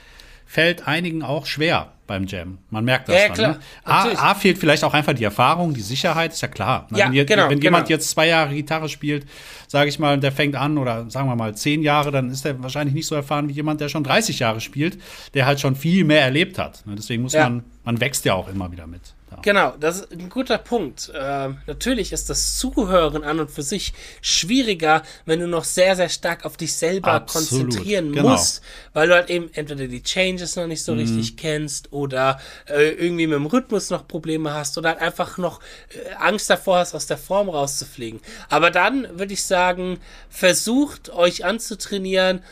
fällt 0.53 0.87
einigen 0.87 1.23
auch 1.23 1.47
schwer 1.47 1.93
beim 2.07 2.27
Jam. 2.27 2.59
Man 2.69 2.85
merkt 2.85 3.09
das 3.09 3.17
ja, 3.17 3.29
dann. 3.29 3.35
Klar, 3.35 3.53
ne? 3.55 3.61
A, 3.85 4.33
A, 4.33 4.35
fehlt 4.35 4.59
vielleicht 4.59 4.85
auch 4.85 4.93
einfach 4.93 5.15
die 5.15 5.25
Erfahrung, 5.25 5.73
die 5.73 5.81
Sicherheit, 5.81 6.35
ist 6.35 6.43
ja 6.43 6.49
klar. 6.49 6.89
Ja, 6.91 7.11
wenn, 7.11 7.25
genau, 7.25 7.45
wenn 7.45 7.59
genau. 7.59 7.63
jemand 7.63 7.89
jetzt 7.89 8.11
zwei 8.11 8.29
Jahre 8.29 8.55
Gitarre 8.55 8.91
spielt, 8.91 9.27
sage 9.67 9.89
ich 9.89 9.99
mal, 9.99 10.21
der 10.21 10.31
fängt 10.31 10.55
an 10.55 10.77
oder 10.77 11.09
sagen 11.09 11.27
wir 11.27 11.37
mal 11.37 11.55
zehn 11.57 11.81
Jahre, 11.83 12.11
dann 12.11 12.29
ist 12.29 12.45
er 12.45 12.63
wahrscheinlich 12.63 12.95
nicht 12.95 13.07
so 13.07 13.15
erfahren 13.15 13.49
wie 13.49 13.55
jemand, 13.55 13.81
der 13.81 13.89
schon 13.89 14.05
30 14.05 14.41
Jahre 14.41 14.61
spielt, 14.61 14.99
der 15.33 15.47
halt 15.47 15.59
schon 15.59 15.75
viel 15.75 16.05
mehr 16.05 16.21
erlebt 16.21 16.59
hat. 16.59 16.85
Ne? 16.85 16.97
Deswegen 16.97 17.23
muss 17.23 17.33
ja. 17.33 17.45
man, 17.45 17.65
man 17.85 17.99
wächst 18.03 18.27
ja 18.27 18.35
auch 18.35 18.49
immer 18.49 18.71
wieder 18.71 18.87
mit. 18.87 19.15
Ja. 19.33 19.39
Genau, 19.43 19.75
das 19.81 20.01
ist 20.01 20.13
ein 20.13 20.29
guter 20.29 20.59
Punkt. 20.59 21.11
Ähm, 21.15 21.59
natürlich 21.67 22.13
ist 22.13 22.29
das 22.29 22.59
Zuhören 22.59 23.25
an 23.25 23.41
und 23.41 23.51
für 23.51 23.63
sich 23.63 23.95
schwieriger, 24.21 25.03
wenn 25.25 25.41
du 25.41 25.47
noch 25.49 25.65
sehr, 25.65 25.97
sehr 25.97 26.11
stark 26.11 26.45
auf 26.45 26.57
dich 26.59 26.75
selber 26.75 27.13
Absolut, 27.13 27.49
konzentrieren 27.49 28.13
genau. 28.13 28.31
musst, 28.31 28.63
weil 28.93 29.09
du 29.09 29.15
halt 29.15 29.31
eben 29.31 29.49
entweder 29.55 29.87
die 29.87 30.03
Changes 30.03 30.57
noch 30.57 30.67
nicht 30.67 30.85
so 30.85 30.93
Mhm. 30.93 30.99
richtig 30.99 31.37
kennst 31.39 31.93
oder 31.93 32.39
äh, 32.69 32.91
irgendwie 32.91 33.27
mit 33.27 33.37
dem 33.37 33.47
Rhythmus 33.47 33.89
noch 33.91 34.07
Probleme 34.07 34.53
hast 34.53 34.77
oder 34.77 34.91
halt 34.91 35.01
einfach 35.01 35.39
noch 35.39 35.61
äh, 35.89 36.13
Angst 36.19 36.51
davor 36.51 36.79
hast, 36.79 36.95
aus 36.95 37.07
der 37.07 37.19
Form 37.19 37.49
rauszufliegen. 37.49 38.21
Aber 38.51 38.71
dann 38.71 39.19
würde 39.19 39.33
ich 39.33 39.45
sagen, 39.45 39.99
versucht 40.29 41.11
euch 41.11 41.45
anzutrainieren, 41.45 42.43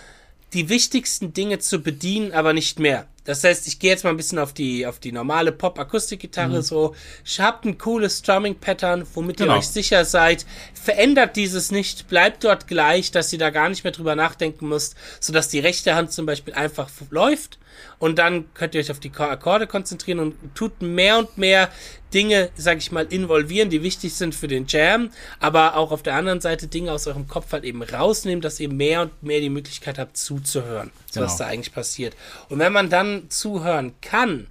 die 0.53 0.69
wichtigsten 0.69 1.33
Dinge 1.33 1.59
zu 1.59 1.81
bedienen, 1.83 2.33
aber 2.33 2.53
nicht 2.53 2.79
mehr. 2.79 3.07
Das 3.25 3.45
heißt, 3.45 3.69
ich 3.69 3.79
gehe 3.79 3.91
jetzt 3.91 4.03
mal 4.03 4.11
ein 4.11 4.17
bisschen 4.17 4.39
auf 4.39 4.53
die, 4.55 4.87
auf 4.87 4.99
die 4.99 5.13
normale 5.13 5.53
Pop-Akustikgitarre 5.53 6.59
Mhm. 6.59 6.63
so. 6.63 6.95
Habt 7.39 7.65
ein 7.65 7.77
cooles 7.79 8.19
Strumming-Pattern, 8.19 9.07
womit 9.15 9.37
Genau. 9.37 9.55
ihr 9.55 9.59
euch 9.59 9.69
sicher 9.69 10.05
seid. 10.05 10.47
Verändert 10.75 11.37
dieses 11.37 11.71
nicht, 11.71 12.09
bleibt 12.09 12.43
dort 12.45 12.67
gleich, 12.67 13.11
dass 13.13 13.33
ihr 13.33 13.39
da 13.39 13.51
gar 13.51 13.69
nicht 13.69 13.85
mehr 13.85 13.93
drüber 13.93 14.17
nachdenken 14.17 14.69
müsst, 14.69 14.97
sodass 15.21 15.49
die 15.49 15.61
rechte 15.61 15.95
Hand 15.95 16.13
zum 16.13 16.27
Beispiel 16.27 16.55
einfach 16.55 16.91
läuft. 17.11 17.59
Und 17.99 18.19
dann 18.19 18.53
könnt 18.55 18.75
ihr 18.75 18.81
euch 18.81 18.91
auf 18.91 19.01
die 19.01 19.11
Ko- 19.11 19.25
Akkorde 19.25 19.67
konzentrieren 19.67 20.19
und 20.19 20.35
tut 20.55 20.83
mehr 20.83 21.19
und 21.19 21.39
mehr 21.39 21.71
Dinge, 22.14 22.51
sag 22.57 22.79
ich 22.79 22.92
mal, 22.92 23.07
involvieren, 23.11 23.70
die 23.70 23.83
wichtig 23.83 24.14
sind 24.14 24.35
für 24.35 24.49
den 24.49 24.66
Jam, 24.66 25.11
aber 25.38 25.77
auch 25.77 25.92
auf 25.92 26.03
der 26.03 26.14
anderen 26.14 26.40
Seite 26.40 26.66
Dinge 26.66 26.92
aus 26.92 27.07
eurem 27.07 27.29
Kopf 27.29 27.53
halt 27.53 27.64
eben 27.64 27.83
rausnehmen, 27.83 28.40
dass 28.40 28.61
ihr 28.61 28.68
mehr 28.68 29.03
und 29.03 29.23
mehr 29.23 29.40
die 29.40 29.51
Möglichkeit 29.51 29.99
habt 29.99 30.16
zuzuhören, 30.16 30.90
so 31.11 31.20
was 31.20 31.37
Genau. 31.37 31.49
da 31.49 31.53
eigentlich 31.53 31.75
passiert. 31.75 32.16
Und 32.49 32.59
wenn 32.59 32.73
man 32.73 32.90
dann 32.90 33.31
zuhören 33.31 33.94
kann, 34.01 34.46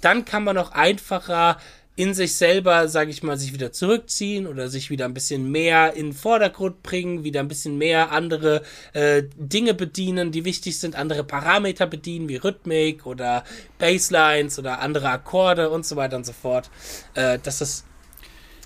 dann 0.00 0.24
kann 0.24 0.44
man 0.44 0.56
auch 0.56 0.72
einfacher 0.72 1.58
in 2.00 2.14
sich 2.14 2.34
selber, 2.34 2.88
sage 2.88 3.10
ich 3.10 3.22
mal, 3.22 3.36
sich 3.36 3.52
wieder 3.52 3.72
zurückziehen 3.72 4.46
oder 4.46 4.70
sich 4.70 4.88
wieder 4.88 5.04
ein 5.04 5.12
bisschen 5.12 5.50
mehr 5.50 5.92
in 5.92 6.06
den 6.06 6.12
Vordergrund 6.14 6.82
bringen, 6.82 7.24
wieder 7.24 7.40
ein 7.40 7.48
bisschen 7.48 7.76
mehr 7.76 8.10
andere 8.10 8.62
äh, 8.94 9.24
Dinge 9.36 9.74
bedienen, 9.74 10.32
die 10.32 10.46
wichtig 10.46 10.78
sind, 10.78 10.96
andere 10.96 11.24
Parameter 11.24 11.86
bedienen, 11.86 12.30
wie 12.30 12.36
Rhythmik 12.36 13.04
oder 13.04 13.44
Basslines 13.78 14.58
oder 14.58 14.80
andere 14.80 15.10
Akkorde 15.10 15.68
und 15.68 15.84
so 15.84 15.94
weiter 15.96 16.16
und 16.16 16.24
so 16.24 16.32
fort. 16.32 16.70
Äh, 17.12 17.38
das 17.42 17.60
ist 17.60 17.84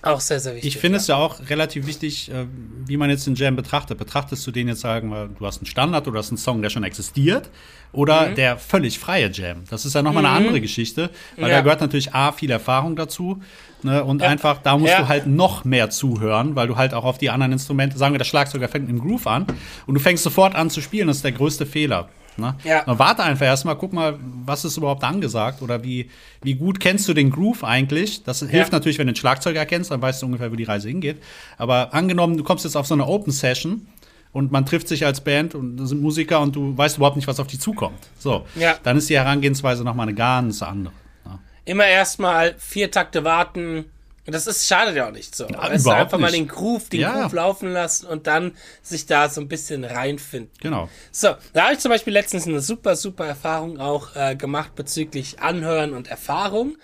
auch 0.07 0.21
sehr, 0.21 0.41
sehr 0.41 0.55
wichtig. 0.55 0.75
Ich 0.75 0.81
finde 0.81 0.99
es 0.99 1.07
ja 1.07 1.17
auch 1.17 1.41
relativ 1.49 1.87
wichtig, 1.87 2.31
äh, 2.31 2.47
wie 2.87 2.97
man 2.97 3.11
jetzt 3.11 3.27
den 3.27 3.35
Jam 3.35 3.57
betrachtet. 3.57 3.99
Betrachtest 3.99 4.47
du 4.47 4.51
den 4.51 4.69
jetzt, 4.69 4.81
sagen 4.81 5.09
wir, 5.11 5.29
du 5.29 5.47
hast 5.47 5.59
einen 5.59 5.67
Standard 5.67 6.07
oder 6.09 6.19
hast 6.19 6.31
einen 6.31 6.39
Song, 6.39 6.63
der 6.63 6.71
schon 6.71 6.85
existiert, 6.85 7.51
oder 7.93 8.31
Mhm. 8.31 8.35
der 8.35 8.59
völlig 8.59 8.99
freie 8.99 9.31
Jam? 9.33 9.65
Das 9.71 9.85
ist 9.85 9.95
ja 9.95 10.03
nochmal 10.03 10.25
eine 10.27 10.35
andere 10.35 10.61
Geschichte, 10.61 11.11
weil 11.37 11.51
Ja. 11.51 11.57
da 11.57 11.61
gehört 11.63 11.81
natürlich 11.81 12.13
A, 12.15 12.33
viel 12.33 12.51
Erfahrung 12.51 12.97
dazu. 12.97 13.41
Ne, 13.83 14.03
und 14.03 14.23
einfach, 14.23 14.63
da 14.63 14.79
musst 14.79 14.93
Ja. 14.95 15.03
du 15.03 15.09
halt 15.09 15.27
noch 15.27 15.65
mehr 15.67 15.91
zuhören, 15.91 16.57
weil 16.57 16.67
du 16.69 16.77
halt 16.77 16.95
auch 16.95 17.05
auf 17.05 17.19
die 17.19 17.29
anderen 17.29 17.53
Instrumente, 17.53 17.99
sagen 17.99 18.15
wir, 18.15 18.19
der 18.19 18.25
Schlagzeuger 18.25 18.67
fängt 18.67 18.89
im 18.89 18.99
Groove 18.99 19.27
an 19.27 19.47
und 19.87 19.95
du 19.95 20.01
fängst 20.01 20.25
sofort 20.25 20.55
an 20.55 20.71
zu 20.71 20.81
spielen, 20.81 21.07
das 21.07 21.17
ist 21.17 21.25
der 21.25 21.33
größte 21.33 21.67
Fehler. 21.67 22.09
Ne? 22.37 22.55
Ja. 22.65 22.83
Na, 22.87 22.99
warte 22.99 23.23
einfach 23.23 23.47
erstmal, 23.47 23.77
guck 23.77 23.93
mal, 23.93 24.19
was 24.45 24.65
ist 24.65 24.77
überhaupt 24.77 25.05
angesagt 25.05 25.63
oder 25.63 25.85
wie, 25.85 26.11
wie 26.43 26.55
gut 26.55 26.81
kennst 26.81 27.09
du 27.09 27.15
den 27.15 27.31
Groove 27.31 27.63
eigentlich? 27.65 28.25
Das 28.25 28.41
hilft 28.41 28.73
natürlich, 28.73 28.99
wenn 28.99 29.07
du 29.07 29.13
den 29.13 29.17
Schlagzeuger 29.19 29.65
kennst, 29.67 29.91
dann 29.91 30.03
weißt 30.03 30.23
du 30.23 30.27
ungefähr, 30.27 30.51
wo 30.51 30.57
die 30.57 30.65
Reise 30.65 30.89
hingeht. 30.89 31.23
Aber 31.59 31.95
angenommen, 31.95 32.37
du 32.37 32.43
kommst 32.45 32.65
jetzt 32.65 32.77
auf 32.77 32.87
so 32.87 32.95
eine 32.95 33.07
Open 33.07 33.33
Session 33.33 33.87
und 34.33 34.51
man 34.51 34.67
trifft 34.67 34.89
sich 34.89 35.07
als 35.07 35.21
Band 35.23 35.55
und 35.55 35.77
da 35.77 35.87
sind 35.87 36.03
Musiker 36.03 36.41
und 36.41 36.57
du 36.57 36.77
weißt 36.77 36.97
überhaupt 36.97 37.17
nicht, 37.17 37.29
was 37.29 37.39
auf 37.39 37.47
dich 37.47 37.61
zukommt. 37.61 38.09
So, 38.19 38.45
Ja. 38.57 38.77
dann 38.83 38.97
ist 38.97 39.09
die 39.09 39.17
Herangehensweise 39.17 39.85
nochmal 39.85 40.09
eine 40.09 40.15
ganz 40.17 40.61
andere. 40.61 40.93
Ne? 41.25 41.39
Immer 41.65 41.87
erstmal 41.87 42.57
vier 42.59 42.91
Takte 42.91 43.23
warten. 43.23 43.85
Und 44.27 44.33
das 44.35 44.47
ist, 44.47 44.67
schadet 44.67 44.97
ja 44.97 45.07
auch 45.09 45.13
nicht 45.13 45.35
so. 45.35 45.47
weißt 45.49 45.85
du, 45.87 45.91
einfach 45.91 46.19
mal 46.19 46.31
nicht. 46.31 46.41
den 46.41 46.49
Groove, 46.49 46.89
den 46.89 47.01
Ja. 47.01 47.21
Groove 47.23 47.33
laufen 47.35 47.73
lassen 47.73 48.07
und 48.07 48.27
dann 48.27 48.57
sich 48.83 49.07
da 49.07 49.29
so 49.29 49.41
ein 49.41 49.49
bisschen 49.49 49.85
reinfinden. 49.85 50.51
Genau. 50.61 50.89
So, 51.13 51.35
da 51.53 51.65
habe 51.65 51.75
ich 51.75 51.81
zum 51.81 51.91
Beispiel 51.91 52.13
letztens 52.13 52.47
eine 52.47 52.61
super, 52.61 52.97
super 52.97 53.27
Erfahrung 53.27 53.79
auch 53.79 54.17
äh, 54.17 54.35
gemacht 54.35 54.75
bezüglich 54.75 55.41
Anhören 55.41 55.93
und 55.93 56.09
Erfahrung. 56.09 56.77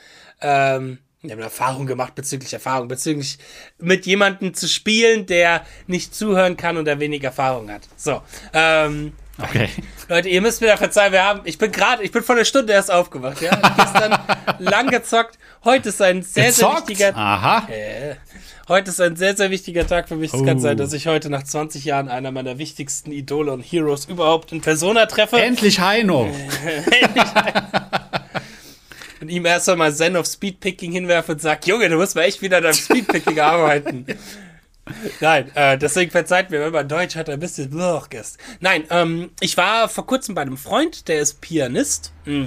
Ähm, 0.42 0.98
ich 1.22 1.30
habe 1.30 1.40
eine 1.40 1.44
Erfahrung 1.50 1.86
gemacht 1.86 2.14
bezüglich 2.14 2.52
Erfahrung, 2.54 2.88
bezüglich 2.88 3.38
mit 3.78 4.06
jemandem 4.06 4.54
zu 4.54 4.66
spielen, 4.68 5.26
der 5.26 5.66
nicht 5.86 6.14
zuhören 6.14 6.56
kann 6.56 6.76
und 6.78 6.86
der 6.86 6.98
wenig 6.98 7.22
Erfahrung 7.22 7.70
hat. 7.70 7.82
So, 7.96 8.22
ähm, 8.54 9.12
Okay. 9.42 9.68
Leute, 10.08 10.28
ihr 10.28 10.40
müsst 10.40 10.60
mir 10.60 10.68
da 10.68 10.76
verzeihen, 10.76 11.12
wir 11.12 11.24
haben, 11.24 11.40
ich 11.44 11.58
bin 11.58 11.70
gerade, 11.72 12.02
ich 12.02 12.10
bin 12.12 12.22
vor 12.22 12.34
einer 12.34 12.44
Stunde 12.44 12.72
erst 12.72 12.90
aufgewacht, 12.90 13.40
ja. 13.40 13.56
Gestern 13.76 14.18
lang 14.58 14.88
gezockt. 14.88 15.38
Heute 15.64 15.90
ist 15.90 16.00
ein 16.02 16.22
sehr, 16.22 16.52
sehr 16.52 16.68
Gezockt? 16.68 16.88
wichtiger, 16.88 17.16
Aha. 17.16 17.68
äh, 17.70 18.14
heute 18.68 18.90
ist 18.90 19.00
ein 19.00 19.16
sehr, 19.16 19.36
sehr 19.36 19.50
wichtiger 19.50 19.86
Tag 19.86 20.08
für 20.08 20.16
mich. 20.16 20.32
Es 20.34 20.44
kann 20.44 20.56
Oh. 20.56 20.60
sein, 20.60 20.76
dass 20.76 20.92
ich 20.92 21.06
heute 21.06 21.30
nach 21.30 21.42
20 21.42 21.84
Jahren 21.84 22.08
einer 22.08 22.32
meiner 22.32 22.58
wichtigsten 22.58 23.12
Idole 23.12 23.52
und 23.52 23.60
Heroes 23.62 24.06
überhaupt 24.06 24.52
in 24.52 24.60
Persona 24.62 25.06
treffe. 25.06 25.40
Endlich 25.40 25.80
Heino. 25.80 26.30
und 29.20 29.28
ihm 29.28 29.44
erst 29.44 29.68
einmal 29.68 29.94
Zen 29.94 30.16
of 30.16 30.26
Speedpicking 30.26 30.92
hinwerfe 30.92 31.32
und 31.32 31.40
sag, 31.42 31.66
Junge, 31.66 31.88
du 31.88 31.96
musst 31.96 32.16
mal 32.16 32.22
echt 32.22 32.40
wieder 32.42 32.56
an 32.58 32.64
deinem 32.64 32.74
Speedpicking 32.74 33.38
arbeiten. 33.38 34.06
Nein, 35.20 35.50
äh, 35.54 35.78
deswegen 35.78 36.10
verzeiht 36.10 36.50
mir, 36.50 36.60
wenn 36.60 36.72
man 36.72 36.88
Deutsch 36.88 37.16
hat, 37.16 37.28
ein 37.28 37.40
bisschen 37.40 37.70
Bluch 37.70 38.08
ist. 38.10 38.38
Nein, 38.60 38.84
ähm, 38.90 39.30
ich 39.40 39.56
war 39.56 39.88
vor 39.88 40.06
kurzem 40.06 40.34
bei 40.34 40.42
einem 40.42 40.56
Freund, 40.56 41.08
der 41.08 41.20
ist 41.20 41.40
Pianist. 41.40 42.12
Mm. 42.24 42.46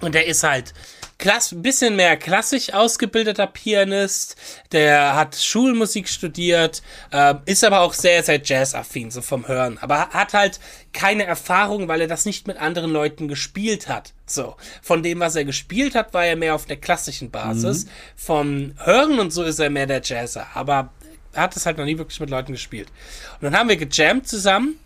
Und 0.00 0.14
der 0.14 0.26
ist 0.26 0.42
halt 0.42 0.72
klass 1.20 1.54
bisschen 1.54 1.96
mehr 1.96 2.16
klassisch 2.16 2.72
ausgebildeter 2.72 3.46
Pianist. 3.46 4.36
Der 4.72 5.14
hat 5.14 5.36
Schulmusik 5.36 6.08
studiert, 6.08 6.82
ähm, 7.12 7.40
ist 7.44 7.62
aber 7.62 7.80
auch 7.80 7.92
sehr, 7.92 8.22
sehr 8.22 8.40
jazzaffin, 8.42 9.10
so 9.10 9.20
vom 9.20 9.46
Hören. 9.46 9.78
Aber 9.78 10.08
hat 10.08 10.32
halt 10.32 10.58
keine 10.92 11.24
Erfahrung, 11.24 11.86
weil 11.86 12.00
er 12.00 12.08
das 12.08 12.24
nicht 12.24 12.46
mit 12.46 12.56
anderen 12.56 12.90
Leuten 12.90 13.28
gespielt 13.28 13.88
hat. 13.88 14.14
So. 14.26 14.56
Von 14.82 15.02
dem, 15.02 15.20
was 15.20 15.36
er 15.36 15.44
gespielt 15.44 15.94
hat, 15.94 16.14
war 16.14 16.24
er 16.24 16.36
mehr 16.36 16.54
auf 16.54 16.64
der 16.64 16.78
klassischen 16.78 17.30
Basis. 17.30 17.86
Vom 18.16 18.72
Hören 18.78 19.18
und 19.18 19.32
so 19.32 19.42
ist 19.42 19.58
er 19.58 19.70
mehr 19.70 19.86
der 19.86 20.00
Jazzer. 20.02 20.46
Aber 20.54 20.74
er 20.74 20.99
hat 21.34 21.56
es 21.56 21.66
halt 21.66 21.78
noch 21.78 21.84
nie 21.84 21.98
wirklich 21.98 22.20
mit 22.20 22.30
Leuten 22.30 22.52
gespielt. 22.52 22.88
Und 23.40 23.42
dann 23.44 23.56
haben 23.56 23.68
wir 23.68 23.76
gejammt 23.76 24.28
zusammen. 24.28 24.78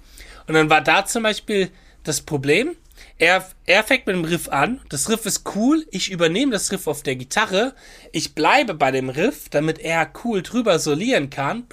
Und 0.47 0.55
dann 0.55 0.71
war 0.71 0.81
da 0.81 1.07
zum 1.07 1.23
Beispiel 1.23 1.71
das 2.03 2.21
Problem. 2.21 2.77
Er, 3.19 3.49
er 3.67 3.85
fängt 3.85 4.07
mit 4.07 4.17
dem 4.17 4.25
Riff 4.25 4.49
an. 4.49 4.81
Das 4.89 5.09
Riff 5.09 5.25
ist 5.25 5.43
cool. 5.55 5.87
Ich 5.91 6.11
übernehme 6.11 6.53
das 6.53 6.71
Riff 6.73 6.87
auf 6.87 7.03
der 7.03 7.17
Gitarre. 7.17 7.75
Ich 8.13 8.35
bleibe 8.35 8.75
bei 8.75 8.91
dem 8.91 9.09
Riff, 9.09 9.49
damit 9.49 9.79
er 9.79 10.11
cool 10.25 10.43
drüber 10.43 10.79
solieren 10.79 11.31
kann. 11.31 11.65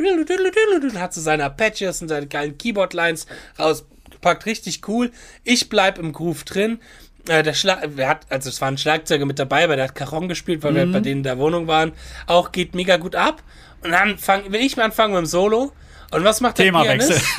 Hat 0.96 1.14
so 1.14 1.22
seine 1.22 1.46
Arpeggios 1.46 2.02
und 2.02 2.10
seine 2.10 2.28
geilen 2.28 2.58
Keyboard-Lines 2.58 3.26
rausgepackt. 3.60 4.46
Richtig 4.46 4.88
cool. 4.88 5.12
Ich 5.44 5.70
bleib 5.70 5.98
im 5.98 6.14
Groove 6.14 6.44
drin. 6.44 6.80
Äh, 7.28 7.44
der 7.44 7.54
Schlag, 7.54 7.88
wer 7.96 8.08
hat, 8.08 8.26
also 8.30 8.50
es 8.50 8.62
war 8.62 8.68
ein 8.68 8.78
Schlagzeuger 8.78 9.26
mit 9.26 9.38
dabei, 9.38 9.68
weil 9.70 9.76
der 9.76 9.86
hat 9.90 9.96
Cajon 9.96 10.28
gespielt, 10.28 10.64
weil 10.64 10.76
wir 10.76 10.92
bei 10.92 11.00
denen 11.00 11.20
in 11.20 11.24
der 11.24 11.38
Wohnung 11.38 11.68
waren. 11.68 11.92
Auch 12.26 12.52
geht 12.52 12.74
mega 12.74 12.98
gut 12.98 13.16
ab. 13.16 13.44
Und 13.84 13.92
dann 13.92 14.18
fang, 14.18 14.52
will 14.52 14.62
ich 14.62 14.78
mal 14.78 14.84
anfangen 14.84 15.14
mit 15.14 15.20
dem 15.24 15.26
Solo. 15.26 15.72
Und 16.12 16.24
was 16.24 16.42
macht 16.42 16.58
der 16.58 16.66
Themawechsel. 16.66 17.20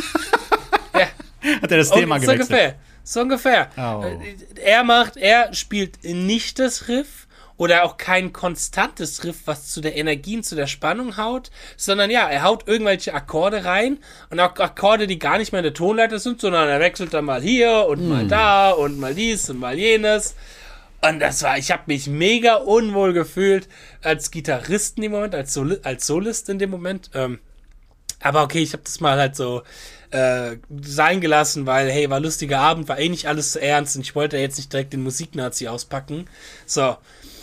Ja, 0.94 1.08
Hat 1.62 1.70
er 1.72 1.78
das 1.78 1.90
Thema 1.90 2.16
so 2.16 2.22
gewechselt? 2.26 2.40
ungefähr. 2.50 2.74
So 3.04 3.20
ungefähr. 3.22 3.68
Oh. 3.76 4.04
Äh, 4.04 4.36
Er 4.62 4.84
macht, 4.84 5.16
er 5.16 5.52
spielt 5.54 6.04
nicht 6.04 6.58
das 6.58 6.86
Riff 6.88 7.26
oder 7.56 7.84
auch 7.84 7.96
kein 7.96 8.32
konstantes 8.32 9.24
Riff, 9.24 9.38
was 9.46 9.68
zu 9.68 9.80
der 9.80 9.96
Energie 9.96 10.36
und 10.36 10.44
zu 10.44 10.54
der 10.54 10.66
Spannung 10.66 11.16
haut, 11.16 11.50
sondern 11.76 12.10
ja, 12.10 12.28
er 12.28 12.42
haut 12.44 12.66
irgendwelche 12.68 13.14
Akkorde 13.14 13.64
rein 13.64 13.98
und 14.30 14.38
auch 14.40 14.56
Akkorde, 14.58 15.06
die 15.06 15.18
gar 15.18 15.38
nicht 15.38 15.52
mehr 15.52 15.60
in 15.60 15.64
der 15.64 15.74
Tonleiter 15.74 16.18
sind, 16.18 16.40
sondern 16.40 16.68
er 16.68 16.80
wechselt 16.80 17.12
dann 17.14 17.24
mal 17.24 17.40
hier 17.42 17.86
und 17.88 18.08
mal 18.08 18.26
da 18.26 18.70
und 18.70 18.98
mal 19.00 19.14
dies 19.14 19.48
und 19.50 19.58
mal 19.58 19.76
jenes. 19.78 20.34
Und 21.04 21.18
das 21.18 21.42
war, 21.42 21.58
ich 21.58 21.70
habe 21.72 21.82
mich 21.86 22.06
mega 22.06 22.56
unwohl 22.56 23.12
gefühlt 23.12 23.68
als 24.02 24.30
Gitarrist 24.30 24.96
in 24.96 25.02
dem 25.02 25.12
Moment, 25.12 25.34
als, 25.34 25.52
Soli 25.52 25.78
als 25.82 26.06
Solist 26.06 26.48
in 26.48 26.58
dem 26.58 26.70
Moment. 26.70 27.10
Ähm, 27.14 27.40
aber 28.20 28.44
okay, 28.44 28.60
ich 28.60 28.72
habe 28.72 28.84
das 28.84 29.00
mal 29.00 29.18
halt 29.18 29.34
so 29.34 29.62
äh, 30.12 30.58
sein 30.80 31.20
gelassen, 31.20 31.66
weil, 31.66 31.90
hey, 31.90 32.08
war 32.08 32.20
lustiger 32.20 32.60
Abend, 32.60 32.88
war 32.88 33.00
eh 33.00 33.08
nicht 33.08 33.26
alles 33.26 33.54
so 33.54 33.58
ernst 33.58 33.96
und 33.96 34.02
ich 34.02 34.14
wollte 34.14 34.36
jetzt 34.36 34.58
nicht 34.58 34.72
direkt 34.72 34.92
den 34.92 35.02
Musiknazi 35.02 35.66
auspacken. 35.66 36.26
So. 36.66 36.96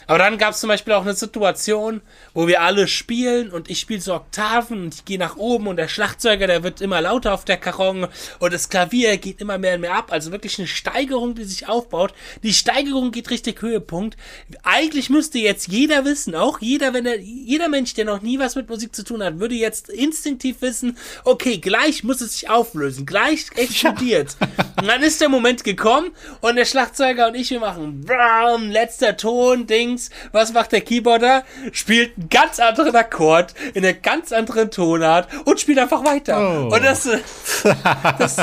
Aber 0.10 0.18
dann 0.18 0.40
gab 0.40 0.56
es 0.56 0.60
zum 0.60 0.70
Beispiel 0.70 0.94
auch 0.94 1.04
eine 1.04 1.14
Situation, 1.14 2.02
wo 2.34 2.48
wir 2.48 2.64
alle 2.64 2.88
spielen 2.88 3.52
und 3.52 3.70
ich 3.70 3.80
spiele 3.80 4.02
so 4.02 4.16
Oktaven 4.16 4.86
und 4.86 4.96
ich 4.96 5.06
gehe 5.06 5.20
nach 5.20 5.38
oben 5.38 5.68
und 5.68 5.76
der 5.76 5.88
Schlagzeuger, 5.88 6.48
der 6.48 6.64
wird 6.64 6.82
immer 6.82 7.00
lauter 7.00 7.32
auf 7.32 7.46
der 7.46 7.58
Karron 7.58 8.08
und 8.40 8.52
das 8.52 8.70
Klavier 8.70 9.18
geht 9.18 9.40
immer 9.40 9.60
mehr 9.60 9.76
und 9.76 9.82
mehr 9.82 9.94
ab. 9.94 10.12
Also 10.12 10.32
wirklich 10.32 10.58
eine 10.58 10.68
Steigerung, 10.68 11.36
die 11.36 11.44
sich 11.44 11.70
aufbaut. 11.70 12.16
Die 12.42 12.54
Steigerung 12.54 13.12
geht 13.12 13.30
richtig 13.30 13.62
Höhepunkt. 13.62 14.18
Eigentlich 14.64 15.12
müsste 15.12 15.38
jetzt 15.38 15.68
jeder 15.68 16.06
wissen, 16.06 16.34
auch 16.34 16.60
jeder, 16.60 16.96
wenn 16.96 17.06
er, 17.06 17.20
jeder 17.20 17.70
Mensch, 17.70 17.94
der 17.94 18.06
noch 18.06 18.24
nie 18.24 18.40
was 18.40 18.56
mit 18.56 18.68
Musik 18.68 18.96
zu 18.96 19.04
tun 19.04 19.22
hat, 19.22 19.40
würde 19.40 19.54
jetzt 19.54 19.90
instinktiv 19.90 20.64
wissen, 20.64 20.98
okay, 21.24 21.60
gleich 21.60 22.04
muss 22.04 22.22
es 22.22 22.32
sich 22.32 22.50
auflösen, 22.50 23.06
gleich 23.06 23.46
explodiert. 23.56 24.38
Und 24.82 24.88
dann 24.88 25.04
ist 25.04 25.22
der 25.22 25.30
Moment 25.30 25.64
gekommen 25.64 26.10
und 26.42 26.56
der 26.56 26.66
Schlagzeuger 26.66 27.28
und 27.28 27.36
ich, 27.36 27.52
wir 27.52 27.60
machen 27.60 28.06
bam, 28.06 28.72
letzter 28.72 29.16
Ton, 29.16 29.68
Dings. 30.00 30.10
Was 30.32 30.54
macht 30.54 30.72
der 30.72 30.82
Keyboarder? 30.82 31.44
Spielt 31.72 32.18
einen 32.18 32.30
ganz 32.30 32.60
anderen 32.60 32.96
Akkord 32.96 33.54
in 33.74 33.84
einer 33.84 33.94
ganz 33.94 34.32
anderen 34.32 34.72
Tonart 34.72 35.28
und 35.46 35.60
spielt 35.60 35.80
einfach 35.80 36.04
weiter. 36.04 36.38
Oh. 36.40 36.74
Und 36.74 36.84
das, 36.84 37.06
äh, 37.06 37.20
das, 38.18 38.38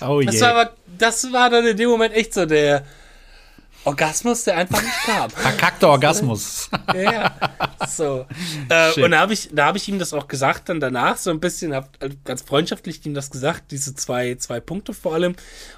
Oh 0.00 0.20
das 0.20 0.40
war 0.40 0.70
das 0.98 1.32
war 1.32 1.50
dann 1.50 1.66
in 1.66 1.76
dem 1.76 1.88
Moment 1.88 2.14
echt 2.14 2.34
so 2.34 2.46
der 2.46 2.84
Orgasmus, 3.84 4.44
der 4.44 4.56
einfach 4.56 4.82
nicht 4.82 5.02
kam. 5.04 5.30
Verkackter 5.30 5.88
Orgasmus. 5.88 6.70
Ja, 6.94 7.34
so. 7.88 8.26
Äh, 8.68 9.00
und 9.02 9.10
da 9.10 9.18
habe 9.20 9.32
ich, 9.32 9.48
da 9.52 9.66
habe 9.66 9.78
ich 9.78 9.88
ihm 9.88 9.98
das 9.98 10.12
auch 10.12 10.28
gesagt, 10.28 10.68
dann 10.68 10.80
danach 10.80 11.16
so 11.16 11.30
ein 11.30 11.40
bisschen, 11.40 11.74
hab 11.74 11.88
ganz 12.24 12.42
freundschaftlich 12.42 13.04
ihm 13.04 13.14
das 13.14 13.30
gesagt, 13.30 13.72
diese 13.72 13.94
zwei, 13.94 14.36
zwei 14.36 14.60
Punkte 14.60 14.94
vor 14.94 15.14
allem. 15.14 15.34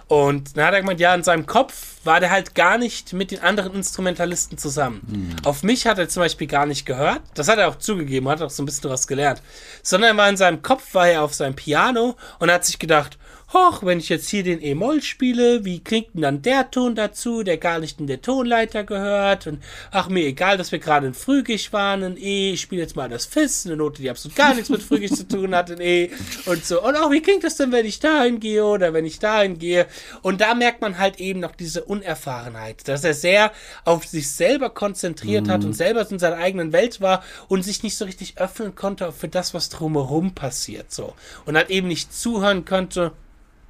Und 0.09 0.57
dann 0.57 0.67
hat 0.67 0.75
er 0.75 0.81
gemeint, 0.81 1.01
ja, 1.01 1.15
in 1.15 1.23
seinem 1.23 1.47
Kopf 1.47 1.97
war 2.05 2.21
der 2.21 2.31
halt 2.31 2.55
gar 2.55 2.77
nicht 2.77 3.13
mit 3.13 3.31
den 3.31 3.41
anderen 3.41 3.75
Instrumentalisten 3.75 4.59
zusammen. 4.59 5.37
Auf 5.45 5.63
mich 5.63 5.87
hat 5.87 5.99
er 5.99 6.09
zum 6.09 6.23
Beispiel 6.23 6.47
gar 6.47 6.67
nicht 6.67 6.87
gehört. 6.87 7.23
Das 7.35 7.49
hat 7.49 7.59
er 7.59 7.69
auch 7.69 7.77
zugegeben, 7.77 8.29
hat 8.29 8.43
auch 8.43 8.51
so 8.51 8.63
ein 8.63 8.67
bisschen 8.67 8.83
daraus 8.83 9.07
gelernt. 9.07 9.43
Sondern 9.83 10.11
er 10.11 10.17
war 10.17 10.29
in 10.29 10.37
seinem 10.37 10.63
Kopf, 10.63 10.95
war 10.95 11.09
er 11.09 11.23
auf 11.23 11.35
seinem 11.35 11.57
Piano 11.57 12.17
und 12.39 12.51
hat 12.51 12.65
sich 12.65 12.79
gedacht, 12.79 13.19
hoch, 13.53 13.83
wenn 13.83 13.99
ich 13.99 14.09
jetzt 14.09 14.29
hier 14.29 14.43
den 14.43 14.63
E-Moll 14.63 15.03
spiele, 15.03 15.65
wie 15.65 15.81
klingt 15.81 16.15
denn 16.15 16.23
dann 16.23 16.43
der 16.43 16.71
Ton 16.71 16.95
dazu, 16.95 17.43
der 17.43 17.59
gar 17.59 17.79
nicht 17.79 18.01
in 18.01 18.07
der 18.07 18.21
Tonleiter 18.21 18.85
gehört? 18.85 19.47
Und 19.47 19.63
ach, 19.91 20.09
mir 20.09 20.27
egal, 20.27 20.57
dass 20.57 20.73
wir 20.73 20.79
gerade 20.79 21.07
in 21.07 21.15
Phrygisch 21.15 21.73
waren, 21.73 22.03
in 22.03 22.17
E, 22.17 22.53
ich 22.53 22.61
spiele 22.61 22.83
jetzt 22.83 22.97
mal 22.97 23.09
das 23.09 23.27
Fis, 23.27 23.67
eine 23.67 23.77
Note, 23.77 24.03
die 24.03 24.11
absolut 24.11 24.37
gar 24.37 24.55
nichts 24.55 24.69
mit 24.69 24.83
Phrygisch 24.83 25.13
zu 25.13 25.29
tun 25.29 25.55
hat, 25.55 25.71
in 25.71 25.81
E 25.81 26.11
und 26.47 26.65
so. 26.65 26.83
Und 26.83 26.97
auch, 26.97 27.11
wie 27.11 27.23
klingt 27.23 27.45
das 27.45 27.57
denn, 27.57 27.73
wenn 27.73 27.87
ich 27.87 28.01
dahin 28.01 28.41
gehe 28.41 28.65
oder 28.65 28.93
wenn 28.93 29.05
ich 29.05 29.19
dahin 29.19 29.59
gehe? 29.59 29.87
Und 30.23 30.41
da 30.41 30.55
merkt 30.55 30.81
man 30.81 30.99
halt 30.99 31.21
eben 31.21 31.41
noch 31.41 31.55
diese 31.55 31.85
Unerfahrenheit, 31.85 32.89
dass 32.89 33.05
er 33.05 33.15
sehr 33.15 33.53
auf 33.85 34.05
sich 34.07 34.31
selber 34.31 34.71
konzentriert 34.71 35.49
hat 35.49 35.65
und 35.65 35.73
selber 35.73 36.09
in 36.11 36.19
seiner 36.19 36.37
eigenen 36.37 36.73
Welt 36.73 37.01
war 37.01 37.23
und 37.49 37.63
sich 37.63 37.83
nicht 37.83 37.97
so 37.97 38.05
richtig 38.05 38.39
öffnen 38.39 38.75
konnte 38.75 39.13
für 39.13 39.29
das, 39.29 39.55
was 39.55 39.69
drumherum 39.69 40.35
passiert, 40.35 40.93
so. 40.93 41.15
Und 41.45 41.57
halt 41.57 41.71
eben 41.71 41.89
nicht 41.89 42.13
zuhören 42.13 42.65
konnte, 42.65 43.13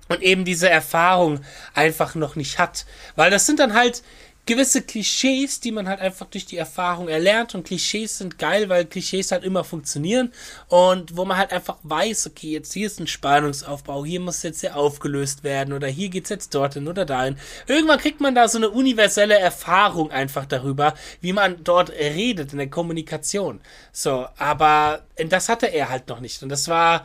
und 0.08 0.22
eben 0.22 0.44
diese 0.44 0.68
Erfahrung 0.68 1.40
einfach 1.74 2.14
noch 2.14 2.36
nicht 2.36 2.58
hat. 2.58 2.86
Weil 3.14 3.30
das 3.30 3.46
sind 3.46 3.58
dann 3.58 3.74
halt 3.74 4.02
gewisse 4.46 4.80
Klischees, 4.80 5.58
die 5.58 5.72
man 5.72 5.88
halt 5.88 6.00
einfach 6.00 6.26
durch 6.26 6.46
die 6.46 6.56
Erfahrung 6.56 7.08
erlernt 7.08 7.56
und 7.56 7.66
Klischees 7.66 8.18
sind 8.18 8.38
geil, 8.38 8.68
weil 8.68 8.84
Klischees 8.84 9.32
halt 9.32 9.42
immer 9.42 9.64
funktionieren 9.64 10.32
und 10.68 11.16
wo 11.16 11.24
man 11.24 11.36
halt 11.36 11.52
einfach 11.52 11.78
weiß, 11.82 12.28
okay, 12.28 12.52
jetzt 12.52 12.72
hier 12.72 12.86
ist 12.86 13.00
ein 13.00 13.08
Spannungsaufbau, 13.08 14.04
hier 14.04 14.20
muss 14.20 14.44
jetzt 14.44 14.62
ja 14.62 14.74
aufgelöst 14.74 15.42
werden 15.42 15.74
oder 15.74 15.88
hier 15.88 16.08
geht's 16.08 16.30
jetzt 16.30 16.54
dorthin 16.54 16.86
oder 16.86 17.04
dahin. 17.04 17.36
Irgendwann 17.66 17.98
kriegt 17.98 18.20
man 18.20 18.36
da 18.36 18.46
so 18.46 18.58
eine 18.58 18.70
universelle 18.70 19.36
Erfahrung 19.36 20.12
einfach 20.12 20.46
darüber, 20.46 20.94
wie 21.20 21.32
man 21.32 21.64
dort 21.64 21.90
redet 21.90 22.52
in 22.52 22.58
der 22.58 22.70
Kommunikation. 22.70 23.60
So, 23.90 24.28
aber 24.38 25.02
das 25.28 25.48
hatte 25.48 25.66
er 25.66 25.88
halt 25.88 26.08
noch 26.08 26.20
nicht 26.20 26.44
und 26.44 26.50
das 26.50 26.68
war 26.68 27.04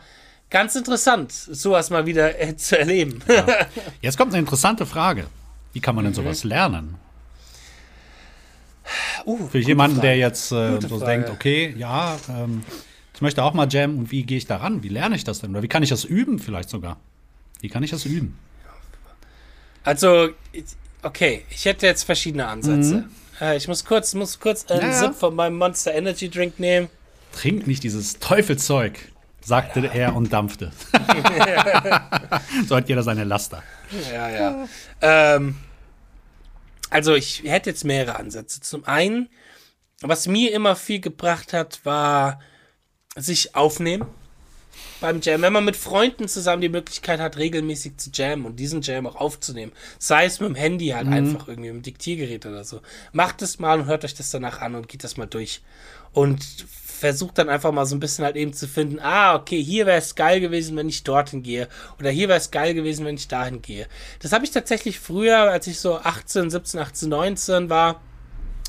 ganz 0.52 0.76
interessant, 0.76 1.32
sowas 1.32 1.90
mal 1.90 2.06
wieder 2.06 2.38
äh, 2.40 2.56
zu 2.56 2.78
erleben. 2.78 3.20
Jetzt 4.00 4.16
kommt 4.16 4.32
eine 4.32 4.38
interessante 4.40 4.86
Frage. 4.86 5.26
Wie 5.72 5.80
kann 5.80 5.96
man 5.96 6.04
denn 6.04 6.12
Mhm. 6.12 6.16
sowas 6.16 6.44
lernen? 6.44 6.94
Uh, 9.24 9.48
Für 9.48 9.58
jemanden, 9.58 10.00
der 10.00 10.16
jetzt 10.16 10.50
äh, 10.52 10.80
so 10.80 10.98
Frage. 10.98 11.04
denkt, 11.06 11.30
okay, 11.30 11.72
ja, 11.78 12.18
ähm, 12.28 12.62
ich 13.14 13.20
möchte 13.20 13.42
auch 13.42 13.54
mal 13.54 13.68
jammen 13.72 13.98
und 13.98 14.10
wie 14.10 14.24
gehe 14.24 14.36
ich 14.36 14.46
daran? 14.46 14.82
Wie 14.82 14.88
lerne 14.88 15.14
ich 15.16 15.24
das 15.24 15.38
denn? 15.40 15.50
Oder 15.52 15.62
wie 15.62 15.68
kann 15.68 15.82
ich 15.82 15.88
das 15.88 16.04
üben 16.04 16.38
vielleicht 16.40 16.68
sogar? 16.68 16.98
Wie 17.60 17.68
kann 17.68 17.82
ich 17.84 17.90
das 17.90 18.04
üben? 18.04 18.36
Also, 19.84 20.30
okay, 21.02 21.44
ich 21.50 21.64
hätte 21.64 21.86
jetzt 21.86 22.02
verschiedene 22.02 22.46
Ansätze. 22.48 23.04
Äh, 23.40 23.56
ich 23.56 23.68
muss 23.68 23.84
kurz, 23.84 24.12
muss 24.14 24.38
kurz 24.40 24.66
einen 24.70 24.80
Ja, 24.82 24.88
ja. 24.88 24.92
Sip 24.98 25.14
von 25.14 25.34
meinem 25.34 25.56
Monster 25.56 25.94
Energy 25.94 26.28
Drink 26.28 26.58
nehmen. 26.58 26.88
Trink 27.32 27.66
nicht 27.68 27.84
dieses 27.84 28.18
Teufelzeug, 28.18 29.11
sagte 29.44 29.90
er 29.92 30.14
und 30.14 30.32
dampfte. 30.32 30.72
so 32.66 32.76
hat 32.76 32.88
jeder 32.88 33.02
seine 33.02 33.24
Laster. 33.24 33.62
Ja, 34.12 34.28
ja. 34.28 34.68
Ähm, 35.00 35.56
also, 36.90 37.14
ich 37.14 37.42
hätte 37.44 37.70
jetzt 37.70 37.84
mehrere 37.84 38.16
Ansätze. 38.16 38.60
Zum 38.60 38.84
einen, 38.84 39.28
was 40.00 40.26
mir 40.26 40.52
immer 40.52 40.76
viel 40.76 41.00
gebracht 41.00 41.52
hat, 41.52 41.80
war 41.84 42.40
sich 43.16 43.54
aufnehmen 43.54 44.06
beim 45.00 45.20
Jam. 45.20 45.42
Wenn 45.42 45.52
man 45.52 45.64
mit 45.64 45.76
Freunden 45.76 46.28
zusammen 46.28 46.62
die 46.62 46.68
Möglichkeit 46.68 47.20
hat, 47.20 47.36
regelmäßig 47.36 47.98
zu 47.98 48.10
jammen 48.12 48.46
und 48.46 48.56
diesen 48.56 48.82
Jam 48.82 49.06
auch 49.06 49.16
aufzunehmen, 49.16 49.72
sei 49.98 50.24
es 50.24 50.40
mit 50.40 50.48
dem 50.48 50.54
Handy 50.54 50.88
halt 50.88 51.08
einfach 51.08 51.48
irgendwie 51.48 51.70
mit 51.70 51.80
dem 51.80 51.82
Diktiergerät 51.82 52.46
oder 52.46 52.64
so, 52.64 52.80
macht 53.12 53.42
es 53.42 53.58
mal 53.58 53.80
und 53.80 53.86
hört 53.86 54.04
euch 54.04 54.14
das 54.14 54.30
danach 54.30 54.60
an 54.60 54.74
und 54.74 54.88
geht 54.88 55.04
das 55.04 55.16
mal 55.16 55.26
durch. 55.26 55.62
Und 56.12 56.66
versucht 57.02 57.36
dann 57.38 57.48
einfach 57.48 57.72
mal 57.72 57.84
so 57.84 57.96
ein 57.96 58.00
bisschen 58.00 58.24
halt 58.24 58.36
eben 58.36 58.52
zu 58.52 58.68
finden, 58.68 59.00
ah, 59.00 59.34
okay, 59.34 59.60
hier 59.60 59.86
wäre 59.86 59.98
es 59.98 60.14
geil 60.14 60.38
gewesen, 60.38 60.76
wenn 60.76 60.88
ich 60.88 61.02
dorthin 61.02 61.42
gehe. 61.42 61.68
Oder 61.98 62.10
hier 62.10 62.28
wäre 62.28 62.38
es 62.38 62.52
geil 62.52 62.74
gewesen, 62.74 63.04
wenn 63.04 63.16
ich 63.16 63.26
dahin 63.26 63.60
gehe. 63.60 63.88
Das 64.20 64.32
habe 64.32 64.44
ich 64.44 64.52
tatsächlich 64.52 65.00
früher, 65.00 65.50
als 65.50 65.66
ich 65.66 65.80
so 65.80 65.96
18, 65.96 66.48
17, 66.48 66.78
18, 66.78 67.08
19 67.08 67.70
war, 67.70 68.00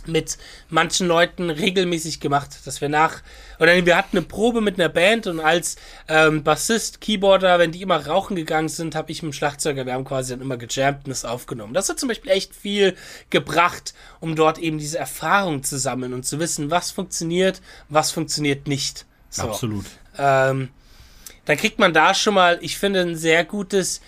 mit 0.07 0.37
manchen 0.69 1.07
Leuten 1.07 1.49
regelmäßig 1.49 2.19
gemacht, 2.19 2.49
dass 2.65 2.81
wir 2.81 2.89
nach 2.89 3.21
oder 3.59 3.85
wir 3.85 3.95
hatten 3.95 4.17
eine 4.17 4.25
Probe 4.25 4.61
mit 4.61 4.79
einer 4.79 4.89
Band 4.89 5.27
und 5.27 5.39
als 5.39 5.75
ähm, 6.07 6.43
Bassist, 6.43 7.01
Keyboarder, 7.01 7.59
wenn 7.59 7.71
die 7.71 7.81
immer 7.81 8.05
rauchen 8.05 8.35
gegangen 8.35 8.69
sind, 8.69 8.95
habe 8.95 9.11
ich 9.11 9.23
mit 9.23 9.31
dem 9.31 9.33
Schlagzeuger, 9.33 9.85
wir 9.85 9.93
haben 9.93 10.05
quasi 10.05 10.33
dann 10.33 10.41
immer 10.41 10.57
gejammt 10.57 11.05
und 11.05 11.09
das 11.09 11.25
aufgenommen. 11.25 11.73
Das 11.73 11.89
hat 11.89 11.99
zum 11.99 12.09
Beispiel 12.09 12.31
echt 12.31 12.55
viel 12.55 12.95
gebracht, 13.29 13.93
um 14.19 14.35
dort 14.35 14.57
eben 14.57 14.77
diese 14.77 14.97
Erfahrung 14.97 15.63
zu 15.63 15.77
sammeln 15.77 16.13
und 16.13 16.25
zu 16.25 16.39
wissen, 16.39 16.71
was 16.71 16.91
funktioniert, 16.91 17.61
was 17.89 18.11
funktioniert 18.11 18.67
nicht. 18.67 19.05
So. 19.29 19.43
Absolut. 19.43 19.85
Ähm, 20.17 20.69
dann 21.45 21.57
kriegt 21.57 21.79
man 21.79 21.93
da 21.93 22.13
schon 22.13 22.33
mal, 22.33 22.57
ich 22.61 22.77
finde, 22.77 23.01
ein 23.01 23.15
sehr 23.15 23.43
gutes, 23.43 24.01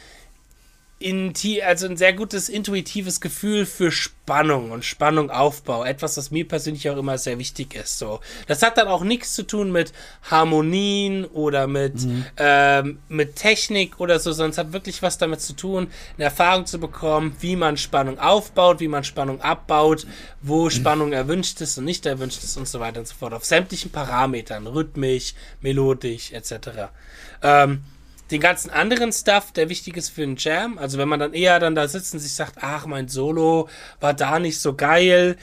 also 1.63 1.85
ein 1.87 1.97
sehr 1.97 2.13
gutes 2.13 2.49
intuitives 2.49 3.21
Gefühl 3.21 3.65
für 3.65 3.91
Spannung 3.91 4.71
und 4.71 4.83
Spannungaufbau. 4.83 5.83
Etwas, 5.83 6.17
was 6.17 6.31
mir 6.31 6.47
persönlich 6.47 6.89
auch 6.89 6.97
immer 6.97 7.17
sehr 7.17 7.37
wichtig 7.37 7.75
ist. 7.75 7.99
So, 7.99 8.21
das 8.47 8.63
hat 8.63 8.77
dann 8.77 8.87
auch 8.87 9.03
nichts 9.03 9.35
zu 9.35 9.43
tun 9.43 9.71
mit 9.71 9.93
Harmonien 10.23 11.25
oder 11.25 11.67
mit 11.67 11.93
ähm, 12.37 12.99
mit 13.07 13.35
Technik 13.35 13.99
oder 13.99 14.19
so, 14.19 14.31
sondern 14.31 14.51
es 14.51 14.57
hat 14.57 14.73
wirklich 14.73 15.01
was 15.03 15.17
damit 15.19 15.41
zu 15.41 15.53
tun, 15.53 15.87
eine 16.17 16.25
Erfahrung 16.25 16.65
zu 16.65 16.79
bekommen, 16.79 17.35
wie 17.39 17.55
man 17.55 17.77
Spannung 17.77 18.17
aufbaut, 18.17 18.79
wie 18.79 18.87
man 18.87 19.03
Spannung 19.03 19.41
abbaut, 19.41 20.07
wo 20.41 20.69
Spannung 20.69 21.13
erwünscht 21.13 21.61
ist 21.61 21.77
und 21.77 21.85
nicht 21.85 22.05
erwünscht 22.05 22.43
ist 22.43 22.57
und 22.57 22.67
so 22.67 22.79
weiter 22.79 22.99
und 22.99 23.07
so 23.07 23.13
fort. 23.13 23.33
Auf 23.33 23.45
sämtlichen 23.45 23.91
Parametern, 23.91 24.65
rhythmisch, 24.65 25.35
melodisch 25.61 26.31
etc. 26.31 26.89
Ähm, 27.43 27.83
den 28.31 28.41
ganzen 28.41 28.71
anderen 28.71 29.11
Stuff, 29.11 29.51
der 29.51 29.69
wichtig 29.69 29.97
ist 29.97 30.09
für 30.09 30.23
einen 30.23 30.35
Jam, 30.37 30.77
also 30.77 30.97
wenn 30.97 31.07
man 31.07 31.19
dann 31.19 31.33
eher 31.33 31.59
dann 31.59 31.75
da 31.75 31.87
sitzt 31.87 32.13
und 32.13 32.19
sich 32.19 32.33
sagt, 32.33 32.57
ach, 32.61 32.85
mein 32.87 33.07
Solo 33.07 33.69
war 33.99 34.13
da 34.13 34.39
nicht 34.39 34.59
so 34.59 34.73
geil, 34.73 35.37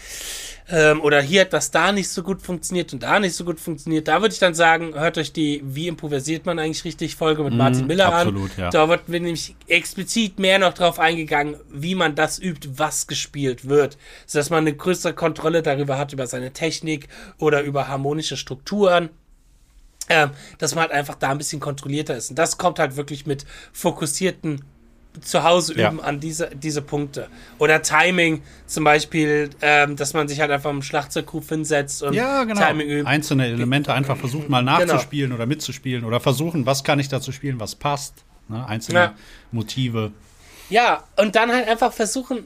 ähm, 0.68 1.00
oder 1.00 1.20
hier 1.20 1.42
hat 1.42 1.52
das 1.52 1.70
da 1.70 1.92
nicht 1.92 2.08
so 2.08 2.22
gut 2.22 2.42
funktioniert 2.42 2.92
und 2.92 3.02
da 3.02 3.20
nicht 3.20 3.34
so 3.34 3.44
gut 3.44 3.60
funktioniert, 3.60 4.08
da 4.08 4.20
würde 4.20 4.32
ich 4.32 4.38
dann 4.38 4.54
sagen, 4.54 4.94
hört 4.94 5.18
euch 5.18 5.32
die 5.32 5.62
Wie 5.64 5.86
improvisiert 5.86 6.46
man 6.46 6.58
eigentlich 6.58 6.84
richtig 6.84 7.16
Folge 7.16 7.42
mit 7.44 7.54
Martin 7.54 7.86
Miller 7.86 8.12
absolut, 8.12 8.50
an. 8.52 8.64
ja. 8.64 8.70
Da 8.70 8.88
wird 8.88 9.02
wir 9.06 9.20
nämlich 9.20 9.54
explizit 9.68 10.38
mehr 10.38 10.58
noch 10.58 10.72
drauf 10.72 10.98
eingegangen, 10.98 11.56
wie 11.70 11.94
man 11.94 12.14
das 12.14 12.38
übt, 12.38 12.68
was 12.76 13.06
gespielt 13.06 13.68
wird, 13.68 13.98
sodass 14.26 14.50
man 14.50 14.60
eine 14.60 14.74
größere 14.74 15.14
Kontrolle 15.14 15.62
darüber 15.62 15.98
hat, 15.98 16.12
über 16.12 16.26
seine 16.26 16.52
Technik 16.52 17.08
oder 17.38 17.62
über 17.62 17.88
harmonische 17.88 18.36
Strukturen 18.36 19.10
ähm, 20.12 20.30
dass 20.58 20.74
man 20.74 20.82
halt 20.82 20.92
einfach 20.92 21.14
da 21.14 21.30
ein 21.30 21.38
bisschen 21.38 21.60
kontrollierter 21.60 22.16
ist. 22.16 22.30
Und 22.30 22.38
das 22.38 22.58
kommt 22.58 22.78
halt 22.78 22.96
wirklich 22.96 23.24
mit 23.26 23.44
fokussierten 23.72 24.64
Zuhause 25.20 25.78
Ja. 25.78 25.88
üben 25.90 26.00
an 26.00 26.20
diese, 26.20 26.48
diese 26.54 26.80
Punkte. 26.80 27.28
Oder 27.58 27.82
Timing 27.82 28.42
zum 28.66 28.84
Beispiel, 28.84 29.50
ähm, 29.60 29.94
dass 29.96 30.14
man 30.14 30.26
sich 30.26 30.40
halt 30.40 30.50
einfach 30.50 30.70
im 30.70 30.80
Schlagzeuggruf 30.82 31.48
hinsetzt 31.50 32.02
und 32.02 32.14
Ja, 32.14 32.44
genau. 32.44 32.60
Timing 32.60 32.88
übt. 32.88 33.06
Einzelne 33.06 33.46
Elemente 33.46 33.92
einfach 33.92 34.16
versuchen 34.16 34.50
mal 34.50 34.62
nachzuspielen 34.62 35.32
oder 35.32 35.44
mitzuspielen 35.46 36.04
oder 36.04 36.18
versuchen, 36.20 36.64
was 36.64 36.82
kann 36.82 36.98
ich 36.98 37.08
dazu 37.08 37.30
spielen, 37.30 37.60
was 37.60 37.74
passt. 37.74 38.24
Ne? 38.48 38.66
Einzelne 38.66 38.98
Ja. 38.98 39.14
Motive. 39.50 40.12
Ja, 40.70 41.04
und 41.16 41.36
dann 41.36 41.52
halt 41.52 41.68
einfach 41.68 41.92
versuchen, 41.92 42.44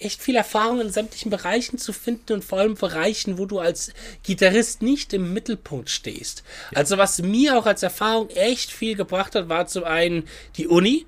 echt 0.00 0.22
viel 0.22 0.36
Erfahrung 0.36 0.80
in 0.80 0.90
sämtlichen 0.90 1.30
Bereichen 1.30 1.78
zu 1.78 1.92
finden 1.92 2.32
und 2.34 2.44
vor 2.44 2.58
allem 2.58 2.74
Bereichen, 2.74 3.38
wo 3.38 3.46
du 3.46 3.58
als 3.58 3.92
Gitarrist 4.22 4.82
nicht 4.82 5.12
im 5.12 5.32
Mittelpunkt 5.32 5.90
stehst. 5.90 6.42
Also 6.74 6.98
was 6.98 7.20
mir 7.22 7.58
auch 7.58 7.66
als 7.66 7.82
Erfahrung 7.82 8.28
echt 8.30 8.70
viel 8.70 8.96
gebracht 8.96 9.34
hat, 9.34 9.48
war 9.48 9.66
zum 9.66 9.84
einen 9.84 10.28
die 10.56 10.66
Uni, 10.66 11.06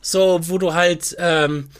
so 0.00 0.40
wo 0.42 0.58
du 0.58 0.74
halt 0.74 1.16
ähm, 1.18 1.70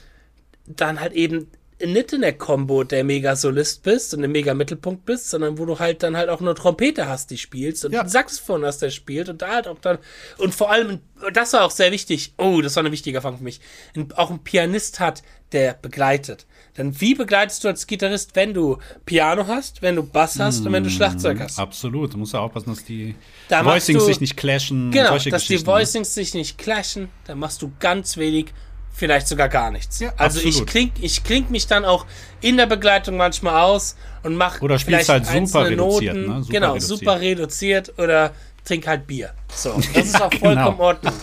dann 0.66 1.00
halt 1.00 1.12
eben 1.12 1.50
nicht 1.86 2.12
in 2.12 2.20
der 2.20 2.32
Combo 2.36 2.84
der 2.84 3.04
Mega-Solist 3.04 3.82
bist 3.82 4.12
und 4.14 4.22
im 4.24 4.32
Mega-Mittelpunkt 4.32 5.04
bist, 5.06 5.30
sondern 5.30 5.58
wo 5.58 5.64
du 5.64 5.78
halt 5.78 6.02
dann 6.02 6.16
halt 6.16 6.28
auch 6.28 6.40
eine 6.40 6.54
Trompete 6.54 7.08
hast, 7.08 7.30
die 7.30 7.38
spielst 7.38 7.84
und 7.84 7.92
Ja. 7.92 8.00
einen 8.00 8.08
Saxophon 8.08 8.64
hast, 8.64 8.78
der 8.82 8.90
spielt 8.90 9.28
und 9.28 9.42
da 9.42 9.48
halt 9.54 9.68
auch 9.68 9.78
dann 9.80 9.98
und 10.38 10.54
vor 10.54 10.70
allem, 10.70 11.00
das 11.32 11.52
war 11.52 11.64
auch 11.64 11.70
sehr 11.70 11.92
wichtig, 11.92 12.34
oh, 12.38 12.60
das 12.60 12.76
war 12.76 12.82
eine 12.82 12.92
wichtige 12.92 13.16
Erfahrung 13.16 13.38
für 13.38 13.44
mich, 13.44 13.60
ein, 13.96 14.12
auch 14.16 14.30
ein 14.30 14.40
Pianist 14.44 15.00
hat, 15.00 15.22
der 15.52 15.74
begleitet. 15.74 16.46
Denn 16.78 17.00
wie 17.00 17.14
begleitest 17.14 17.64
du 17.64 17.68
als 17.68 17.86
Gitarrist, 17.88 18.36
wenn 18.36 18.54
du 18.54 18.78
Piano 19.04 19.46
hast, 19.48 19.82
wenn 19.82 19.96
du 19.96 20.02
Bass 20.04 20.38
hast 20.38 20.64
und 20.64 20.72
wenn 20.72 20.84
du 20.84 20.90
Schlagzeug 20.90 21.40
hast? 21.40 21.58
Absolut. 21.58 22.12
Du 22.14 22.18
musst 22.18 22.32
ja 22.34 22.38
aufpassen, 22.40 22.70
dass 22.70 22.84
die 22.84 23.16
Da 23.48 23.64
Voicings 23.64 23.98
du- 23.98 24.06
sich 24.06 24.20
nicht 24.20 24.36
clashen. 24.36 24.92
Genau, 24.92 25.18
dass 25.18 25.46
die 25.46 25.58
ne? 25.58 25.66
Voicings 25.66 26.14
sich 26.14 26.34
nicht 26.34 26.56
clashen, 26.58 27.08
dann 27.26 27.40
machst 27.40 27.62
du 27.62 27.72
ganz 27.80 28.16
wenig, 28.16 28.52
vielleicht 28.92 29.28
sogar 29.28 29.48
gar 29.48 29.70
nichts. 29.70 30.00
Ja, 30.00 30.12
also 30.16 30.40
ich 30.40 30.46
absolut. 30.48 30.68
kling, 30.68 30.92
ich 31.00 31.24
kling 31.24 31.46
mich 31.50 31.66
dann 31.66 31.84
auch 31.84 32.06
in 32.40 32.56
der 32.56 32.66
Begleitung 32.66 33.16
manchmal 33.16 33.60
aus 33.62 33.96
und 34.22 34.34
mach 34.34 34.60
Oder 34.60 34.78
spielst 34.78 35.06
vielleicht 35.06 35.08
halt 35.08 35.26
super 35.26 35.38
einzelne 35.38 35.70
reduziert, 35.70 36.14
Noten, 36.16 36.28
ne? 36.28 36.42
Super 36.42 36.52
genau, 36.52 36.72
reduziert. 36.72 36.98
super 36.98 37.20
reduziert 37.20 37.98
oder 37.98 38.34
trink 38.64 38.86
halt 38.86 39.06
Bier. 39.06 39.32
So, 39.54 39.80
das 39.94 40.06
ist 40.06 40.20
auch 40.20 40.32
vollkommen 40.32 40.76
genau. 40.76 40.78
Ordnung. 40.78 41.14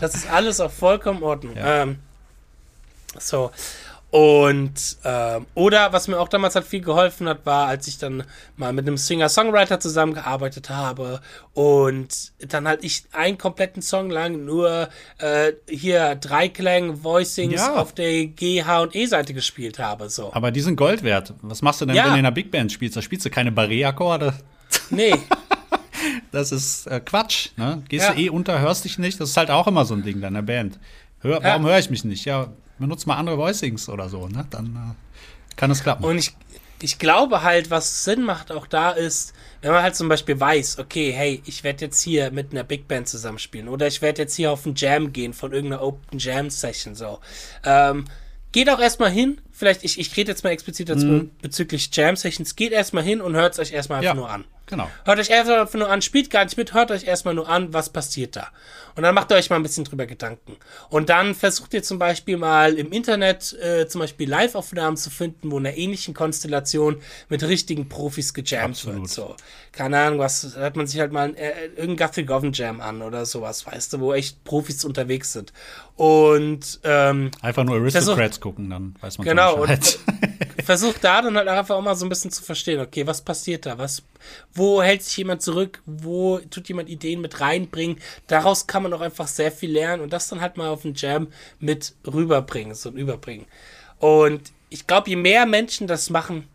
Das 0.00 0.14
ist 0.14 0.30
alles 0.30 0.60
auch 0.60 0.70
vollkommen 0.70 1.22
Ordnung. 1.22 1.56
Ja. 1.56 1.82
Ähm, 1.82 1.98
so. 3.18 3.50
Und, 4.12 4.98
ähm, 5.06 5.46
oder 5.54 5.94
was 5.94 6.06
mir 6.06 6.20
auch 6.20 6.28
damals 6.28 6.54
halt 6.54 6.66
viel 6.66 6.82
geholfen 6.82 7.26
hat, 7.30 7.46
war, 7.46 7.66
als 7.68 7.88
ich 7.88 7.96
dann 7.96 8.24
mal 8.58 8.74
mit 8.74 8.86
einem 8.86 8.98
Singer-Songwriter 8.98 9.80
zusammengearbeitet 9.80 10.68
habe 10.68 11.22
und 11.54 12.32
dann 12.46 12.68
halt 12.68 12.84
ich 12.84 13.04
einen 13.12 13.38
kompletten 13.38 13.80
Song 13.80 14.10
lang 14.10 14.44
nur 14.44 14.90
äh, 15.16 15.52
hier 15.66 16.14
Dreiklang 16.16 17.02
Voicings 17.02 17.54
Ja. 17.62 17.76
auf 17.76 17.94
der 17.94 18.26
G, 18.26 18.62
H 18.62 18.82
und 18.82 18.94
E-Seite 18.94 19.32
gespielt 19.32 19.78
habe. 19.78 20.10
So. 20.10 20.30
Aber 20.34 20.50
die 20.50 20.60
sind 20.60 20.76
Gold 20.76 21.02
wert. 21.04 21.32
Was 21.40 21.62
machst 21.62 21.80
du 21.80 21.86
denn, 21.86 21.96
Ja. 21.96 22.02
wenn 22.04 22.10
du 22.12 22.18
in 22.18 22.26
einer 22.26 22.32
Big 22.32 22.50
Band 22.50 22.70
spielst? 22.70 22.94
Da 22.98 23.00
spielst 23.00 23.24
du 23.24 23.30
keine 23.30 23.50
Barré-Akkorde. 23.50 24.34
Nee, 24.90 25.14
Das 26.32 26.52
ist 26.52 26.86
äh, 26.86 27.00
Quatsch. 27.00 27.48
Ne? 27.56 27.82
Gehst 27.88 28.06
Ja. 28.08 28.12
du 28.12 28.20
eh 28.20 28.28
unter, 28.28 28.60
hörst 28.60 28.84
dich 28.84 28.98
nicht. 28.98 29.18
Das 29.20 29.30
ist 29.30 29.36
halt 29.38 29.50
auch 29.50 29.66
immer 29.66 29.86
so 29.86 29.94
ein 29.94 30.02
Ding 30.02 30.20
deiner 30.20 30.42
Band. 30.42 30.78
Hör, 31.20 31.42
warum 31.42 31.64
höre 31.64 31.78
ich 31.78 31.88
mich 31.88 32.04
nicht? 32.04 32.26
Ja, 32.26 32.48
benutzt 32.82 33.06
mal 33.06 33.16
andere 33.16 33.38
Voicings 33.38 33.88
oder 33.88 34.08
so. 34.08 34.28
Ne? 34.28 34.46
Dann 34.50 34.66
äh, 34.76 35.56
kann 35.56 35.70
es 35.70 35.82
klappen. 35.82 36.04
Und 36.04 36.18
ich, 36.18 36.34
ich 36.82 36.98
glaube 36.98 37.42
halt, 37.42 37.70
was 37.70 38.04
Sinn 38.04 38.22
macht 38.22 38.52
auch 38.52 38.66
da 38.66 38.90
ist, 38.90 39.32
wenn 39.62 39.70
man 39.72 39.82
halt 39.82 39.96
zum 39.96 40.08
Beispiel 40.08 40.38
weiß, 40.38 40.78
okay, 40.78 41.12
hey, 41.12 41.40
ich 41.46 41.64
werde 41.64 41.84
jetzt 41.84 42.02
hier 42.02 42.30
mit 42.32 42.52
einer 42.52 42.64
Big 42.64 42.88
Band 42.88 43.08
zusammenspielen 43.08 43.68
oder 43.68 43.86
ich 43.86 44.02
werde 44.02 44.22
jetzt 44.22 44.34
hier 44.34 44.50
auf 44.50 44.66
einen 44.66 44.74
Jam 44.74 45.12
gehen 45.12 45.32
von 45.32 45.52
irgendeiner 45.52 45.82
Open 45.82 46.18
Jam 46.18 46.50
Session 46.50 46.94
so. 46.94 47.20
Ähm, 47.64 48.04
geht 48.50 48.68
auch 48.68 48.80
erstmal 48.80 49.10
hin, 49.10 49.40
vielleicht, 49.50 49.84
ich, 49.84 49.98
ich 49.98 50.16
rede 50.16 50.32
jetzt 50.32 50.42
mal 50.44 50.50
explizit 50.50 50.88
dazu 50.88 51.30
bezüglich 51.40 51.88
Jam 51.92 52.16
Sessions, 52.16 52.56
geht 52.56 52.72
erstmal 52.72 53.04
hin 53.04 53.20
und 53.20 53.34
hört 53.36 53.52
es 53.54 53.58
euch 53.60 53.72
erstmal 53.72 53.98
einfach 54.00 54.14
Ja. 54.14 54.14
nur 54.14 54.30
an. 54.30 54.44
Genau. 54.66 54.88
Hört 55.04 55.18
euch 55.18 55.32
einfach 55.32 55.72
nur 55.74 55.88
an, 55.88 56.02
spielt 56.02 56.30
gar 56.30 56.44
nicht 56.44 56.56
mit, 56.56 56.74
hört 56.74 56.90
euch 56.90 57.04
erstmal 57.04 57.34
nur 57.34 57.48
an, 57.48 57.72
was 57.72 57.90
passiert 57.90 58.36
da. 58.36 58.48
Und 58.94 59.04
dann 59.04 59.14
macht 59.14 59.30
ihr 59.30 59.36
euch 59.36 59.48
mal 59.48 59.56
ein 59.56 59.62
bisschen 59.62 59.84
drüber 59.84 60.06
Gedanken. 60.06 60.56
Und 60.90 61.08
dann 61.08 61.34
versucht 61.34 61.72
ihr 61.72 61.82
zum 61.82 61.98
Beispiel 61.98 62.36
mal 62.36 62.74
im 62.74 62.92
Internet 62.92 63.54
äh, 63.54 63.88
zum 63.88 64.00
Beispiel 64.00 64.28
Live-Aufnahmen 64.28 64.96
zu 64.96 65.10
finden, 65.10 65.50
wo 65.50 65.58
in 65.58 65.66
einer 65.66 65.76
ähnlichen 65.76 66.12
Konstellation 66.12 67.00
mit 67.28 67.42
richtigen 67.42 67.88
Profis 67.88 68.34
gejammt 68.34 68.76
Absolut. 68.76 69.02
wird. 69.02 69.10
So. 69.10 69.36
Keine 69.72 69.98
Ahnung, 69.98 70.18
was 70.18 70.56
hört 70.56 70.76
man 70.76 70.86
sich 70.86 71.00
halt 71.00 71.12
mal 71.12 71.34
äh, 71.36 71.66
irgendein 71.76 72.08
Guthrie 72.08 72.24
Govan 72.24 72.52
Jam 72.52 72.80
an 72.80 73.00
oder 73.00 73.24
sowas, 73.24 73.66
weißt 73.66 73.94
du, 73.94 74.00
wo 74.00 74.12
echt 74.12 74.44
Profis 74.44 74.84
unterwegs 74.84 75.32
sind. 75.32 75.52
Und 75.96 76.80
ähm, 76.84 77.30
Einfach 77.40 77.64
nur 77.64 77.76
Aristocrats 77.76 78.40
gucken, 78.40 78.70
dann 78.70 78.94
weiß 79.00 79.18
man 79.18 79.26
Genau, 79.26 79.64
versucht 80.64 81.02
da 81.02 81.22
dann 81.22 81.36
halt 81.36 81.48
einfach 81.48 81.76
auch 81.76 81.82
mal 81.82 81.94
so 81.94 82.06
ein 82.06 82.08
bisschen 82.08 82.30
zu 82.30 82.42
verstehen, 82.42 82.80
okay, 82.80 83.06
was 83.06 83.22
passiert 83.22 83.66
da? 83.66 83.78
Was, 83.78 84.02
wo 84.54 84.82
hält 84.82 85.02
sich 85.02 85.16
jemand 85.16 85.42
zurück? 85.42 85.82
Wo 85.86 86.38
tut 86.50 86.68
jemand 86.68 86.88
Ideen 86.88 87.20
mit 87.20 87.40
reinbringen? 87.40 87.96
Daraus 88.26 88.66
kann 88.66 88.82
man 88.82 88.92
auch 88.92 89.00
einfach 89.00 89.26
sehr 89.28 89.50
viel 89.52 89.72
lernen 89.72 90.02
und 90.02 90.12
das 90.12 90.28
dann 90.28 90.40
halt 90.40 90.56
mal 90.56 90.68
auf 90.68 90.82
den 90.82 90.94
Jam 90.94 91.28
mit 91.58 91.94
rüberbringen, 92.06 92.74
so 92.74 92.90
überbringen. 92.90 93.46
Und 93.98 94.40
ich 94.68 94.86
glaube, 94.86 95.08
je 95.10 95.16
mehr 95.16 95.46
Menschen 95.46 95.86
das 95.86 96.10
machen, 96.10 96.46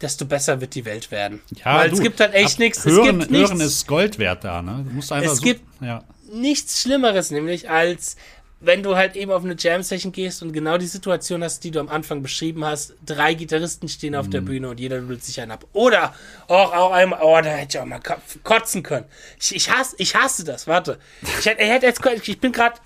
desto 0.00 0.24
besser 0.24 0.60
wird 0.60 0.74
die 0.74 0.84
Welt 0.84 1.10
werden. 1.10 1.40
Ja, 1.64 1.76
Weil 1.78 1.90
du, 1.90 1.96
es 1.96 2.02
gibt 2.02 2.18
halt 2.20 2.34
echt 2.34 2.58
nichts. 2.58 2.78
Es 2.84 2.92
Hören, 2.92 3.18
nichts. 3.18 3.32
hören 3.32 3.60
ist 3.60 3.86
Gold 3.86 4.18
wert 4.18 4.42
da, 4.44 4.60
ne? 4.60 4.84
Du 4.86 4.94
musst 4.94 5.12
einfach 5.12 5.30
Es 5.32 5.38
so, 5.38 5.44
gibt- 5.44 5.62
ja. 5.80 6.02
nichts 6.32 6.82
Schlimmeres, 6.82 7.30
nämlich 7.30 7.70
als 7.70 8.16
wenn 8.64 8.82
du 8.82 8.96
halt 8.96 9.16
eben 9.16 9.32
auf 9.32 9.44
eine 9.44 9.56
Jam-Session 9.58 10.12
gehst 10.12 10.40
und 10.42 10.52
genau 10.52 10.78
die 10.78 10.86
Situation 10.86 11.42
hast, 11.42 11.64
die 11.64 11.70
du 11.72 11.80
am 11.80 11.88
Anfang 11.88 12.22
beschrieben 12.22 12.64
hast. 12.64 12.94
Drei 13.04 13.34
Gitarristen 13.34 13.88
stehen 13.88 14.14
auf 14.14 14.30
der 14.30 14.40
Mhm. 14.40 14.44
Bühne 14.46 14.68
und 14.70 14.78
jeder 14.80 15.00
dudelt 15.00 15.24
sich 15.24 15.40
einen 15.40 15.50
ab. 15.50 15.66
Oder 15.72 16.14
auch, 16.46 16.72
auch 16.72 16.92
einmal, 16.92 17.18
oh, 17.22 17.40
da 17.42 17.50
hätte 17.50 17.76
ich 17.76 17.82
auch 17.82 17.86
mal 17.86 17.98
ko- 18.00 18.14
kotzen 18.44 18.82
können. 18.82 19.06
Ich, 19.40 19.54
ich, 19.56 19.70
hasse, 19.70 19.96
ich 19.98 20.14
hasse 20.14 20.44
das, 20.44 20.66
warte. 20.66 20.98
Ich, 21.40 21.46
hätte, 21.46 21.60
ich, 21.62 21.68
hätte 21.68 21.86
jetzt, 21.86 22.00
ich 22.28 22.38
bin 22.40 22.52
gerade, 22.52 22.76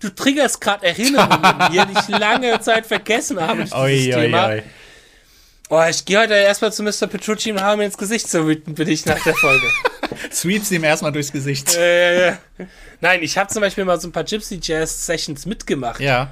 du 0.00 0.08
triggerst 0.14 0.60
gerade 0.60 0.86
Erinnerungen 0.86 1.42
die 1.72 1.78
ich 1.78 2.08
lange 2.08 2.58
Zeit 2.60 2.86
vergessen 2.86 3.40
habe. 3.40 3.62
dieses 3.64 3.74
Oi, 3.74 4.12
oi, 4.14 4.22
Thema. 4.22 4.46
oi. 4.48 4.62
Oh, 5.74 5.82
ich 5.88 6.04
gehe 6.04 6.18
heute 6.18 6.34
erstmal 6.34 6.70
zu 6.70 6.82
Mr. 6.82 7.06
Petrucci 7.06 7.50
und 7.50 7.58
habe 7.62 7.78
mir 7.78 7.84
ins 7.86 7.96
Gesicht, 7.96 8.28
so 8.28 8.46
wütend 8.46 8.76
bin 8.76 8.88
ich 8.88 9.06
nach 9.06 9.22
der 9.24 9.34
Folge. 9.34 9.66
Sweeps 10.30 10.70
ihm 10.70 10.84
erstmal 10.84 11.12
durchs 11.12 11.32
Gesicht. 11.32 11.74
äh, 11.76 12.34
nein, 13.00 13.22
ich 13.22 13.38
habe 13.38 13.48
zum 13.48 13.62
Beispiel 13.62 13.86
mal 13.86 13.98
so 13.98 14.06
ein 14.06 14.12
paar 14.12 14.24
Gypsy 14.24 14.60
Jazz 14.62 15.06
Sessions 15.06 15.46
mitgemacht. 15.46 15.98
Ja. 15.98 16.30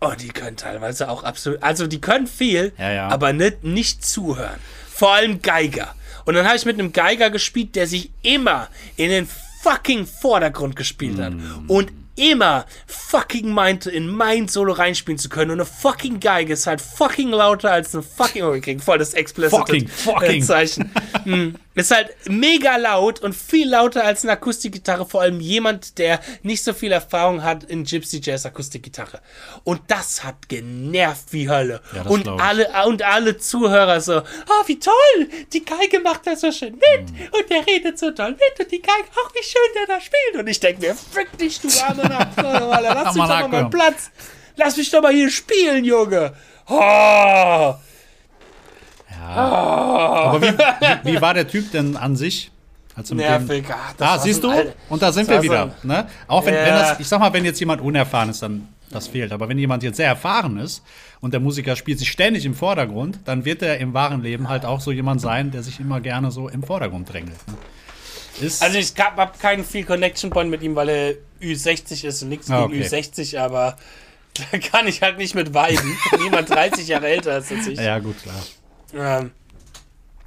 Oh, 0.00 0.12
die 0.18 0.28
können 0.28 0.56
teilweise 0.56 1.10
auch 1.10 1.24
absolut. 1.24 1.62
Also, 1.62 1.86
die 1.86 2.00
können 2.00 2.26
viel, 2.26 2.72
Ja, 2.78 2.90
ja. 2.90 3.08
aber 3.08 3.34
nicht, 3.34 3.64
nicht 3.64 4.06
zuhören. 4.06 4.58
Vor 4.90 5.12
allem 5.12 5.42
Geiger. 5.42 5.94
Und 6.24 6.32
dann 6.32 6.46
habe 6.46 6.56
ich 6.56 6.64
mit 6.64 6.78
einem 6.78 6.94
Geiger 6.94 7.28
gespielt, 7.28 7.76
der 7.76 7.86
sich 7.86 8.10
immer 8.22 8.68
in 8.96 9.10
den 9.10 9.28
fucking 9.62 10.06
Vordergrund 10.06 10.74
gespielt 10.74 11.18
hat. 11.20 11.34
Mm. 11.34 11.64
Und 11.68 11.92
immer 12.18 12.66
fucking 12.86 13.50
meinte, 13.50 13.90
in 13.90 14.08
mein 14.08 14.48
Solo 14.48 14.72
reinspielen 14.72 15.18
zu 15.18 15.28
können. 15.28 15.52
Und 15.52 15.60
eine 15.60 15.66
fucking 15.66 16.20
Geige 16.20 16.52
ist 16.52 16.66
halt 16.66 16.80
fucking 16.80 17.30
lauter 17.30 17.72
als 17.72 17.94
eine 17.94 18.02
fucking. 18.02 18.42
Oh, 18.42 18.52
wir 18.52 18.60
kriegen 18.60 18.80
voll 18.80 18.98
das 18.98 19.14
explicit 19.14 19.58
Fucking, 19.58 19.88
fucking. 19.88 20.42
Zeichen. 20.42 20.90
Ist 21.78 21.90
halt 21.92 22.08
mega 22.28 22.76
laut 22.76 23.20
und 23.20 23.34
viel 23.34 23.68
lauter 23.68 24.04
als 24.04 24.24
eine 24.24 24.32
Akustikgitarre. 24.32 25.06
Vor 25.06 25.22
allem 25.22 25.40
jemand, 25.40 25.98
der 25.98 26.20
nicht 26.42 26.64
so 26.64 26.72
viel 26.72 26.92
Erfahrung 26.92 27.42
hat 27.42 27.64
in 27.64 27.84
Gypsy 27.84 28.20
Jazz 28.22 28.44
Akustikgitarre. 28.46 29.20
Und 29.64 29.80
das 29.86 30.24
hat 30.24 30.48
genervt 30.48 31.32
wie 31.32 31.48
Hölle. 31.48 31.80
Ja, 31.94 32.02
und 32.02 32.26
alle 32.28 32.68
und 32.86 33.02
alle 33.02 33.38
Zuhörer 33.38 34.00
so, 34.00 34.18
oh 34.20 34.62
wie 34.66 34.78
toll, 34.78 35.28
die 35.52 35.64
Geige 35.64 36.00
macht 36.00 36.26
das 36.26 36.40
so 36.40 36.50
schön 36.52 36.74
mit 36.74 37.10
Mhm. 37.10 37.28
und 37.32 37.50
der 37.50 37.66
redet 37.66 37.98
so 37.98 38.10
toll 38.10 38.32
mit 38.32 38.60
und 38.60 38.70
die 38.72 38.82
Geige, 38.82 39.08
ach 39.12 39.30
wie 39.34 39.44
schön 39.44 39.60
der 39.76 39.96
da 39.96 40.00
spielt. 40.00 40.40
Und 40.40 40.48
ich 40.48 40.60
denke 40.60 40.80
mir, 40.80 40.94
fick 40.94 41.36
dich, 41.38 41.60
du 41.60 41.68
arme 41.84 42.02
lass 42.82 43.14
mich 43.14 43.22
doch 43.24 43.28
mal 43.28 43.48
meinen 43.48 43.70
Platz. 43.70 44.10
Lass 44.56 44.76
mich 44.76 44.90
doch 44.90 45.02
mal 45.02 45.12
hier 45.12 45.30
spielen, 45.30 45.84
Junge. 45.84 46.34
Oh. 46.68 47.74
Aber 49.20 50.40
wie, 50.42 50.46
wie, 51.04 51.14
wie 51.14 51.20
war 51.20 51.34
der 51.34 51.46
Typ 51.48 51.70
denn 51.72 51.96
an 51.96 52.16
sich? 52.16 52.50
Als 52.94 53.08
du 53.10 53.14
mit 53.14 53.24
dem- 53.24 53.30
Nervig. 53.46 53.64
Ach, 53.70 53.94
war 54.00 54.18
siehst 54.18 54.42
so 54.42 54.48
du, 54.50 54.56
Alter. 54.56 54.72
und 54.88 55.00
da 55.02 55.12
sind 55.12 55.28
Das 55.28 55.36
wir 55.36 55.42
wieder. 55.42 55.74
Ne? 55.84 56.06
Auch 56.26 56.44
wenn, 56.44 56.54
wenn 56.54 56.66
Ja. 56.66 56.78
das, 56.90 57.00
ich 57.00 57.06
sag 57.06 57.20
mal, 57.20 57.32
wenn 57.32 57.44
jetzt 57.44 57.60
jemand 57.60 57.80
unerfahren 57.80 58.28
ist, 58.30 58.42
dann 58.42 58.66
das 58.90 59.06
fehlt. 59.06 59.30
Aber 59.32 59.48
wenn 59.48 59.58
jemand 59.58 59.82
jetzt 59.84 59.98
sehr 59.98 60.08
erfahren 60.08 60.58
ist 60.58 60.82
und 61.20 61.32
der 61.32 61.40
Musiker 61.40 61.76
spielt 61.76 61.98
sich 62.00 62.10
ständig 62.10 62.44
im 62.44 62.54
Vordergrund, 62.54 63.20
dann 63.24 63.44
wird 63.44 63.62
er 63.62 63.78
im 63.78 63.94
wahren 63.94 64.22
Leben 64.22 64.48
halt 64.48 64.64
auch 64.64 64.80
so 64.80 64.90
jemand 64.90 65.20
sein, 65.20 65.50
der 65.52 65.62
sich 65.62 65.78
immer 65.78 66.00
gerne 66.00 66.30
so 66.32 66.48
im 66.48 66.62
Vordergrund 66.64 67.12
drängelt. 67.12 67.36
Ne? 67.46 67.54
Ist, 68.46 68.62
Also 68.62 68.78
ich 68.78 68.92
habe 68.98 69.30
keinen 69.38 69.64
viel 69.64 69.84
Connection 69.84 70.30
Point 70.30 70.50
mit 70.50 70.62
ihm, 70.62 70.74
weil 70.74 70.88
er 70.88 71.14
Ü60 71.42 72.04
ist 72.04 72.22
und 72.22 72.30
nichts 72.30 72.50
Ah, 72.50 72.66
gegen 72.66 72.82
okay. 72.82 72.88
Ü60, 72.96 73.38
aber 73.38 73.76
da 74.52 74.58
kann 74.58 74.88
ich 74.88 75.02
halt 75.02 75.18
nicht 75.18 75.34
mit 75.36 75.54
weiden. 75.54 75.96
wenn 76.10 76.22
jemand 76.22 76.50
30 76.50 76.88
Jahre 76.88 77.06
älter 77.08 77.38
ist 77.38 77.52
als 77.52 77.66
ich. 77.68 77.78
ja, 77.78 77.98
gut, 78.00 78.20
klar. 78.22 78.34
Ähm, 78.94 79.32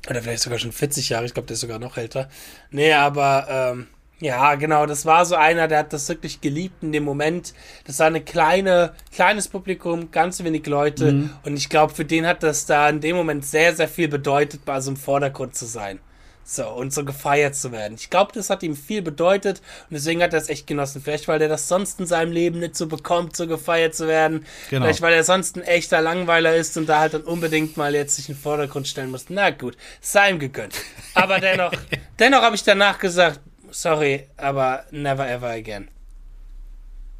oder 0.10 0.22
vielleicht 0.22 0.44
sogar 0.44 0.60
schon 0.60 0.72
40 0.72 1.10
Jahre, 1.10 1.26
ich 1.26 1.34
glaube, 1.34 1.48
der 1.48 1.56
ist 1.56 1.62
sogar 1.62 1.80
noch 1.80 1.98
älter. 1.98 2.30
Nee, 2.72 2.94
aber 2.94 3.48
ähm, 3.50 3.88
ja, 4.20 4.54
genau, 4.56 4.86
das 4.86 5.06
war 5.06 5.26
so 5.26 5.36
einer, 5.36 5.68
der 5.68 5.80
hat 5.80 5.94
das 5.94 6.08
wirklich 6.08 6.42
geliebt 6.42 6.84
in 6.84 6.92
dem 6.92 7.04
Moment. 7.04 7.54
Das 7.86 8.00
war 8.00 8.08
eine 8.08 8.22
kleine, 8.22 8.94
kleines 9.12 9.48
Publikum, 9.48 10.12
ganz 10.12 10.44
wenig 10.44 10.66
Leute. 10.68 11.12
Mhm. 11.12 11.30
Und 11.44 11.58
ich 11.58 11.70
glaube, 11.70 11.94
für 11.94 12.06
den 12.06 12.28
hat 12.28 12.44
das 12.44 12.68
da 12.68 12.88
in 12.88 13.02
dem 13.02 13.16
Moment 13.16 13.46
sehr, 13.46 13.76
sehr 13.76 13.88
viel 13.88 14.08
bedeutet, 14.08 14.64
bei 14.64 14.80
so 14.80 14.92
im 14.92 14.98
Vordergrund 14.98 15.56
zu 15.56 15.66
sein. 15.66 16.00
So, 16.44 16.68
und 16.68 16.92
so 16.92 17.06
gefeiert 17.06 17.56
zu 17.56 17.72
werden. 17.72 17.96
Ich 17.96 18.10
glaube, 18.10 18.32
das 18.34 18.50
hat 18.50 18.64
ihm 18.64 18.76
viel 18.76 19.02
bedeutet 19.02 19.60
und 19.90 19.94
deswegen 19.94 20.22
hat 20.22 20.34
er 20.34 20.40
es 20.40 20.50
echt 20.50 20.68
genossen. 20.68 21.02
Vielleicht, 21.02 21.28
weil 21.28 21.42
er 21.42 21.48
das 21.48 21.68
sonst 21.68 22.00
in 22.00 22.08
seinem 22.08 22.32
Leben 22.32 22.60
nicht 22.60 22.76
so 22.76 22.88
bekommt, 22.88 23.36
so 23.38 23.48
gefeiert 23.48 23.96
zu 23.96 24.08
werden. 24.08 24.46
Genau. 24.70 24.86
Vielleicht, 24.86 25.02
weil 25.02 25.14
er 25.14 25.24
sonst 25.24 25.56
ein 25.56 25.62
echter 25.62 26.02
Langweiler 26.02 26.56
ist 26.56 26.76
und 26.78 26.90
da 26.90 27.00
halt 27.00 27.14
dann 27.14 27.22
unbedingt 27.22 27.78
mal 27.78 27.94
jetzt 27.94 28.16
sich 28.16 28.28
in 28.28 28.36
den 28.36 28.42
Vordergrund 28.42 28.88
stellen 28.88 29.12
muss. 29.12 29.26
Na 29.30 29.52
gut, 29.52 29.78
sei 30.02 30.32
ihm 30.32 30.40
gegönnt. 30.40 30.76
Aber 31.14 31.40
dennoch, 31.40 31.72
dennoch 32.20 32.42
habe 32.42 32.56
ich 32.56 32.64
danach 32.64 33.00
gesagt, 33.00 33.40
sorry, 33.70 34.28
aber 34.38 34.86
never 34.92 35.30
ever 35.30 35.50
again. 35.50 35.90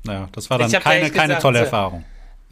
Naja, 0.04 0.28
das 0.32 0.50
war 0.50 0.58
dann 0.58 0.72
keine, 0.72 1.12
keine 1.12 1.28
gesagt, 1.28 1.42
tolle 1.42 1.60
Erfahrung. 1.60 2.04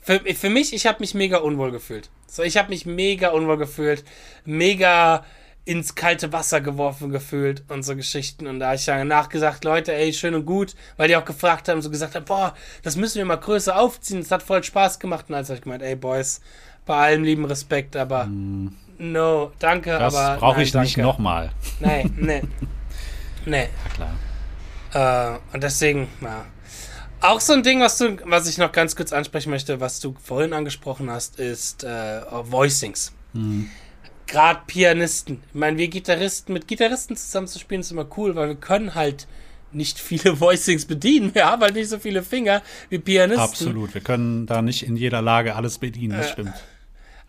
Für, 0.02 0.20
für 0.20 0.50
mich, 0.50 0.74
ich 0.74 0.86
habe 0.86 1.00
mich 1.00 1.14
mega 1.14 1.38
unwohl 1.38 1.72
gefühlt. 1.72 2.10
So, 2.28 2.44
ich 2.44 2.58
habe 2.58 2.70
mich 2.70 2.86
mega 2.86 3.30
unwohl 3.30 3.58
gefühlt, 3.58 4.04
mega 4.46 5.26
ins 5.70 5.94
kalte 5.94 6.34
Wasser 6.34 6.62
geworfen 6.62 7.12
gefühlt 7.12 7.62
und 7.68 7.84
so 7.84 7.96
Geschichten. 7.96 8.48
Und 8.48 8.60
da 8.60 8.68
habe 8.68 8.78
ich 8.78 8.86
dann 8.86 9.08
nachgesagt, 9.08 9.64
Leute, 9.64 9.94
ey, 9.94 10.12
schön 10.14 10.34
und 10.34 10.48
gut, 10.48 10.74
weil 10.98 11.10
die 11.10 11.16
auch 11.16 11.26
gefragt 11.26 11.70
haben, 11.70 11.80
so 11.84 11.92
gesagt 11.92 12.16
haben, 12.16 12.26
boah, 12.26 12.56
das 12.82 12.96
müssen 12.96 13.20
wir 13.20 13.26
mal 13.26 13.36
größer 13.36 13.80
aufziehen, 13.80 14.20
das 14.20 14.32
hat 14.32 14.42
voll 14.42 14.64
Spaß 14.64 14.98
gemacht. 14.98 15.26
Und 15.30 15.36
als 15.36 15.50
habe 15.50 15.58
ich 15.58 15.62
gemeint, 15.62 15.84
ey, 15.84 15.96
Boys, 15.96 16.42
bei 16.88 16.96
allem 16.96 17.24
lieben 17.24 17.46
Respekt, 17.46 17.96
aber 17.96 18.26
mm. 18.26 18.76
no, 18.98 19.52
danke, 19.60 19.92
das 19.92 20.16
aber. 20.16 20.30
Das 20.32 20.40
brauche 20.40 20.64
ich 20.64 20.72
danke. 20.72 20.88
nicht 20.88 20.98
nochmal. 20.98 21.52
Nee, 21.80 22.10
nee. 22.18 22.42
nee. 23.46 23.70
Ja, 23.94 24.10
klar. 24.92 25.36
Äh, 25.36 25.54
und 25.54 25.62
deswegen, 25.62 26.08
ja. 26.22 26.46
Auch 27.22 27.42
so 27.42 27.54
ein 27.54 27.62
Ding, 27.62 27.80
was 27.80 28.00
du, 28.00 28.18
was 28.26 28.50
ich 28.50 28.58
noch 28.58 28.72
ganz 28.72 28.96
kurz 28.96 29.14
ansprechen 29.14 29.52
möchte, 29.52 29.80
was 29.80 30.00
du 30.00 30.16
vorhin 30.20 30.52
angesprochen 30.52 31.12
hast, 31.12 31.38
ist 31.38 31.84
äh, 31.84 32.22
Voicings. 32.32 33.14
Mhm. 33.34 33.70
Gerade 34.30 34.62
Pianisten. 34.68 35.42
Ich 35.50 35.56
meine, 35.56 35.78
wir 35.78 35.88
Gitarristen, 35.88 36.54
mit 36.54 36.68
Gitarristen 36.68 37.18
zusammen 37.18 37.48
zu 37.48 37.58
spielen, 37.58 37.82
ist 37.82 37.92
immer 37.92 38.08
cool, 38.16 38.36
weil 38.36 38.50
wir 38.50 38.56
können 38.56 38.94
halt 38.94 39.28
nicht 39.72 39.98
viele 40.00 40.40
Voicings 40.40 40.86
bedienen. 40.86 41.32
Ja, 41.34 41.60
weil 41.60 41.72
nicht 41.72 41.90
so 41.90 41.98
viele 41.98 42.22
Finger 42.22 42.62
wie 42.90 43.00
Pianisten. 43.00 43.44
Absolut. 43.44 43.94
Wir 43.94 44.02
können 44.02 44.46
da 44.46 44.62
nicht 44.62 44.84
in 44.84 44.96
jeder 44.96 45.22
Lage 45.22 45.56
alles 45.56 45.80
bedienen, 45.80 46.18
das 46.18 46.28
äh, 46.28 46.34
stimmt. 46.34 46.54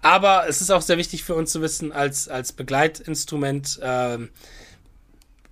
Aber 0.02 0.46
es 0.48 0.60
ist 0.60 0.70
auch 0.70 0.82
sehr 0.82 0.98
wichtig 0.98 1.24
für 1.24 1.34
uns 1.34 1.52
zu 1.52 1.62
wissen, 1.62 1.92
als, 1.92 2.28
als 2.28 2.52
Begleitinstrument, 2.52 3.78
äh, 3.82 4.18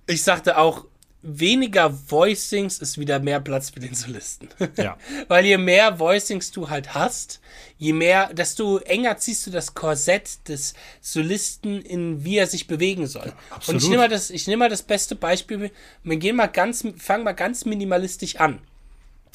ich 0.07 0.23
sagte 0.23 0.57
auch, 0.57 0.85
weniger 1.21 1.93
Voicings 2.09 2.79
ist 2.79 2.97
wieder 2.97 3.19
mehr 3.19 3.39
Platz 3.41 3.71
für 3.71 3.79
den 3.79 3.93
Solisten. 3.93 4.49
Ja. 4.77 4.97
Weil 5.27 5.45
je 5.45 5.57
mehr 5.57 5.99
Voicings 5.99 6.51
du 6.51 6.69
halt 6.69 6.93
hast, 6.93 7.41
je 7.77 7.93
mehr, 7.93 8.33
desto 8.33 8.77
enger 8.79 9.17
ziehst 9.17 9.45
du 9.47 9.51
das 9.51 9.73
Korsett 9.73 10.47
des 10.47 10.73
Solisten 11.01 11.81
in, 11.81 12.23
wie 12.23 12.37
er 12.37 12.47
sich 12.47 12.67
bewegen 12.67 13.07
soll. 13.07 13.27
Ja, 13.27 13.59
Und 13.67 13.77
ich 13.77 13.89
nehme 13.89 14.03
mal 14.03 14.09
das, 14.09 14.29
ich 14.29 14.47
nehme 14.47 14.59
mal 14.59 14.69
das 14.69 14.83
beste 14.83 15.15
Beispiel. 15.15 15.71
Wir 16.03 16.17
gehen 16.17 16.37
mal 16.37 16.47
ganz, 16.47 16.85
fangen 16.97 17.25
mal 17.25 17.33
ganz 17.33 17.65
minimalistisch 17.65 18.37
an. 18.37 18.59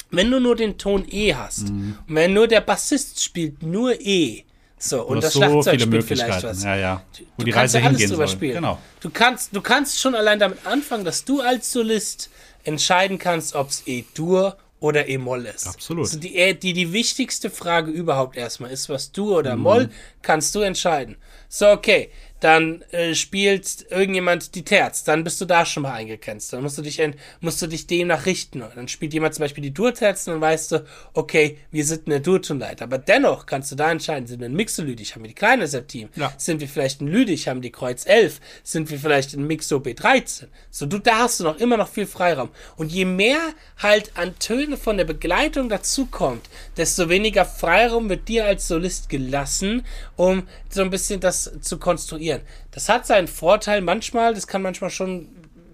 Wenn 0.09 0.31
du 0.31 0.39
nur 0.39 0.55
den 0.55 0.77
Ton 0.77 1.05
E 1.09 1.35
hast 1.35 1.69
mhm. 1.69 1.97
und 2.07 2.15
wenn 2.15 2.33
nur 2.33 2.47
der 2.47 2.61
Bassist 2.61 3.21
spielt 3.21 3.61
nur 3.63 3.99
E, 3.99 4.44
so, 4.77 5.03
und 5.03 5.23
das 5.23 5.33
so 5.33 5.41
Schlagzeug 5.41 6.03
vielleicht 6.03 6.43
was. 6.43 6.63
Ja, 6.63 6.75
ja. 6.75 7.01
Wo 7.17 7.25
du 7.39 7.45
die 7.45 7.51
Reise 7.51 7.79
ja 7.79 7.87
hingehen 7.87 8.09
soll. 8.09 8.27
Spielen. 8.27 8.55
Genau. 8.55 8.79
Du 8.99 9.09
kannst, 9.09 9.55
du 9.55 9.61
kannst 9.61 9.99
schon 9.99 10.15
allein 10.15 10.39
damit 10.39 10.65
anfangen, 10.65 11.05
dass 11.05 11.23
du 11.25 11.41
als 11.41 11.71
Solist 11.71 12.29
entscheiden 12.63 13.17
kannst, 13.17 13.55
ob 13.55 13.69
es 13.69 13.83
E-Dur 13.85 14.57
oder 14.79 15.07
E-Moll 15.07 15.45
ist. 15.45 15.67
Absolut. 15.67 16.05
Also 16.05 16.19
die, 16.19 16.59
die, 16.59 16.73
die 16.73 16.91
wichtigste 16.91 17.49
Frage 17.49 17.91
überhaupt 17.91 18.35
erstmal 18.35 18.71
ist, 18.71 18.89
was 18.89 19.11
Dur 19.11 19.37
oder 19.37 19.55
mhm. 19.55 19.61
Moll, 19.63 19.89
kannst 20.21 20.53
du 20.55 20.59
entscheiden. 20.59 21.15
So, 21.47 21.69
okay 21.69 22.11
dann 22.41 22.81
äh, 22.91 23.15
spielt 23.15 23.85
irgendjemand 23.89 24.55
die 24.55 24.65
Terz, 24.65 25.03
dann 25.03 25.23
bist 25.23 25.39
du 25.39 25.45
da 25.45 25.65
schon 25.65 25.83
mal 25.83 25.93
eingegrenzt. 25.93 26.51
Dann 26.51 26.63
musst 26.63 26.77
du 26.77 26.81
dich, 26.81 27.01
musst 27.39 27.61
du 27.61 27.67
dich 27.67 27.87
demnach 27.87 28.25
richten. 28.25 28.63
Dann 28.75 28.87
spielt 28.87 29.13
jemand 29.13 29.35
zum 29.35 29.43
Beispiel 29.43 29.61
die 29.61 29.73
Dur-Terzen 29.73 30.33
und 30.33 30.41
weißt 30.41 30.73
du, 30.73 30.85
okay, 31.13 31.57
wir 31.71 31.85
sind 31.85 32.07
eine 32.07 32.19
Dur-Tonleiter. 32.19 32.83
Aber 32.83 32.97
dennoch 32.97 33.45
kannst 33.45 33.71
du 33.71 33.75
da 33.75 33.89
entscheiden, 33.89 34.27
sind 34.27 34.41
wir 34.41 34.49
ein 34.49 34.55
Mixo-Lydig, 34.55 35.15
haben 35.15 35.23
wir 35.23 35.29
die 35.29 35.35
kleine 35.35 35.67
Septim? 35.67 36.09
Ja. 36.15 36.33
Sind 36.37 36.59
wir 36.59 36.67
vielleicht 36.67 37.01
ein 37.01 37.07
Lydig, 37.07 37.47
haben 37.47 37.61
die 37.61 37.71
Kreuz 37.71 38.05
11? 38.05 38.41
Sind 38.63 38.89
wir 38.91 38.99
vielleicht 38.99 39.33
ein 39.33 39.47
Mixo 39.47 39.77
B13? 39.77 40.47
So, 40.69 40.85
du, 40.85 40.99
da 40.99 41.19
hast 41.19 41.39
du 41.39 41.45
noch 41.45 41.57
immer 41.57 41.77
noch 41.77 41.87
viel 41.87 42.05
Freiraum. 42.05 42.49
Und 42.75 42.91
je 42.91 43.05
mehr 43.05 43.39
halt 43.77 44.11
an 44.15 44.37
Töne 44.39 44.75
von 44.75 44.97
der 44.97 45.05
Begleitung 45.05 45.69
dazukommt, 45.69 46.49
desto 46.75 47.07
weniger 47.07 47.45
Freiraum 47.45 48.09
wird 48.09 48.27
dir 48.27 48.45
als 48.45 48.67
Solist 48.67 49.07
gelassen, 49.07 49.85
um 50.17 50.47
so 50.69 50.81
ein 50.81 50.89
bisschen 50.89 51.21
das 51.21 51.51
zu 51.61 51.79
konstruieren 51.79 52.24
funktionieren. 52.25 52.41
Das 52.71 52.89
hat 52.89 53.05
seinen 53.05 53.27
Vorteil 53.27 53.81
manchmal, 53.81 54.33
das 54.33 54.47
kann 54.47 54.61
manchmal 54.61 54.89
schon 54.89 55.27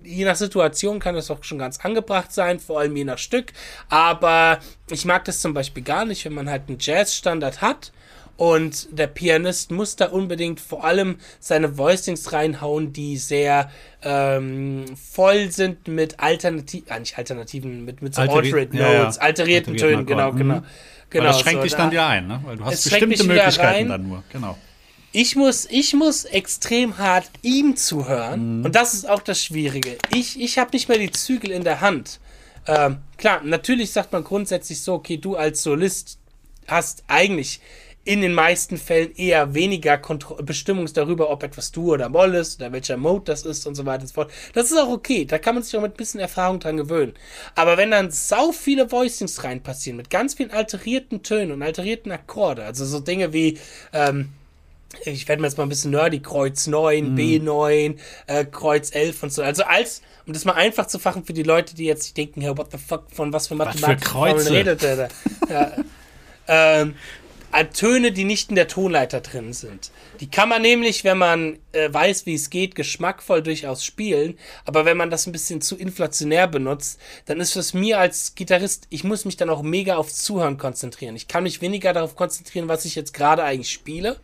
je 0.03 0.25
nach 0.25 0.35
Situation 0.35 0.99
kann 0.99 1.13
das 1.13 1.29
auch 1.29 1.43
schon 1.43 1.59
ganz 1.59 1.79
angebracht 1.79 2.33
sein, 2.33 2.59
vor 2.59 2.79
allem 2.79 2.95
je 2.97 3.03
nach 3.03 3.19
Stück. 3.19 3.53
Aber 3.87 4.57
ich 4.89 5.05
mag 5.05 5.25
das 5.25 5.41
zum 5.41 5.53
Beispiel 5.53 5.83
gar 5.83 6.05
nicht, 6.05 6.25
wenn 6.25 6.33
man 6.33 6.49
halt 6.49 6.63
einen 6.67 6.77
Jazzstandard 6.79 7.61
hat 7.61 7.91
und 8.35 8.87
der 8.97 9.05
Pianist 9.05 9.69
muss 9.69 9.97
da 9.97 10.07
unbedingt 10.07 10.59
vor 10.59 10.83
allem 10.83 11.17
seine 11.39 11.77
Voicings 11.77 12.33
reinhauen, 12.33 12.93
die 12.93 13.17
sehr 13.17 13.69
ähm, 14.01 14.85
voll 14.97 15.51
sind 15.51 15.87
mit 15.87 16.19
Alternativen, 16.19 16.87
ah, 16.89 16.97
nicht 16.97 17.19
Alternativen, 17.19 17.85
mit, 17.85 18.01
mit 18.01 18.15
so 18.15 18.21
Alteri 18.21 18.51
Alternate 18.53 18.75
Notes, 18.75 18.81
ja, 18.81 19.03
ja. 19.03 19.19
alterierten 19.19 19.77
Tönen, 19.77 20.05
genau, 20.07 20.31
genau. 20.31 20.55
Mhm. 20.55 20.63
genau. 21.11 21.25
das 21.25 21.41
schränkt 21.41 21.61
so, 21.61 21.63
dich 21.65 21.75
dann 21.75 21.91
ja 21.91 22.07
ein, 22.07 22.27
ne? 22.27 22.41
Weil 22.43 22.57
du 22.57 22.65
hast 22.65 22.89
bestimmte 22.89 23.23
Möglichkeiten 23.23 23.89
dann 23.89 24.07
nur, 24.07 24.23
genau 24.31 24.57
ich 25.11 25.35
muss, 25.35 25.67
ich 25.69 25.93
muss 25.93 26.25
extrem 26.25 26.97
hart 26.97 27.29
ihm 27.41 27.75
zuhören. 27.75 28.59
Mhm. 28.59 28.65
Und 28.65 28.75
das 28.75 28.93
ist 28.93 29.09
auch 29.09 29.21
das 29.21 29.43
Schwierige. 29.43 29.97
Ich, 30.13 30.39
ich 30.39 30.57
habe 30.57 30.71
nicht 30.73 30.87
mehr 30.87 30.97
die 30.97 31.11
Zügel 31.11 31.51
in 31.51 31.63
der 31.63 31.81
Hand. 31.81 32.19
Ähm, 32.67 32.97
klar, 33.17 33.41
natürlich 33.43 33.91
sagt 33.91 34.11
man 34.11 34.23
grundsätzlich 34.23 34.81
so, 34.81 34.93
okay, 34.93 35.17
du 35.17 35.35
als 35.35 35.63
Solist 35.63 36.19
hast 36.67 37.03
eigentlich 37.07 37.59
in 38.03 38.21
den 38.21 38.33
meisten 38.33 38.77
Fällen 38.77 39.13
eher 39.15 39.53
weniger 39.53 39.97
Kontro 39.97 40.35
Bestimmung 40.41 40.91
darüber, 40.91 41.29
ob 41.29 41.43
etwas 41.43 41.71
du 41.71 41.93
oder 41.93 42.09
Moll 42.09 42.33
ist 42.33 42.59
oder 42.59 42.71
welcher 42.71 42.97
Mode 42.97 43.25
das 43.25 43.43
ist 43.43 43.67
und 43.67 43.75
so 43.75 43.85
weiter 43.85 44.01
und 44.01 44.07
so 44.07 44.13
fort. 44.15 44.31
Das 44.53 44.71
ist 44.71 44.77
auch 44.77 44.89
okay. 44.89 45.25
Da 45.25 45.37
kann 45.37 45.53
man 45.53 45.63
sich 45.63 45.75
auch 45.77 45.81
mit 45.81 45.93
ein 45.93 45.97
bisschen 45.97 46.19
Erfahrung 46.19 46.59
dran 46.59 46.77
gewöhnen. 46.77 47.13
Aber 47.53 47.77
wenn 47.77 47.91
dann 47.91 48.09
sau 48.09 48.51
viele 48.51 48.91
Voicings 48.91 49.43
rein 49.43 49.61
passieren, 49.61 49.97
mit 49.97 50.09
ganz 50.09 50.33
vielen 50.33 50.51
alterierten 50.51 51.21
Tönen 51.21 51.51
und 51.51 51.61
alterierten 51.61 52.11
Akkorde, 52.11 52.63
also 52.63 52.85
so 52.85 52.99
Dinge 52.99 53.33
wie, 53.33 53.59
ähm, 53.93 54.29
ich 55.05 55.27
werde 55.27 55.41
mir 55.41 55.47
jetzt 55.47 55.57
mal 55.57 55.63
ein 55.63 55.69
bisschen 55.69 55.91
nerdy, 55.91 56.19
Kreuz 56.19 56.67
9, 56.67 57.13
mm. 57.13 57.17
B9, 57.17 57.97
äh, 58.27 58.45
Kreuz 58.45 58.93
11 58.93 59.23
und 59.23 59.33
so. 59.33 59.43
Also 59.43 59.63
als, 59.63 60.01
um 60.25 60.33
das 60.33 60.45
mal 60.45 60.53
einfach 60.53 60.87
zu 60.87 60.99
fachen 60.99 61.23
für 61.23 61.33
die 61.33 61.43
Leute, 61.43 61.75
die 61.75 61.85
jetzt 61.85 62.15
denken, 62.17 62.41
hey, 62.41 62.57
what 62.57 62.71
the 62.71 62.77
fuck, 62.77 63.05
von 63.11 63.31
was 63.33 63.47
für 63.47 63.55
Mathematik 63.55 64.13
redet 64.15 64.81
der 64.81 64.95
da? 64.95 65.07
ja, 65.49 65.73
ähm, 66.47 66.95
Töne, 67.73 68.11
die 68.11 68.23
nicht 68.23 68.49
in 68.49 68.55
der 68.55 68.67
Tonleiter 68.67 69.21
drin 69.21 69.53
sind. 69.53 69.91
Die 70.19 70.29
kann 70.29 70.49
man 70.49 70.61
nämlich, 70.61 71.03
wenn 71.03 71.17
man 71.17 71.59
äh, 71.73 71.91
weiß, 71.91 72.25
wie 72.25 72.33
es 72.33 72.49
geht, 72.49 72.75
geschmackvoll 72.75 73.41
durchaus 73.43 73.83
spielen. 73.83 74.37
Aber 74.65 74.85
wenn 74.85 74.97
man 74.97 75.09
das 75.09 75.27
ein 75.27 75.33
bisschen 75.33 75.61
zu 75.61 75.75
inflationär 75.75 76.47
benutzt, 76.47 76.99
dann 77.25 77.39
ist 77.39 77.55
es 77.55 77.73
mir 77.73 77.99
als 77.99 78.35
Gitarrist, 78.35 78.87
ich 78.89 79.03
muss 79.03 79.25
mich 79.25 79.35
dann 79.35 79.49
auch 79.49 79.63
mega 79.63 79.97
aufs 79.97 80.23
Zuhören 80.23 80.57
konzentrieren. 80.57 81.15
Ich 81.15 81.27
kann 81.27 81.43
mich 81.43 81.61
weniger 81.61 81.91
darauf 81.93 82.15
konzentrieren, 82.15 82.69
was 82.69 82.85
ich 82.85 82.95
jetzt 82.95 83.13
gerade 83.13 83.43
eigentlich 83.43 83.71
spiele, 83.71 84.17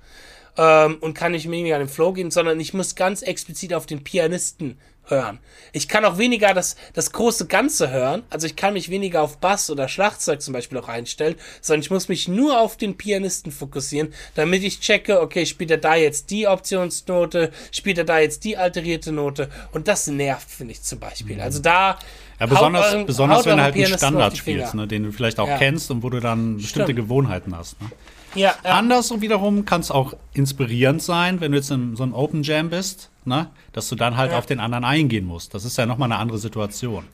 ähm, 0.58 0.98
und 1.00 1.14
kann 1.14 1.32
nicht 1.32 1.50
weniger 1.50 1.76
an 1.76 1.82
den 1.82 1.90
Flow 1.90 2.14
gehen, 2.14 2.32
sondern 2.32 2.60
ich 2.60 2.74
muss 2.74 2.96
ganz 2.96 3.22
explizit 3.22 3.74
auf 3.74 3.86
den 3.86 4.04
Pianisten 4.04 4.78
hören. 5.10 5.40
Ich 5.72 5.88
kann 5.88 6.06
auch 6.06 6.18
weniger 6.18 6.54
das, 6.54 6.76
das 6.94 7.12
große 7.12 7.48
Ganze 7.48 7.92
hören, 7.92 8.24
also 8.30 8.48
ich 8.48 8.56
kann 8.56 8.74
mich 8.74 8.90
weniger 8.90 9.22
auf 9.22 9.38
Bass 9.38 9.70
oder 9.70 9.88
Schlagzeug 9.88 10.42
zum 10.42 10.54
Beispiel 10.54 10.78
auch 10.78 10.88
einstellen, 10.88 11.36
sondern 11.62 11.82
ich 11.82 11.92
muss 11.92 12.10
mich 12.10 12.28
nur 12.28 12.60
auf 12.60 12.78
den 12.78 12.98
Pianisten 12.98 13.52
fokussieren, 13.52 14.14
damit 14.36 14.64
ich 14.64 14.80
checke, 14.80 15.22
okay, 15.22 15.46
spielt 15.46 15.72
er 15.72 15.78
da 15.78 15.96
jetzt 15.96 16.30
die 16.30 16.48
Optionsnote, 16.48 17.52
spielt 17.72 17.98
er 17.98 18.04
da 18.04 18.20
jetzt 18.20 18.44
die 18.44 18.58
alterierte 18.58 19.12
Note 19.12 19.50
und 19.72 19.88
das 19.88 20.08
nervt, 20.08 20.50
finde 20.50 20.74
ich 20.74 20.82
zum 20.82 21.00
Beispiel. 21.00 21.40
Also 21.42 21.62
da 21.62 21.98
ja, 22.40 22.46
besonders, 22.46 22.94
euren, 22.94 23.06
besonders 23.06 23.46
wenn 23.46 23.58
du 23.58 23.64
halt 23.64 23.76
einen 23.76 23.98
Standard 23.98 24.38
spielst, 24.38 24.76
ne, 24.76 24.88
den 24.88 25.04
du 25.04 25.12
vielleicht 25.12 25.40
auch 25.40 25.48
ja. 25.48 25.58
kennst 25.58 25.90
und 25.90 26.04
wo 26.04 26.10
du 26.10 26.20
dann 26.20 26.58
bestimmte 26.58 26.92
Stimmt. 26.92 27.08
Gewohnheiten 27.08 27.58
hast. 27.58 27.82
Ne? 27.82 27.90
Ja, 28.38 28.56
ja. 28.64 28.72
Andersrum 28.72 29.22
wiederum 29.22 29.66
kann 29.66 29.82
es 29.82 29.92
auch 29.92 30.14
inspirierend 30.34 31.02
sein, 31.02 31.42
wenn 31.42 31.52
du 31.52 31.58
jetzt 31.58 31.72
in 31.72 31.96
so 31.96 32.04
einem 32.04 32.14
Open 32.14 32.44
Jam 32.44 32.70
bist, 32.70 33.10
ne? 33.26 33.50
dass 33.74 33.90
du 33.90 33.96
dann 33.96 34.18
halt 34.18 34.32
ja. 34.32 34.38
auf 34.38 34.46
den 34.46 34.60
anderen 34.60 34.84
eingehen 34.84 35.26
musst. 35.26 35.54
Das 35.54 35.66
ist 35.66 35.78
ja 35.78 35.86
nochmal 35.86 36.12
eine 36.12 36.20
andere 36.20 36.38
Situation. 36.38 37.06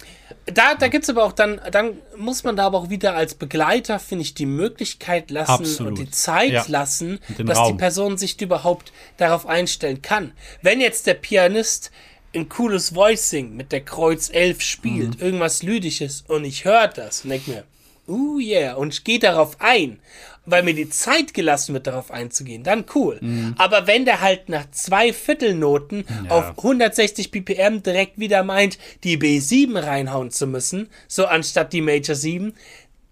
Da, 0.46 0.76
da 0.76 0.88
gibt 0.90 1.04
es 1.04 1.10
aber 1.10 1.24
auch 1.24 1.32
dann, 1.32 1.62
dann 1.72 1.98
muss 2.18 2.44
man 2.44 2.56
da 2.56 2.66
aber 2.66 2.78
auch 2.78 2.90
wieder 2.90 3.16
als 3.16 3.36
Begleiter, 3.36 4.00
finde 4.00 4.24
ich, 4.24 4.34
die 4.34 4.46
Möglichkeit 4.46 5.32
lassen 5.32 5.52
Absolut. 5.52 5.92
und 5.92 6.00
die 6.00 6.12
Zeit 6.12 6.52
ja. 6.52 6.66
lassen, 6.68 7.20
dass 7.40 7.58
Raum. 7.58 7.72
die 7.72 7.78
Person 7.78 8.18
sich 8.18 8.40
überhaupt 8.42 8.92
darauf 9.18 9.46
einstellen 9.46 10.02
kann. 10.02 10.34
Wenn 10.62 10.82
jetzt 10.82 11.08
der 11.08 11.14
Pianist 11.14 11.92
ein 12.36 12.50
cooles 12.50 12.96
Voicing 12.96 13.56
mit 13.56 13.72
der 13.72 13.82
Kreuz 13.82 14.30
11 14.30 14.62
spielt, 14.62 15.20
mhm. 15.20 15.26
irgendwas 15.26 15.64
Lydisches 15.64 16.24
und 16.28 16.44
ich 16.46 16.66
höre 16.66 16.88
das 16.88 17.24
und 17.24 17.30
denke 17.30 17.52
mir, 17.52 17.64
uh 18.08 18.40
yeah, 18.40 18.74
und 18.76 19.06
gehe 19.06 19.20
darauf 19.20 19.58
ein, 19.60 20.00
weil 20.46 20.64
mir 20.64 20.74
die 20.74 20.90
Zeit 20.90 21.34
gelassen 21.34 21.74
wird, 21.74 21.88
darauf 21.88 22.12
einzugehen, 22.12 22.64
dann 22.64 22.86
cool. 22.96 23.18
Mhm. 23.22 23.56
Aber 23.58 23.88
wenn 23.88 24.06
der 24.06 24.20
halt 24.22 24.50
nach 24.50 24.70
zwei 24.72 25.14
Viertelnoten 25.14 26.06
auf 26.30 26.58
160 26.58 27.32
ppm 27.32 27.82
direkt 27.84 28.20
wieder 28.20 28.44
meint, 28.44 28.78
die 29.04 29.18
B7 29.18 29.82
reinhauen 29.82 30.32
zu 30.32 30.48
müssen, 30.48 30.90
so 31.08 31.26
anstatt 31.26 31.72
die 31.74 31.82
Major 31.82 32.16
7, 32.16 32.54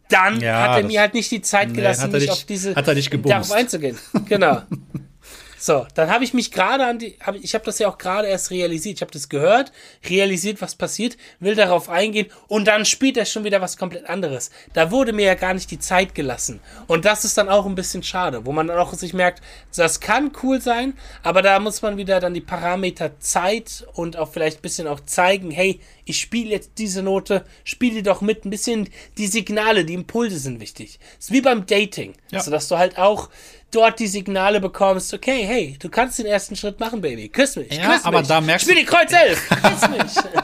dann 0.10 0.42
Ja, 0.42 0.62
hat 0.74 0.82
er 0.82 0.88
mir 0.88 1.00
halt 1.00 1.14
nicht 1.14 1.32
die 1.32 1.42
Zeit 1.42 1.70
Nee, 1.70 1.76
gelassen, 1.76 2.02
er 2.02 2.20
mich 2.20 2.24
dich- 2.24 2.32
auf 2.32 2.44
diese 2.44 2.74
darauf 3.48 3.52
einzugehen. 3.52 3.98
Genau. 4.28 4.62
So, 5.64 5.86
dann 5.94 6.10
habe 6.10 6.24
ich 6.24 6.34
mich 6.34 6.52
gerade 6.52 6.88
an 6.88 6.98
die, 6.98 7.16
hab, 7.24 7.36
ich 7.36 7.54
habe 7.54 7.64
das 7.66 7.78
ja 7.78 7.88
auch 7.88 8.00
gerade 8.00 8.28
erst 8.28 8.50
realisiert. 8.50 8.96
Ich 8.96 9.02
habe 9.04 9.12
das 9.12 9.30
gehört, 9.30 9.72
realisiert, 10.10 10.60
was 10.60 10.74
passiert, 10.74 11.18
will 11.40 11.54
darauf 11.54 11.88
eingehen 11.88 12.32
und 12.48 12.68
dann 12.68 12.84
spielt 12.84 13.16
er 13.16 13.26
schon 13.26 13.44
wieder 13.44 13.62
was 13.62 13.78
komplett 13.78 14.10
anderes. 14.10 14.50
Da 14.74 14.90
wurde 14.90 15.14
mir 15.14 15.26
ja 15.28 15.36
gar 15.36 15.54
nicht 15.54 15.70
die 15.70 15.78
Zeit 15.78 16.16
gelassen. 16.16 16.62
Und 16.88 17.06
das 17.06 17.26
ist 17.26 17.38
dann 17.38 17.48
auch 17.48 17.68
ein 17.68 17.76
bisschen 17.76 18.02
schade, 18.02 18.44
wo 18.48 18.52
man 18.52 18.66
dann 18.66 18.80
auch 18.80 18.92
sich 18.94 19.14
merkt, 19.14 19.44
das 19.76 20.00
kann 20.00 20.32
cool 20.42 20.60
sein, 20.60 20.96
aber 21.22 21.44
da 21.44 21.60
muss 21.60 21.84
man 21.84 21.96
wieder 21.96 22.20
dann 22.20 22.34
die 22.34 22.42
Parameter 22.42 23.20
Zeit 23.20 23.86
und 23.94 24.18
auch 24.18 24.32
vielleicht 24.32 24.58
ein 24.58 24.64
bisschen 24.64 24.88
auch 24.88 25.02
zeigen, 25.02 25.52
hey, 25.52 25.80
ich 26.06 26.20
spiele 26.20 26.50
jetzt 26.50 26.72
diese 26.80 27.04
Note, 27.04 27.46
spiele 27.64 28.02
doch 28.02 28.22
mit, 28.22 28.46
ein 28.46 28.50
bisschen 28.50 28.90
die 29.20 29.28
Signale, 29.28 29.86
die 29.86 29.94
Impulse 29.94 30.40
sind 30.40 30.60
wichtig. 30.60 31.00
ist 31.20 31.32
wie 31.32 31.42
beim 31.42 31.68
Dating, 31.68 32.14
Ja. 32.32 32.40
sodass 32.42 32.68
du 32.68 32.80
halt 32.80 32.98
auch 32.98 33.30
dort 33.72 34.00
die 34.00 34.08
Signale 34.08 34.60
bekommst, 34.60 35.14
okay, 35.14 35.44
hey, 35.46 35.78
du 35.80 35.90
kannst 35.90 36.20
den 36.20 36.26
ersten 36.26 36.56
Schritt 36.56 36.80
machen, 36.80 37.02
Baby. 37.02 37.30
Küss 37.30 37.56
mich. 37.56 37.72
Ja, 37.74 37.94
küss 37.94 38.06
aber 38.06 38.20
mich. 38.20 38.28
da 38.28 38.42
merkst 38.42 38.66
Spiel 38.70 38.80
die 38.80 38.86
Kreuz 38.86 39.12
11. 39.12 39.50
Küss 39.50 39.90
mich. 39.90 40.24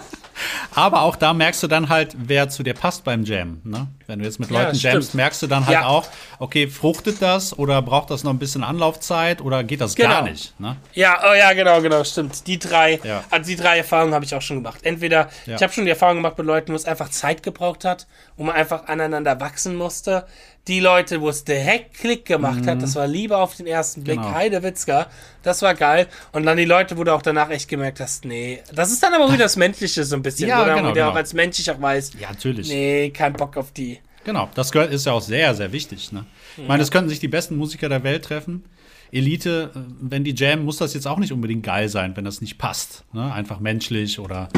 Aber 0.75 1.01
auch 1.01 1.15
da 1.15 1.33
merkst 1.33 1.63
du 1.63 1.67
dann 1.67 1.89
halt, 1.89 2.15
wer 2.15 2.47
zu 2.49 2.61
dir 2.61 2.75
passt 2.75 3.03
beim 3.03 3.23
Jam. 3.23 3.59
Ne? 3.63 3.87
Wenn 4.05 4.19
du 4.19 4.25
jetzt 4.25 4.39
mit 4.39 4.51
Ja, 4.51 4.61
Leuten 4.61 4.75
stimmt. 4.77 4.93
jamst, 4.93 5.15
merkst 5.15 5.41
du 5.41 5.47
dann 5.47 5.65
halt 5.65 5.73
Ja. 5.79 5.87
auch, 5.87 6.05
okay, 6.37 6.67
fruchtet 6.67 7.19
das 7.23 7.57
oder 7.57 7.81
braucht 7.81 8.11
das 8.11 8.23
noch 8.23 8.31
ein 8.31 8.37
bisschen 8.37 8.63
Anlaufzeit 8.63 9.41
oder 9.41 9.63
geht 9.63 9.81
das 9.81 9.95
Genau. 9.95 10.09
gar 10.09 10.21
nicht? 10.21 10.53
Ne? 10.59 10.75
Ja, 10.93 11.19
oh 11.27 11.33
ja, 11.33 11.53
genau, 11.53 11.81
genau, 11.81 12.03
stimmt. 12.03 12.45
Die 12.45 12.59
drei, 12.59 12.99
Ja. 13.03 13.23
also 13.31 13.47
die 13.49 13.55
drei 13.55 13.79
Erfahrungen 13.79 14.13
habe 14.13 14.25
ich 14.25 14.35
auch 14.35 14.41
schon 14.43 14.57
gemacht. 14.57 14.81
Entweder, 14.83 15.29
Ja. 15.47 15.55
ich 15.55 15.63
habe 15.63 15.73
schon 15.73 15.85
die 15.85 15.89
Erfahrung 15.91 16.17
gemacht 16.17 16.37
mit 16.37 16.45
Leuten, 16.45 16.71
wo 16.71 16.75
es 16.75 16.85
einfach 16.85 17.09
Zeit 17.09 17.41
gebraucht 17.41 17.83
hat, 17.83 18.05
wo 18.35 18.43
man 18.43 18.53
einfach 18.55 18.85
aneinander 18.87 19.39
wachsen 19.39 19.75
musste. 19.75 20.27
Die 20.67 20.79
Leute, 20.81 21.21
wo 21.21 21.29
es 21.29 21.43
direkt 21.45 21.93
Klick 21.95 22.25
gemacht 22.25 22.67
hat, 22.67 22.81
das 22.81 22.95
war 22.95 23.07
Liebe 23.07 23.37
auf 23.37 23.55
den 23.55 23.67
ersten 23.67 24.03
Blick, 24.03 24.17
Mhm. 24.19 24.23
Genau. 24.23 24.35
Heidewitzka, 24.35 25.07
das 25.43 25.61
war 25.61 25.73
geil. 25.75 26.07
Und 26.33 26.45
dann 26.45 26.57
die 26.57 26.65
Leute, 26.65 26.97
wo 26.97 27.03
du 27.05 27.13
auch 27.13 27.21
danach 27.21 27.49
echt 27.49 27.69
gemerkt 27.69 27.99
hast, 28.01 28.25
nee, 28.25 28.61
das 28.73 28.91
ist 28.91 29.01
dann 29.01 29.13
aber 29.13 29.27
wieder 29.31 29.43
das 29.45 29.55
Menschliche 29.55 30.03
so 30.03 30.15
ein 30.15 30.21
bisschen, 30.23 30.49
Ja, 30.49 30.59
wo 30.59 30.65
du 30.65 30.69
genau, 30.75 30.81
wieder 30.89 30.93
genau. 30.93 31.09
auch 31.11 31.15
als 31.15 31.33
Mensch 31.33 31.67
auch 31.69 31.81
weiß, 31.81 32.11
Ja, 32.19 32.29
natürlich. 32.29 32.67
nee, 32.67 33.09
kein 33.11 33.33
Bock 33.33 33.55
auf 33.55 33.71
die. 33.71 33.99
Genau, 34.25 34.49
das 34.55 34.71
gehört, 34.73 34.91
ist 34.91 35.05
ja 35.05 35.13
auch 35.13 35.21
sehr, 35.21 35.55
sehr 35.55 35.71
wichtig. 35.71 36.11
Ne? 36.11 36.25
Ich 36.57 36.67
meine, 36.67 36.83
es 36.83 36.91
könnten 36.91 37.07
sich 37.09 37.19
die 37.21 37.29
besten 37.29 37.55
Musiker 37.55 37.87
der 37.87 38.03
Welt 38.03 38.25
treffen. 38.25 38.65
Elite, 39.09 39.71
äh, 39.73 39.79
wenn 40.01 40.25
die 40.25 40.35
jammen, 40.35 40.65
muss 40.65 40.77
das 40.77 40.93
jetzt 40.93 41.07
auch 41.07 41.17
nicht 41.17 41.31
unbedingt 41.31 41.63
geil 41.63 41.87
sein, 41.87 42.17
wenn 42.17 42.25
das 42.25 42.41
nicht 42.41 42.57
passt. 42.57 43.05
Ne? 43.13 43.31
Einfach 43.31 43.61
menschlich 43.61 44.19
oder 44.19 44.49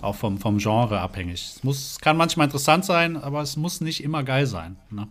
auch 0.00 0.14
vom, 0.14 0.38
vom 0.38 0.56
Genre 0.56 0.98
abhängig. 1.00 1.56
Es 1.56 1.62
muss, 1.62 1.98
kann 2.00 2.16
manchmal 2.16 2.46
interessant 2.46 2.86
sein, 2.86 3.18
aber 3.18 3.42
es 3.42 3.58
muss 3.58 3.82
nicht 3.82 4.02
immer 4.02 4.22
geil 4.22 4.46
sein. 4.46 4.76
Ne? 4.90 5.08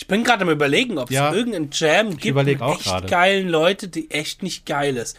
Ich 0.00 0.06
bin 0.06 0.22
gerade 0.22 0.42
am 0.44 0.50
überlegen, 0.50 0.96
ob 0.96 1.10
es 1.10 1.16
Ja. 1.16 1.34
irgendeinen 1.34 1.70
Jam 1.72 2.16
gibt 2.16 2.36
mit 2.36 2.60
echt 2.60 2.84
gerade. 2.84 3.08
geilen 3.08 3.48
Leute, 3.48 3.88
die 3.88 4.12
echt 4.12 4.44
nicht 4.44 4.64
geil 4.64 4.96
ist. 4.96 5.16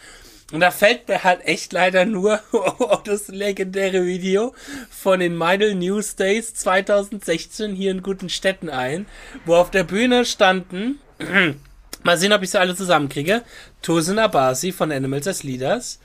Und 0.52 0.60
da 0.60 0.70
fällt 0.70 1.06
mir 1.06 1.22
halt 1.22 1.44
echt 1.44 1.74
leider 1.74 2.06
nur 2.06 2.40
das 3.04 3.28
legendäre 3.28 4.06
Video 4.06 4.54
von 4.88 5.20
den 5.20 5.36
Meidel 5.36 5.74
News 5.74 6.16
Days 6.16 6.54
2016 6.54 7.74
hier 7.74 7.90
in 7.90 8.02
guten 8.02 8.30
Städten 8.30 8.70
ein, 8.70 9.04
wo 9.44 9.54
auf 9.56 9.70
der 9.70 9.84
Bühne 9.84 10.24
standen, 10.24 10.98
mal 12.02 12.16
sehen, 12.16 12.32
ob 12.32 12.42
ich 12.42 12.48
sie 12.48 12.58
alle 12.58 12.74
zusammenkriege, 12.74 13.42
Tosin 13.82 14.18
Abasi 14.18 14.72
von 14.72 14.90
Animals 14.92 15.28
as 15.28 15.42
Leaders, 15.42 16.00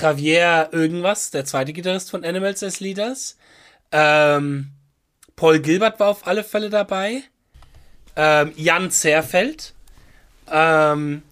Javier 0.00 0.68
irgendwas, 0.70 1.32
der 1.32 1.44
zweite 1.46 1.72
Gitarrist 1.72 2.12
von 2.12 2.24
Animals 2.24 2.62
as 2.62 2.78
Leaders, 2.78 3.36
ähm, 3.90 4.70
Paul 5.34 5.58
Gilbert 5.58 5.98
war 5.98 6.08
auf 6.08 6.28
alle 6.28 6.44
Fälle 6.44 6.70
dabei, 6.70 7.24
ähm, 8.16 8.52
Jan 8.56 8.90
Zerfeld. 8.90 9.74
Ähm, 10.50 11.22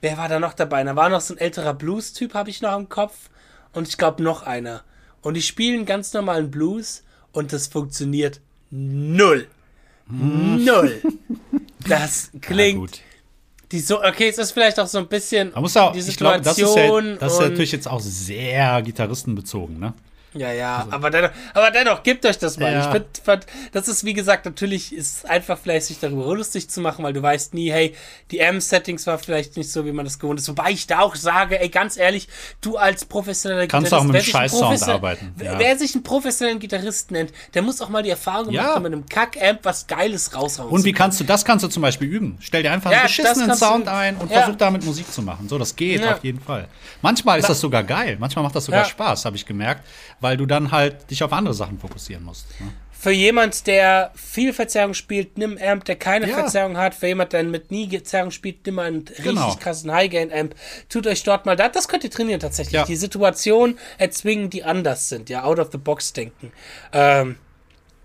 wer 0.00 0.16
war 0.16 0.28
da 0.28 0.38
noch 0.40 0.54
dabei? 0.54 0.82
Da 0.84 0.96
war 0.96 1.08
noch 1.08 1.20
so 1.20 1.34
ein 1.34 1.38
älterer 1.38 1.74
Blues-Typ, 1.74 2.34
habe 2.34 2.50
ich 2.50 2.60
noch 2.62 2.76
im 2.76 2.88
Kopf. 2.88 3.30
Und 3.72 3.88
ich 3.88 3.96
glaube 3.98 4.22
noch 4.22 4.42
einer. 4.42 4.82
Und 5.22 5.34
die 5.34 5.42
spielen 5.42 5.86
ganz 5.86 6.12
normalen 6.12 6.50
Blues 6.50 7.04
und 7.32 7.52
das 7.52 7.68
funktioniert 7.68 8.40
null. 8.70 9.46
Null. 10.08 11.00
Das 11.88 12.30
Ja, 12.32 12.38
klingt. 12.40 12.78
gut. 12.78 13.00
die 13.72 13.80
so, 13.80 14.04
okay, 14.04 14.28
es 14.28 14.38
ist 14.38 14.52
vielleicht 14.52 14.78
auch 14.78 14.86
so 14.86 14.98
ein 14.98 15.08
bisschen 15.08 15.50
Man 15.52 15.62
muss 15.62 15.76
auch, 15.76 15.92
die 15.92 15.98
ich 15.98 16.16
glaube, 16.16 16.40
das 16.40 16.56
ist, 16.56 16.60
ja, 16.60 16.66
Situation 16.68 17.16
das 17.18 17.32
ist 17.32 17.40
ja 17.40 17.48
natürlich 17.48 17.72
jetzt 17.72 17.88
auch 17.88 17.98
sehr 18.00 18.82
gitarristenbezogen. 18.82 19.80
Ne? 19.80 19.92
Ja, 20.34 20.50
ja, 20.52 20.86
aber 20.90 21.10
dennoch, 21.10 21.30
aber 21.52 21.70
dennoch, 21.70 22.02
gebt 22.02 22.24
euch 22.24 22.38
das 22.38 22.56
mal. 22.58 22.72
Ja. 22.72 22.94
Ich 22.94 23.22
find, 23.22 23.46
das 23.72 23.88
ist, 23.88 24.04
wie 24.04 24.14
gesagt, 24.14 24.44
natürlich 24.46 24.94
ist 24.94 25.28
einfach 25.28 25.58
vielleicht 25.58 25.86
sich 25.86 25.98
darüber 26.00 26.34
lustig 26.34 26.70
zu 26.70 26.80
machen, 26.80 27.04
weil 27.04 27.12
du 27.12 27.20
weißt 27.22 27.52
nie, 27.54 27.70
hey, 27.70 27.94
die 28.30 28.38
M-Settings 28.38 29.06
war 29.06 29.18
vielleicht 29.18 29.56
nicht 29.56 29.70
so, 29.70 29.84
wie 29.84 29.92
man 29.92 30.04
das 30.04 30.18
gewohnt 30.18 30.40
ist. 30.40 30.48
Wobei 30.48 30.70
ich 30.70 30.86
da 30.86 31.00
auch 31.00 31.14
sage, 31.16 31.60
ey, 31.60 31.68
ganz 31.68 31.96
ehrlich, 31.96 32.28
du 32.60 32.76
als 32.76 33.04
professioneller 33.04 33.66
Kannst 33.66 33.92
auch 33.92 34.04
mit 34.04 34.16
einem 34.16 34.24
Scheiß-Sound 34.24 34.82
arbeiten, 34.84 35.32
Wer, 35.36 35.52
ja. 35.52 35.58
wer 35.58 35.78
sich 35.78 35.94
einen 35.94 36.02
professionellen 36.02 36.58
Gitarrist 36.60 37.10
nennt, 37.10 37.32
der 37.54 37.62
muss 37.62 37.80
auch 37.80 37.88
mal 37.88 38.02
die 38.02 38.10
Erfahrung 38.10 38.52
Ja. 38.52 38.74
haben, 38.74 38.82
mit 38.84 38.92
einem 38.92 39.06
Kack-Amp 39.06 39.60
was 39.64 39.86
Geiles 39.86 40.34
raushauen 40.34 40.70
Und 40.70 40.84
wie 40.84 40.92
kannst 40.92 41.20
du, 41.20 41.24
das 41.24 41.44
kannst 41.44 41.64
du 41.64 41.68
zum 41.68 41.82
Beispiel 41.82 42.08
üben. 42.08 42.38
Stell 42.40 42.62
dir 42.62 42.72
einfach 42.72 42.90
Ja, 42.90 42.98
einen 42.98 43.06
beschissenen 43.06 43.48
kannst 43.48 43.62
Sound 43.62 43.88
ein 43.88 44.16
und 44.16 44.30
versuch 44.32 44.56
damit 44.56 44.84
Musik 44.84 45.12
zu 45.12 45.22
machen. 45.22 45.48
So, 45.48 45.58
das 45.58 45.76
geht 45.76 46.02
auf 46.06 46.22
jeden 46.24 46.40
Fall. 46.40 46.68
Manchmal 47.02 47.38
ist 47.38 47.48
das 47.48 47.60
sogar 47.60 47.82
geil. 47.82 48.16
Manchmal 48.18 48.44
macht 48.44 48.56
das 48.56 48.64
sogar. 48.64 48.82
Spaß, 48.84 49.24
habe 49.24 49.36
ich 49.36 49.46
gemerkt, 49.46 49.86
weil 50.22 50.36
du 50.36 50.46
dann 50.46 50.70
halt 50.70 51.10
dich 51.10 51.22
auf 51.22 51.32
andere 51.32 51.54
Sachen 51.54 51.78
fokussieren 51.78 52.24
musst. 52.24 52.46
Ne? 52.60 52.68
Für 52.92 53.10
jemand, 53.10 53.66
der 53.66 54.12
viel 54.14 54.52
Verzerrung 54.52 54.94
spielt, 54.94 55.36
nimm 55.36 55.58
Amp, 55.60 55.84
der 55.86 55.96
keine 55.96 56.28
Ja. 56.28 56.34
Verzerrung 56.36 56.76
hat. 56.76 56.94
Für 56.94 57.08
jemand, 57.08 57.32
der 57.32 57.42
mit 57.42 57.72
nie 57.72 57.88
Verzerrung 57.90 58.30
spielt, 58.30 58.64
nimm 58.64 58.78
einen 58.78 58.98
richtig 59.08 59.24
Genau. 59.24 59.56
krassen 59.56 59.90
High-Gain-Amp. 59.92 60.54
Tut 60.88 61.08
euch 61.08 61.24
dort 61.24 61.44
mal, 61.44 61.56
das, 61.56 61.72
das 61.72 61.88
könnt 61.88 62.04
ihr 62.04 62.10
trainieren 62.10 62.38
tatsächlich. 62.38 62.74
Ja. 62.74 62.84
Die 62.84 62.94
Situation 62.94 63.76
erzwingen, 63.98 64.50
die 64.50 64.62
anders 64.62 65.08
sind, 65.08 65.28
ja, 65.30 65.42
out 65.42 65.58
of 65.58 65.70
the 65.72 65.78
box 65.78 66.12
denken. 66.12 66.52
Ähm, 66.92 67.36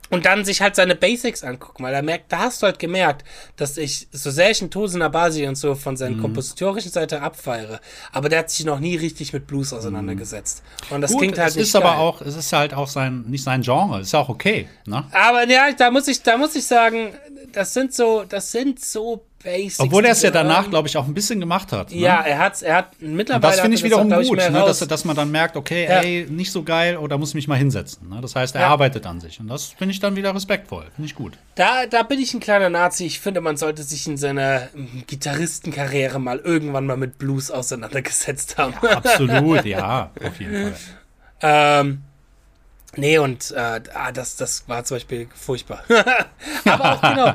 und 0.09 0.25
dann 0.25 0.45
sich 0.45 0.61
halt 0.61 0.75
seine 0.75 0.95
Basics 0.95 1.43
angucken, 1.43 1.83
weil 1.83 1.93
er 1.93 2.01
merkt, 2.01 2.31
da 2.31 2.39
hast 2.39 2.61
du 2.61 2.65
halt 2.67 2.79
gemerkt, 2.79 3.25
dass 3.55 3.77
ich, 3.77 4.07
so 4.11 4.31
sehr 4.31 4.51
ich 4.51 4.61
einen 4.61 4.71
Tosen 4.71 5.01
Abasi 5.01 5.47
und 5.47 5.55
so 5.55 5.75
von 5.75 5.93
Mhm. 5.93 5.97
seiner 5.97 6.21
kompositorischen 6.21 6.91
Seite 6.91 7.21
abfeiere, 7.21 7.79
aber 8.11 8.29
der 8.29 8.39
hat 8.39 8.49
sich 8.49 8.65
noch 8.65 8.79
nie 8.79 8.95
richtig 8.95 9.33
mit 9.33 9.47
Blues 9.47 9.73
auseinandergesetzt. 9.73 10.63
Und 10.89 11.01
das 11.01 11.11
Gut, 11.11 11.19
klingt 11.21 11.37
halt 11.37 11.49
es 11.49 11.55
nicht 11.55 11.63
ist 11.67 11.75
aber 11.75 11.91
geil. 11.91 11.97
auch, 11.99 12.21
es 12.21 12.35
ist 12.35 12.53
halt 12.53 12.73
auch 12.73 12.87
sein, 12.87 13.25
nicht 13.27 13.43
sein 13.43 13.61
Genre. 13.61 14.01
Ist 14.01 14.13
ja 14.13 14.19
auch 14.19 14.29
okay. 14.29 14.67
Ne? 14.85 15.03
Aber 15.11 15.47
ja, 15.47 15.71
da 15.71 15.91
muss 15.91 16.07
ich, 16.07 16.21
da 16.21 16.37
muss 16.37 16.55
ich 16.55 16.65
sagen, 16.65 17.13
das 17.57 17.73
sind 17.73 17.91
so, 17.93 18.23
das 18.23 18.51
sind 18.51 18.79
so 18.79 19.25
Basics. 19.43 19.79
Obwohl 19.79 20.05
er 20.05 20.11
es 20.11 20.21
ja 20.21 20.29
danach, 20.29 20.65
ähm, 20.65 20.69
glaube 20.71 20.87
ich, 20.87 20.97
auch 20.97 21.07
ein 21.07 21.13
bisschen 21.13 21.39
gemacht 21.39 21.71
hat. 21.71 21.91
Ne? 21.91 21.97
Ja, 21.97 22.21
er 22.21 22.37
hat, 22.37 22.61
er 22.61 22.75
hat 22.75 23.01
mittlerweile. 23.01 23.37
Und 23.37 23.43
das 23.43 23.59
finde 23.61 23.77
ich 23.77 23.83
wiederum 23.83 24.11
ich, 24.19 24.27
gut, 24.27 24.37
mehr 24.37 24.51
ne, 24.51 24.59
dass, 24.59 24.79
dass 24.79 25.05
man 25.05 25.15
dann 25.15 25.31
merkt, 25.31 25.55
okay, 25.57 25.85
Ja. 25.85 26.01
ey, 26.01 26.27
nicht 26.29 26.51
so 26.51 26.63
geil, 26.63 26.97
oder 26.97 27.17
muss 27.17 27.33
mich 27.33 27.47
mal 27.47 27.55
hinsetzen. 27.55 28.09
Ne? 28.09 28.19
Das 28.21 28.35
heißt, 28.35 28.55
er 28.55 28.61
Ja. 28.61 28.67
arbeitet 28.67 29.05
an 29.07 29.19
sich. 29.19 29.39
Und 29.39 29.47
das 29.47 29.65
finde 29.65 29.93
ich 29.93 29.99
dann 29.99 30.15
wieder 30.15 30.35
respektvoll. 30.35 30.85
Finde 30.95 31.07
ich 31.07 31.15
gut. 31.15 31.33
Da, 31.55 31.87
da 31.87 32.03
bin 32.03 32.19
ich 32.19 32.33
ein 32.33 32.39
kleiner 32.39 32.69
Nazi. 32.69 33.05
Ich 33.05 33.19
finde, 33.19 33.41
man 33.41 33.57
sollte 33.57 33.83
sich 33.83 34.05
in 34.07 34.17
seiner 34.17 34.69
ähm, 34.75 35.03
Gitarristenkarriere 35.07 36.19
mal 36.19 36.39
irgendwann 36.39 36.85
mal 36.85 36.97
mit 36.97 37.17
Blues 37.17 37.49
auseinandergesetzt 37.49 38.57
haben. 38.57 38.73
Absolut, 38.75 39.65
ja, 39.65 40.11
auf 40.23 40.39
jeden 40.39 40.73
Fall. 40.73 40.75
Ähm, 41.41 42.01
nee, 42.95 43.17
und 43.17 43.51
äh, 43.51 43.81
ah, 43.93 44.11
das, 44.11 44.35
das 44.35 44.67
war 44.67 44.83
zum 44.83 44.95
Beispiel 44.95 45.27
furchtbar. 45.35 45.83
Aber 46.65 46.93
auch 46.93 47.01
genau. 47.01 47.33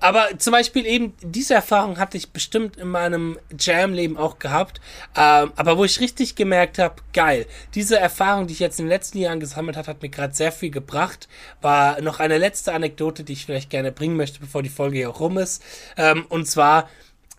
Aber 0.00 0.38
zum 0.38 0.52
Beispiel 0.52 0.86
eben, 0.86 1.12
diese 1.20 1.52
Erfahrung 1.52 1.98
hatte 1.98 2.16
ich 2.16 2.30
bestimmt 2.32 2.78
in 2.78 2.88
meinem 2.88 3.38
Jam-Leben 3.56 4.16
auch 4.16 4.38
gehabt. 4.38 4.80
Ähm, 5.14 5.52
aber 5.56 5.76
wo 5.76 5.84
ich 5.84 6.00
richtig 6.00 6.34
gemerkt 6.36 6.78
habe, 6.78 6.96
geil, 7.12 7.46
diese 7.74 7.98
Erfahrung, 7.98 8.46
die 8.46 8.54
ich 8.54 8.60
jetzt 8.60 8.80
in 8.80 8.86
den 8.86 8.90
letzten 8.90 9.18
Jahren 9.18 9.40
gesammelt 9.40 9.76
habe, 9.76 9.88
hat 9.88 10.02
mir 10.02 10.08
gerade 10.08 10.34
sehr 10.34 10.52
viel 10.52 10.70
gebracht. 10.70 11.28
War 11.60 12.00
noch 12.00 12.18
eine 12.18 12.38
letzte 12.38 12.72
Anekdote, 12.72 13.24
die 13.24 13.34
ich 13.34 13.44
vielleicht 13.44 13.68
gerne 13.68 13.92
bringen 13.92 14.16
möchte, 14.16 14.40
bevor 14.40 14.62
die 14.62 14.70
Folge 14.70 14.96
hier 14.96 15.10
auch 15.10 15.20
rum 15.20 15.36
ist. 15.36 15.62
Ähm, 15.98 16.24
und 16.30 16.46
zwar 16.46 16.88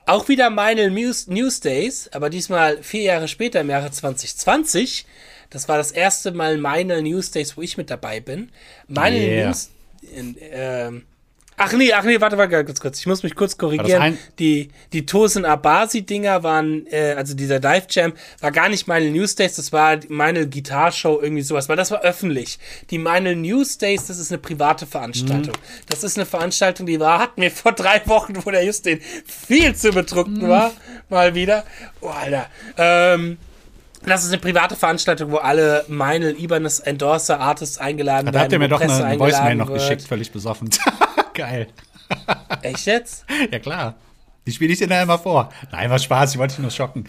auch 0.06 0.28
wieder 0.28 0.52
meine 0.52 0.92
News, 0.92 1.28
News 1.28 1.62
Days, 1.62 2.10
aber 2.14 2.30
diesmal 2.30 2.84
vier 2.84 3.02
Jahre 3.02 3.28
später, 3.28 3.62
im 3.62 3.70
Jahre 3.72 3.90
2020. 3.90 5.08
Das 5.52 5.70
war 5.70 5.78
das 5.78 5.92
erste 5.92 6.32
Mal 6.32 6.58
meine 6.58 7.02
News 7.04 7.30
Days, 7.30 7.56
wo 7.56 7.62
ich 7.62 7.78
mit 7.78 7.92
dabei 7.92 8.20
bin. 8.20 8.50
Meine 8.88 9.18
Yeah. 9.18 9.48
News, 9.48 9.70
in, 10.16 10.36
ähm, 10.40 11.04
Ach 11.64 11.74
nee, 11.74 11.94
ach 11.94 12.04
nee, 12.04 12.20
warte, 12.20 12.40
warte, 12.40 12.66
kurz, 12.66 12.80
kurz. 12.80 13.00
Ich 13.00 13.06
muss 13.06 13.22
mich 13.22 13.36
kurz 13.36 13.56
korrigieren. 13.56 14.18
Die, 14.40 14.70
die 14.94 15.06
Tosin 15.06 15.46
Abasi-Dinger 15.46 16.42
waren, 16.42 16.88
äh, 16.88 17.14
also 17.16 17.36
dieser 17.36 17.60
Dive 17.60 17.86
Jam, 17.88 18.14
war 18.40 18.52
gar 18.52 18.68
nicht 18.68 18.88
meine 18.88 19.12
News 19.12 19.36
Days, 19.36 19.58
das 19.58 19.72
war 19.72 20.00
meine 20.10 20.48
Gitarrshow, 20.48 21.20
irgendwie 21.22 21.44
sowas, 21.44 21.70
weil 21.70 21.76
das 21.76 21.92
war 21.92 22.02
öffentlich. 22.02 22.58
Die 22.90 22.98
meine 22.98 23.36
News 23.36 23.78
Days, 23.78 24.08
das 24.08 24.18
ist 24.18 24.32
eine 24.32 24.40
private 24.40 24.88
Veranstaltung. 24.88 25.54
Das 25.88 26.04
ist 26.04 26.18
eine 26.18 26.26
Veranstaltung, 26.26 26.88
die 26.88 27.00
war, 27.00 27.20
hatten 27.20 27.42
wir 27.42 27.52
vor 27.52 27.74
drei 27.74 28.02
Wochen, 28.08 28.44
wo 28.44 28.50
der 28.50 28.66
Justin 28.66 29.00
viel 29.28 29.76
zu 29.76 29.92
betrunken 29.92 30.50
war, 30.50 30.72
mal 31.10 31.36
wieder. 31.36 31.64
Oh, 32.00 32.08
Alter. 32.08 32.50
Ähm, 32.78 33.38
das 34.06 34.24
ist 34.24 34.30
eine 34.32 34.40
private 34.42 34.76
Veranstaltung, 34.76 35.32
wo 35.32 35.38
alle 35.38 35.86
Meinl, 35.88 36.36
Ibanez, 36.40 36.80
Endorser, 36.80 37.40
Artists 37.40 37.78
eingeladen 37.78 38.28
Da 38.28 38.34
werden. 38.34 38.44
habt 38.44 38.52
ihr 38.54 38.60
mir 38.60 38.68
doch 38.70 38.80
Presse 38.80 39.06
eine 39.06 39.20
Voicemail 39.20 39.56
noch 39.56 39.68
wird. 39.70 39.80
geschickt, 39.80 40.02
völlig 40.04 40.32
besoffen. 40.32 40.70
Geil. 41.34 41.68
Echt 42.62 42.86
jetzt? 42.88 43.26
Ja, 43.52 43.60
klar. 43.60 43.96
Die 44.48 44.52
spiele 44.52 44.74
ich 44.74 44.80
dir 44.80 44.88
dann 44.88 45.04
immer 45.04 45.20
vor. 45.20 45.50
Nein, 45.72 45.90
war 45.90 46.00
Spaß, 46.00 46.34
ich 46.34 46.38
wollte 46.40 46.56
dich 46.56 46.62
nur 46.62 46.72
schocken. 46.72 47.08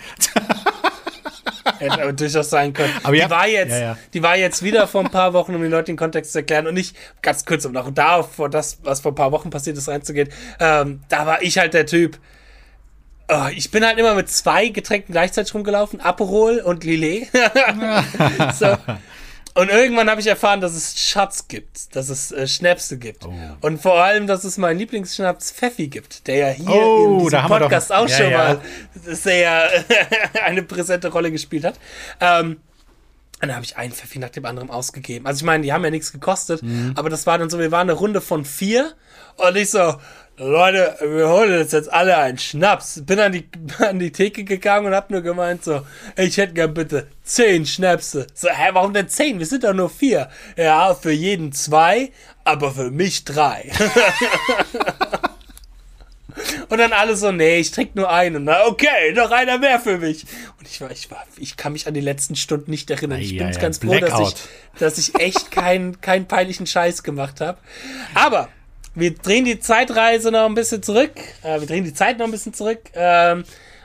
Hätte 1.79 2.03
aber 2.03 2.13
durchaus 2.13 2.51
sein 2.51 2.73
können. 2.73 2.93
Aber 3.03 3.13
die, 3.13 3.19
ja- 3.21 3.31
war 3.31 3.47
jetzt, 3.49 3.71
ja, 3.73 3.79
ja. 3.81 3.99
die 4.13 4.23
war 4.23 4.37
jetzt 4.37 4.63
wieder 4.63 4.87
vor 4.87 5.01
ein 5.05 5.11
paar 5.11 5.33
Wochen, 5.33 5.55
um 5.55 5.63
den 5.63 5.71
Leuten 5.71 5.87
den 5.93 5.97
Kontext 5.97 6.33
zu 6.33 6.39
erklären. 6.39 6.67
Und 6.67 6.75
nicht 6.75 6.97
ganz 7.23 7.45
kurz, 7.45 7.65
um 7.65 7.77
auch 7.77 7.91
da 7.91 8.23
vor 8.23 8.49
das, 8.49 8.79
was 8.83 9.01
vor 9.01 9.13
ein 9.13 9.17
paar 9.17 9.33
Wochen 9.33 9.51
passiert 9.51 9.77
ist, 9.77 9.89
reinzugehen. 9.89 10.29
Ähm, 10.61 11.01
da 11.09 11.27
war 11.27 11.43
ich 11.43 11.59
halt 11.59 11.75
der 11.75 11.87
Typ. 11.87 12.19
Oh, 13.35 13.49
ich 13.55 13.71
bin 13.71 13.85
halt 13.87 13.99
immer 13.99 14.15
mit 14.15 14.29
zwei 14.29 14.69
Getränken 14.69 15.13
gleichzeitig 15.13 15.55
rumgelaufen: 15.55 16.01
Aperol 16.01 16.59
und 16.59 16.85
Lillet. 16.85 17.29
so. 18.59 18.77
Und 19.55 19.69
irgendwann 19.71 20.09
habe 20.09 20.19
ich 20.21 20.27
erfahren, 20.27 20.63
dass 20.63 20.73
es 20.73 20.99
Schatz 20.99 21.47
gibt, 21.47 21.95
dass 21.95 22.09
es 22.09 22.33
äh, 22.33 22.47
Schnäpse 22.49 22.97
gibt. 22.99 23.27
Oh. 23.27 23.33
Und 23.61 23.83
vor 23.83 24.03
allem, 24.03 24.27
dass 24.27 24.45
es 24.45 24.57
meinen 24.57 24.79
Lieblingsschnaps 24.79 25.53
Pfeffi 25.53 25.89
gibt, 25.89 26.27
der 26.27 26.37
ja 26.37 26.49
hier 26.49 26.69
Oh, 26.71 27.05
in 27.13 27.19
diesem 27.25 27.33
wir 27.33 27.43
doch- 27.43 27.49
Podcast 27.59 27.93
auch 27.93 28.09
ja, 28.09 28.17
schon 28.17 28.31
ja. 28.31 28.39
mal 28.39 28.61
sehr 28.95 29.69
eine 30.45 30.63
präsente 30.63 31.09
Rolle 31.09 31.31
gespielt 31.31 31.65
hat. 31.65 31.75
Ähm, 32.21 32.61
und 33.43 33.49
dann 33.49 33.55
habe 33.57 33.65
ich 33.65 33.77
einen 33.77 33.93
Pfeffi 33.93 34.19
nach 34.21 34.31
dem 34.31 34.47
anderen 34.47 34.71
ausgegeben. 34.71 35.27
Also 35.27 35.41
ich 35.41 35.45
meine, 35.45 35.65
die 35.65 35.73
haben 35.73 35.85
ja 35.85 35.91
nichts 35.91 36.13
gekostet, 36.13 36.63
Mhm. 36.63 36.93
aber 36.97 37.11
das 37.11 37.27
war 37.27 37.37
dann 37.37 37.51
so, 37.51 37.59
wir 37.59 37.73
waren 37.73 37.91
eine 37.91 37.99
Runde 37.99 38.21
von 38.23 38.45
vier 38.47 38.93
und 39.37 39.57
ich 39.57 39.69
so, 39.71 39.97
Leute, 40.39 40.97
wir 41.03 41.29
holen 41.29 41.61
uns 41.61 41.73
jetzt 41.73 41.93
alle 41.93 42.17
einen 42.17 42.39
Schnaps. 42.39 43.03
Bin 43.05 43.21
an 43.21 43.33
die, 43.33 43.47
an 43.79 43.99
die 43.99 44.13
Theke 44.13 44.45
gegangen 44.45 44.87
und 44.87 44.95
hab 44.95 45.11
nur 45.11 45.21
gemeint 45.21 45.63
so, 45.63 45.83
ich 46.17 46.39
hätte 46.39 46.55
gern 46.55 46.73
bitte 46.73 47.07
zehn 47.23 47.67
Schnäpse. 47.67 48.27
So, 48.33 48.49
hä, 48.49 48.71
warum 48.73 48.95
denn 48.95 49.09
zehn? 49.09 49.39
Wir 49.39 49.47
sind 49.47 49.65
doch 49.65 49.75
nur 49.75 49.91
vier. 49.91 50.31
Ja, 50.57 50.95
für 50.95 51.13
jeden 51.13 51.53
zwei, 51.53 52.13
aber 52.45 52.73
für 52.73 52.91
mich 52.91 53.25
drei. 53.25 53.71
Und 56.71 56.79
dann 56.79 56.95
alle 56.95 57.15
so, 57.15 57.31
nee, 57.31 57.59
ich 57.59 57.71
trinke 57.71 57.99
nur 57.99 58.11
einen. 58.11 58.37
Und 58.37 58.47
dann, 58.47 58.67
okay, 58.67 59.13
noch 59.15 59.31
einer 59.31 59.59
mehr 59.59 59.79
für 59.79 59.99
mich. 59.99 60.25
Und 60.59 60.67
ich 60.67 60.81
war, 60.81 60.91
ich 60.91 61.11
war, 61.11 61.23
ich 61.37 61.59
kann 61.59 61.75
mich 61.75 61.87
an 61.87 61.93
die 61.93 62.01
letzten 62.01 62.37
Stunden 62.37 62.71
nicht 62.71 62.91
erinnern. 62.91 63.21
Ich 63.21 63.37
bin 63.37 63.47
Eieiei, 63.47 63.61
ganz 63.61 63.79
froh, 63.79 63.91
dass 63.91 64.01
ich, 64.01 64.09
Blackout. 64.09 64.35
dass 64.79 64.97
ich 64.97 65.15
echt 65.17 65.51
keinen 65.51 66.01
keinen 66.01 66.27
peinlichen 66.27 66.67
Scheiß 66.67 67.03
gemacht 67.03 67.43
habe. 67.43 67.59
Aber 68.15 68.49
wir 68.95 69.15
drehen 69.15 69.45
die 69.45 69.61
Zeitreise 69.61 70.31
noch 70.31 70.47
ein 70.47 70.55
bisschen 70.55 70.83
zurück. 70.83 71.13
Äh, 71.43 71.61
wir 71.61 71.67
drehen 71.67 71.85
die 71.85 71.95
Zeit 71.95 72.19
noch 72.19 72.27
ein 72.27 72.31
bisschen 72.31 72.55
zurück. 72.55 72.81
Ähm, 72.95 73.45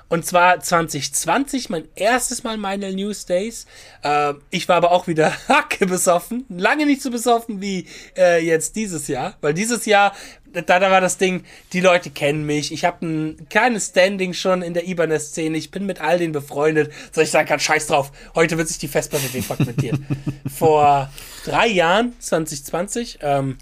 und 0.09 0.25
zwar 0.25 0.61
2020, 0.61 1.69
mein 1.69 1.85
erstes 1.95 2.43
Mal 2.43 2.57
meine 2.57 2.93
News 2.93 3.25
Days. 3.25 3.65
Äh, 4.03 4.33
ich 4.51 4.69
war 4.69 4.77
aber 4.77 4.91
auch 4.91 5.07
wieder 5.07 5.33
hacke 5.49 5.85
besoffen. 5.85 6.45
Lange 6.49 6.85
nicht 6.85 7.01
so 7.01 7.11
besoffen 7.11 7.61
wie 7.61 7.87
äh, 8.17 8.43
jetzt 8.43 8.75
dieses 8.77 9.07
Jahr. 9.07 9.35
Weil 9.41 9.53
dieses 9.53 9.85
Jahr, 9.85 10.13
da, 10.53 10.79
da 10.79 10.91
war 10.91 11.01
das 11.01 11.17
Ding, 11.17 11.43
die 11.73 11.81
Leute 11.81 12.09
kennen 12.09 12.45
mich. 12.45 12.71
Ich 12.71 12.85
habe 12.85 13.05
ein 13.05 13.47
kleines 13.49 13.87
Standing 13.87 14.33
schon 14.33 14.61
in 14.61 14.73
der 14.73 14.87
Ibanez-Szene. 14.87 15.57
Ich 15.57 15.71
bin 15.71 15.85
mit 15.85 15.99
all 15.99 16.19
denen 16.19 16.31
befreundet. 16.31 16.93
So 17.11 17.19
ich 17.19 17.31
sagen 17.31 17.47
kann, 17.47 17.59
scheiß 17.59 17.87
drauf. 17.87 18.13
Heute 18.33 18.57
wird 18.57 18.69
sich 18.69 18.77
die 18.77 18.87
Festplatte 18.87 19.27
defragmentiert. 19.27 19.99
Vor 20.57 21.09
drei 21.43 21.67
Jahren, 21.67 22.13
2020, 22.19 23.19
ähm, 23.21 23.57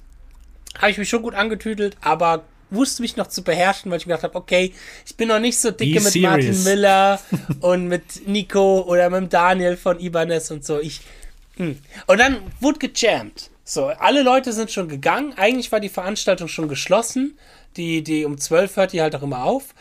habe 0.79 0.91
ich 0.91 0.97
mich 0.97 1.09
schon 1.09 1.21
gut 1.21 1.35
angetüdelt, 1.35 1.97
aber 2.01 2.43
wusste 2.69 3.01
mich 3.01 3.15
noch 3.15 3.27
zu 3.27 3.43
beherrschen, 3.43 3.91
weil 3.91 3.99
ich 3.99 4.05
mir 4.05 4.13
gedacht 4.13 4.23
habe, 4.23 4.35
okay, 4.35 4.73
ich 5.05 5.15
bin 5.15 5.27
noch 5.27 5.39
nicht 5.39 5.59
so 5.59 5.71
dicke 5.71 5.99
Be 5.99 6.05
mit 6.05 6.15
Martin. 6.21 6.63
Miller 6.63 7.19
und 7.61 7.87
mit 7.87 8.27
Nico 8.27 8.81
oder 8.81 9.09
mit 9.09 9.31
Daniel 9.31 9.77
von 9.77 9.99
Ibanez 9.99 10.51
und 10.51 10.65
so. 10.65 10.79
Ich, 10.79 11.01
hm. 11.57 11.77
Und 12.07 12.19
dann 12.19 12.37
wurde 12.59 12.79
gejammt. 12.79 13.49
So, 13.63 13.85
alle 13.85 14.21
Leute 14.21 14.53
sind 14.53 14.71
schon 14.71 14.87
gegangen. 14.87 15.33
Eigentlich 15.37 15.71
war 15.71 15.79
die 15.79 15.89
Veranstaltung 15.89 16.47
schon 16.47 16.67
geschlossen. 16.67 17.37
Die, 17.77 18.03
die 18.03 18.23
um 18.25 18.37
12 18.37 18.75
hört 18.75 18.93
die 18.93 19.01
halt 19.01 19.15
auch 19.15 19.23
immer 19.23 19.43
auf. 19.43 19.73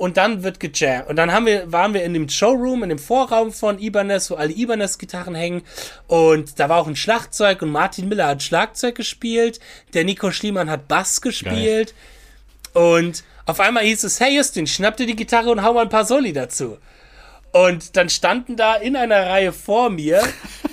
Und 0.00 0.16
dann 0.16 0.42
wird 0.42 0.60
gejammt. 0.60 1.10
Und 1.10 1.16
dann 1.16 1.30
haben 1.30 1.44
wir, 1.44 1.70
waren 1.72 1.92
wir 1.92 2.02
in 2.04 2.14
dem 2.14 2.26
Showroom, 2.26 2.84
in 2.84 2.88
dem 2.88 2.98
Vorraum 2.98 3.52
von 3.52 3.78
Ibanez, 3.78 4.30
wo 4.30 4.34
alle 4.34 4.50
Ibanez-Gitarren 4.50 5.34
hängen. 5.34 5.60
Und 6.06 6.58
da 6.58 6.70
war 6.70 6.78
auch 6.78 6.86
ein 6.86 6.96
Schlagzeug 6.96 7.60
und 7.60 7.68
Martin 7.68 8.08
Miller 8.08 8.28
hat 8.28 8.42
Schlagzeug 8.42 8.94
gespielt. 8.94 9.60
Der 9.92 10.04
Nico 10.04 10.30
Schliemann 10.30 10.70
hat 10.70 10.88
Bass 10.88 11.20
gespielt. 11.20 11.92
Und 12.72 13.24
auf 13.44 13.60
einmal 13.60 13.84
hieß 13.84 14.04
es, 14.04 14.18
hey 14.20 14.34
Justin, 14.34 14.66
schnapp 14.66 14.96
dir 14.96 15.04
die 15.04 15.16
Gitarre 15.16 15.50
und 15.50 15.62
hau 15.62 15.74
mal 15.74 15.82
ein 15.82 15.90
paar 15.90 16.06
Soli 16.06 16.32
dazu. 16.32 16.78
Und 17.52 17.94
dann 17.98 18.08
standen 18.08 18.56
da 18.56 18.76
in 18.76 18.96
einer 18.96 19.26
Reihe 19.26 19.52
vor 19.52 19.90
mir, 19.90 20.22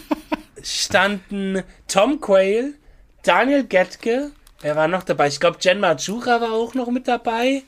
standen 0.63 1.63
Tom 1.89 2.21
Quayle, 2.21 2.75
Daniel 3.23 3.65
Getke, 3.65 4.31
wer 4.61 4.77
war 4.77 4.87
noch 4.87 5.03
dabei? 5.03 5.27
Ich 5.27 5.41
glaube, 5.41 5.57
Jen 5.59 5.81
Majura 5.81 6.39
war 6.39 6.53
auch 6.53 6.75
noch 6.75 6.89
mit 6.91 7.09
dabei. 7.09 7.63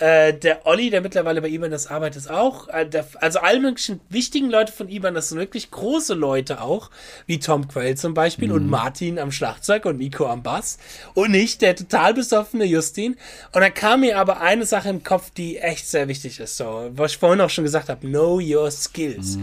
Äh, 0.00 0.34
der 0.34 0.66
Olli, 0.66 0.90
der 0.90 1.00
mittlerweile 1.00 1.40
bei 1.40 1.48
Iban 1.48 1.70
das 1.70 1.86
arbeitet, 1.86 2.22
ist 2.22 2.30
auch. 2.30 2.68
Äh, 2.68 2.86
der, 2.86 3.06
also 3.20 3.38
alle 3.38 3.60
möglichen 3.60 4.00
wichtigen 4.08 4.50
Leute 4.50 4.72
von 4.72 4.88
Iban, 4.88 5.14
das 5.14 5.28
sind 5.28 5.38
wirklich 5.38 5.70
große 5.70 6.14
Leute 6.14 6.60
auch, 6.60 6.90
wie 7.26 7.38
Tom 7.38 7.68
Quayle 7.68 7.94
zum 7.94 8.14
Beispiel 8.14 8.50
und 8.50 8.68
Martin 8.68 9.18
am 9.18 9.30
Schlagzeug 9.30 9.84
und 9.84 9.98
Nico 9.98 10.26
am 10.26 10.42
Bass. 10.42 10.78
Und 11.14 11.34
ich, 11.34 11.58
der 11.58 11.76
total 11.76 12.14
besoffene 12.14 12.64
Justin. 12.64 13.16
Und 13.52 13.60
dann 13.60 13.72
kam 13.72 14.00
mir 14.00 14.18
aber 14.18 14.40
eine 14.40 14.66
Sache 14.66 14.88
im 14.88 15.04
Kopf, 15.04 15.30
die 15.30 15.58
echt 15.58 15.88
sehr 15.88 16.08
wichtig 16.08 16.40
ist. 16.40 16.56
So, 16.56 16.90
was 16.94 17.12
ich 17.12 17.18
vorhin 17.18 17.40
auch 17.40 17.50
schon 17.50 17.64
gesagt 17.64 17.88
habe: 17.88 18.06
Know 18.06 18.40
your 18.40 18.70
skills. 18.70 19.38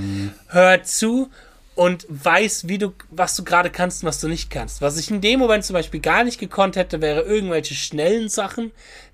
Hör 0.47 0.83
zu 0.83 1.29
und 1.75 2.05
weiß, 2.09 2.67
wie 2.67 2.77
du, 2.77 2.93
was 3.09 3.35
du 3.35 3.43
gerade 3.43 3.69
kannst 3.69 4.03
und 4.03 4.07
was 4.07 4.19
du 4.19 4.27
nicht 4.27 4.49
kannst. 4.49 4.81
Was 4.81 4.99
ich 4.99 5.09
in 5.09 5.21
dem 5.21 5.39
Moment 5.39 5.63
zum 5.63 5.73
Beispiel 5.73 6.01
gar 6.01 6.23
nicht 6.23 6.39
gekonnt 6.39 6.75
hätte, 6.75 7.01
wäre 7.01 7.21
irgendwelche 7.21 7.73
schnellen 7.73 8.29
Sachen. 8.29 8.71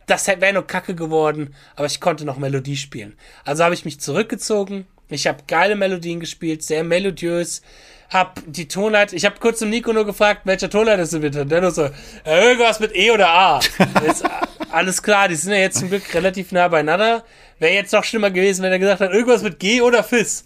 Das 0.07 0.25
wäre 0.27 0.53
nur 0.53 0.65
Kacke 0.65 0.95
geworden, 0.95 1.53
aber 1.75 1.85
ich 1.85 1.99
konnte 1.99 2.25
noch 2.25 2.37
Melodie 2.37 2.77
spielen. 2.77 3.17
Also 3.45 3.63
habe 3.63 3.75
ich 3.75 3.85
mich 3.85 3.99
zurückgezogen. 3.99 4.87
Ich 5.09 5.27
habe 5.27 5.43
geile 5.47 5.75
Melodien 5.75 6.19
gespielt, 6.19 6.63
sehr 6.63 6.83
melodiös. 6.83 7.61
Hab 8.09 8.41
die 8.45 8.69
Tonheit, 8.69 9.11
ich 9.11 9.25
habe 9.25 9.35
kurz 9.39 9.59
zum 9.59 9.69
Nico 9.69 9.91
nur 9.91 10.05
gefragt, 10.05 10.41
welcher 10.45 10.69
Tonheit 10.69 10.99
ist 10.99 11.11
denn 11.11 11.21
bitte? 11.21 11.41
Und 11.41 11.49
der 11.49 11.59
nur 11.59 11.71
so, 11.71 11.83
äh, 12.23 12.41
irgendwas 12.41 12.79
mit 12.79 12.95
E 12.95 13.11
oder 13.11 13.27
A. 13.29 13.59
Ist 14.07 14.23
alles 14.71 15.03
klar, 15.03 15.27
die 15.27 15.35
sind 15.35 15.51
ja 15.51 15.59
jetzt 15.59 15.79
zum 15.79 15.89
Glück 15.89 16.13
relativ 16.13 16.53
nah 16.53 16.69
beieinander. 16.69 17.25
Wäre 17.59 17.73
jetzt 17.73 17.91
noch 17.91 18.05
schlimmer 18.05 18.31
gewesen, 18.31 18.63
wenn 18.63 18.71
er 18.71 18.79
gesagt 18.79 19.01
hat, 19.01 19.11
irgendwas 19.11 19.43
mit 19.43 19.59
G 19.59 19.81
oder 19.81 20.05
Fis. 20.05 20.45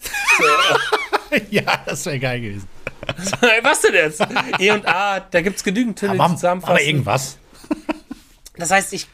ja, 1.51 1.83
das 1.85 2.03
wäre 2.07 2.17
geil 2.19 2.41
gewesen. 2.41 2.67
Was 3.61 3.81
denn 3.81 3.93
jetzt? 3.93 4.21
E 4.57 4.71
und 4.71 4.87
A, 4.87 5.19
da 5.19 5.41
gibt's 5.41 5.63
genügend 5.63 5.99
Töne, 5.99 6.13
die 6.13 6.19
Aber, 6.19 6.33
zusammenfassen. 6.35 6.71
aber 6.73 6.81
irgendwas. 6.83 7.37
Das 8.57 8.71
heißt, 8.71 8.93
ich 8.93 9.07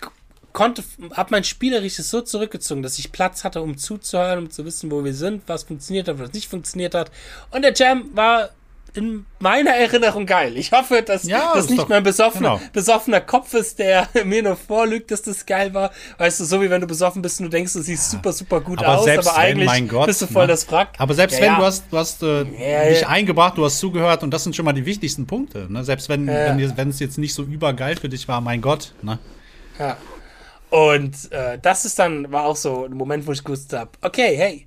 konnte, 0.57 0.83
habe 1.13 1.29
mein 1.31 1.43
Spielerisches 1.43 2.09
so 2.09 2.21
zurückgezogen, 2.21 2.81
dass 2.81 2.97
ich 2.97 3.11
Platz 3.11 3.43
hatte, 3.43 3.61
um 3.61 3.77
zuzuhören, 3.77 4.39
um 4.39 4.49
zu 4.49 4.65
wissen, 4.65 4.89
wo 4.89 5.03
wir 5.03 5.13
sind, 5.13 5.43
was 5.45 5.63
funktioniert 5.63 6.07
hat, 6.07 6.17
was 6.17 6.33
nicht 6.33 6.49
funktioniert 6.49 6.95
hat. 6.95 7.11
Und 7.51 7.61
der 7.61 7.73
Jam 7.75 8.09
war 8.15 8.49
in 8.95 9.27
meiner 9.39 9.71
Erinnerung 9.75 10.25
geil. 10.25 10.57
Ich 10.57 10.71
hoffe, 10.71 11.03
dass 11.03 11.23
Ja, 11.25 11.51
das 11.53 11.69
nicht 11.69 11.79
doch- 11.79 11.87
mein 11.89 12.01
besoffener, 12.01 12.55
genau. 12.57 12.69
besoffener 12.73 13.21
Kopf 13.21 13.53
ist, 13.53 13.77
der 13.77 14.07
mir 14.25 14.41
nur 14.41 14.55
vorlügt, 14.55 15.11
dass 15.11 15.21
das 15.21 15.45
geil 15.45 15.71
war. 15.75 15.91
Weißt 16.17 16.39
du, 16.39 16.45
so 16.45 16.59
wie 16.63 16.69
wenn 16.71 16.81
du 16.81 16.87
besoffen 16.87 17.21
bist 17.21 17.39
und 17.39 17.43
du 17.45 17.49
denkst, 17.51 17.73
du 17.73 17.81
siehst 17.83 18.09
super, 18.09 18.33
super 18.33 18.59
gut 18.59 18.79
Aber 18.79 18.97
aus, 18.97 19.03
selbst 19.05 19.27
aber 19.27 19.37
wenn, 19.37 19.43
eigentlich 19.43 19.65
mein 19.67 19.87
Gott, 19.87 20.07
bist 20.07 20.23
du 20.23 20.25
voll 20.25 20.45
ne? 20.47 20.53
das 20.53 20.71
Wrack. 20.71 20.95
Aber 20.97 21.13
selbst 21.13 21.35
Ja, 21.35 21.41
wenn 21.41 21.51
ja. 21.51 21.59
du 21.59 21.65
hast, 21.65 21.83
du 21.91 21.97
hast 21.97 22.23
äh, 22.23 22.37
Ja, 22.39 22.89
dich 22.89 23.01
ja. 23.01 23.07
eingebracht, 23.09 23.55
du 23.57 23.65
hast 23.65 23.77
zugehört 23.77 24.23
und 24.23 24.31
das 24.33 24.43
sind 24.43 24.55
schon 24.55 24.65
mal 24.65 24.73
die 24.73 24.85
wichtigsten 24.87 25.27
Punkte. 25.27 25.71
Ne? 25.71 25.83
Selbst 25.83 26.09
wenn 26.09 26.27
Ja. 26.27 26.57
wenn 26.57 26.77
wenn 26.77 26.89
es 26.89 26.99
jetzt 26.99 27.19
nicht 27.19 27.35
so 27.35 27.43
übergeil 27.43 27.97
für 27.97 28.09
dich 28.09 28.27
war, 28.27 28.41
mein 28.41 28.61
Gott. 28.61 28.93
Ne? 29.03 29.19
Ja. 29.77 29.97
Und 30.69 31.31
äh, 31.31 31.57
das 31.61 31.85
ist 31.85 31.97
dann, 31.99 32.31
war 32.31 32.45
auch 32.45 32.55
so 32.55 32.85
ein 32.85 32.93
Moment, 32.93 33.25
wo 33.25 33.31
ich 33.31 33.43
gewusst 33.43 33.73
habe, 33.73 33.91
okay, 34.01 34.35
hey, 34.35 34.65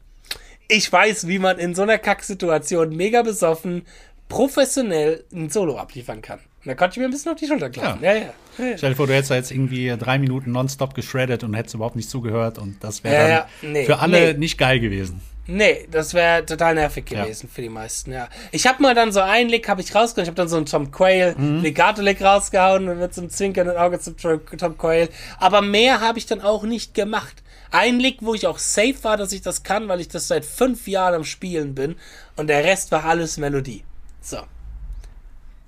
ich 0.69 0.91
weiß, 0.91 1.27
wie 1.27 1.39
man 1.39 1.59
in 1.59 1.75
so 1.75 1.83
einer 1.83 1.99
Kacksituation 1.99 2.97
mega 2.97 3.23
besoffen, 3.23 3.83
professionell 4.29 5.25
ein 5.33 5.51
Solo 5.51 5.77
abliefern 5.77 6.23
kann. 6.23 6.39
Und 6.39 6.69
da 6.69 6.75
konnte 6.75 6.95
ich 6.95 6.99
mir 6.99 7.05
ein 7.07 7.11
bisschen 7.11 7.33
auf 7.33 7.39
die 7.39 7.47
Schulter 7.47 7.71
klopfen. 7.71 8.03
Ja, 8.03 8.15
ja. 8.15 8.33
ja. 8.59 8.77
Stell 8.77 8.91
dir 8.91 8.97
vor, 8.97 9.07
du 9.07 9.15
hättest 9.15 9.31
da 9.31 9.35
jetzt 9.35 9.51
irgendwie 9.51 9.95
drei 9.99 10.19
Minuten 10.19 10.53
nonstop 10.53 10.95
geschreddet 10.95 11.43
und 11.43 11.55
hättest 11.55 11.75
überhaupt 11.75 11.97
nicht 11.97 12.09
zugehört 12.09 12.59
und 12.59 12.83
das 12.85 13.03
wäre 13.03 13.15
Ja, 13.15 13.21
dann 13.21 13.31
ja. 13.31 13.47
Nee, 13.63 13.85
für 13.87 13.99
alle 13.99 14.33
nee. 14.33 14.39
nicht 14.39 14.59
geil 14.59 14.79
gewesen. 14.79 15.21
Nee, 15.53 15.89
das 15.91 16.15
wäre 16.15 16.47
total 16.47 16.75
nervig 16.77 17.11
Ja. 17.11 17.25
gewesen 17.25 17.49
für 17.53 17.61
die 17.63 17.69
meisten, 17.69 18.13
ja. 18.13 18.29
Ich 18.53 18.67
habe 18.67 18.81
mal 18.83 18.95
dann 18.95 19.11
so 19.11 19.21
einen 19.21 19.51
Lick, 19.51 19.69
habe 19.69 19.81
ich 19.81 19.93
rausgehauen. 19.95 20.25
Ich 20.25 20.29
habe 20.29 20.37
dann 20.37 20.49
so 20.49 20.57
einen 20.57 20.67
Tom 20.67 20.91
Quayle 20.93 21.35
Mhm. 21.37 21.63
Legato-Lick 21.63 22.23
rausgehauen 22.23 22.89
und 22.89 22.99
mit 22.99 23.13
so 23.15 23.21
einem 23.21 23.31
zwinkernden 23.31 23.77
Auge 23.77 23.99
zum 23.99 24.17
Tom 24.17 24.79
Quayle. 24.79 25.09
Aber 25.39 25.61
mehr 25.61 26.01
habe 26.01 26.19
ich 26.19 26.27
dann 26.27 26.41
auch 26.41 26.63
nicht 26.63 26.95
gemacht. 26.95 27.43
Ein 27.73 27.99
Lick, 28.01 28.19
wo 28.21 28.35
ich 28.35 28.47
auch 28.47 28.59
safe 28.59 28.97
war, 29.03 29.17
dass 29.17 29.33
ich 29.33 29.43
das 29.43 29.63
kann, 29.63 29.89
weil 29.89 30.01
ich 30.01 30.09
das 30.09 30.29
seit 30.29 30.45
fünf 30.45 30.87
Jahren 30.89 31.15
am 31.15 31.25
Spielen 31.25 31.75
bin. 31.75 31.97
Und 32.37 32.47
der 32.49 32.65
Rest 32.65 32.91
war 32.93 33.05
alles 33.05 33.37
Melodie. 33.37 33.83
So. 34.21 34.39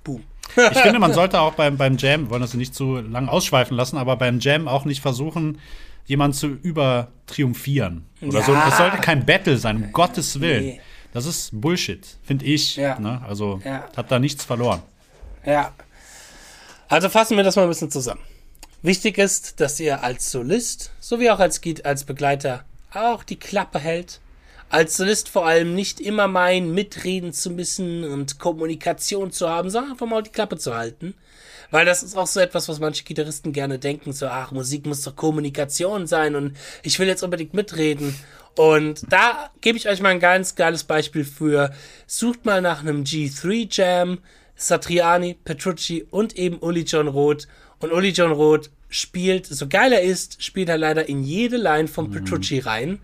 Boom. 0.03 0.23
Ich 0.71 0.77
finde, 0.79 0.99
man 0.99 1.13
sollte 1.13 1.39
auch 1.39 1.53
beim, 1.55 1.77
beim 1.77 1.97
Jam, 1.97 2.29
wollen 2.29 2.41
das 2.41 2.53
nicht 2.53 2.75
zu 2.75 2.97
lang 2.97 3.27
ausschweifen 3.29 3.75
lassen, 3.77 3.97
aber 3.97 4.17
beim 4.17 4.39
Jam 4.39 4.67
auch 4.67 4.85
nicht 4.85 5.01
versuchen, 5.01 5.59
jemanden 6.05 6.35
zu 6.37 6.47
übertriumphieren. 6.47 8.05
Oder 8.21 8.41
so. 8.43 8.53
Ja. 8.53 8.65
Das 8.65 8.77
sollte 8.77 8.97
kein 8.97 9.25
Battle 9.25 9.57
sein, 9.57 9.77
um 9.77 9.91
Gottes 9.91 10.39
Willen. 10.39 10.63
Nee. 10.65 10.81
Das 11.13 11.25
ist 11.25 11.49
Bullshit, 11.53 12.05
finde 12.23 12.45
ich. 12.45 12.75
Ja. 12.75 12.99
Ne? 12.99 13.21
Also 13.27 13.61
Ja. 13.63 13.87
hat 13.95 14.11
da 14.11 14.19
nichts 14.19 14.43
verloren. 14.43 14.81
Ja. 15.45 15.71
Also 16.89 17.09
fassen 17.09 17.37
wir 17.37 17.43
das 17.43 17.55
mal 17.55 17.63
ein 17.63 17.69
bisschen 17.69 17.91
zusammen. 17.91 18.21
Wichtig 18.81 19.17
ist, 19.17 19.59
dass 19.61 19.79
ihr 19.79 20.03
als 20.03 20.29
Solist 20.31 20.91
sowie 20.99 21.29
auch 21.29 21.39
als, 21.39 21.61
Git- 21.61 21.85
als 21.85 22.03
Begleiter 22.03 22.65
auch 22.93 23.23
die 23.23 23.37
Klappe 23.37 23.79
hält. 23.79 24.19
Als 24.69 24.97
Solist 24.97 25.29
vor 25.29 25.45
allem 25.45 25.75
nicht 25.75 25.99
immer 26.01 26.27
meinen, 26.27 26.73
mitreden 26.73 27.31
zu 27.31 27.51
müssen 27.51 28.03
und 28.03 28.39
Kommunikation 28.39 29.31
zu 29.31 29.47
haben, 29.49 29.69
sondern 29.69 29.91
einfach 29.93 30.07
mal 30.07 30.23
die 30.23 30.31
Klappe 30.31 30.57
zu 30.57 30.75
halten. 30.75 31.13
Weil 31.73 31.87
das 31.87 32.03
ist 32.03 32.15
auch 32.15 32.27
so 32.27 32.39
etwas, 32.39 32.69
was 32.69 32.79
manche 32.79 33.03
Gitarristen 33.03 33.51
gerne 33.51 33.79
denken, 33.79 34.13
so, 34.13 34.27
ach, 34.27 34.51
Musik 34.51 34.85
muss 34.85 35.01
doch 35.01 35.15
Kommunikation 35.15 36.05
sein 36.05 36.35
und 36.35 36.55
ich 36.83 36.99
will 36.99 37.07
jetzt 37.07 37.23
unbedingt 37.23 37.55
mitreden. 37.55 38.13
Und 38.55 39.11
da 39.11 39.49
gebe 39.59 39.79
ich 39.79 39.89
euch 39.89 39.99
mal 39.99 40.09
ein 40.09 40.19
ganz 40.19 40.53
geiles 40.53 40.83
Beispiel 40.83 41.25
für. 41.25 41.73
Sucht 42.05 42.45
mal 42.45 42.61
nach 42.61 42.81
einem 42.81 43.03
G3 43.03 43.67
Jam, 43.71 44.19
Satriani, 44.55 45.35
Petrucci 45.43 46.05
und 46.11 46.37
eben 46.37 46.59
Uli 46.59 46.81
John 46.81 47.07
Roth. 47.07 47.47
Und 47.79 47.91
Uli 47.91 48.09
John 48.09 48.33
Roth 48.33 48.69
spielt, 48.89 49.47
so 49.47 49.67
geil 49.67 49.93
er 49.93 50.03
ist, 50.03 50.43
spielt 50.43 50.69
er 50.69 50.77
leider 50.77 51.09
in 51.09 51.23
jede 51.23 51.57
Line 51.57 51.87
von 51.87 52.11
Petrucci 52.11 52.59
rein. 52.59 52.99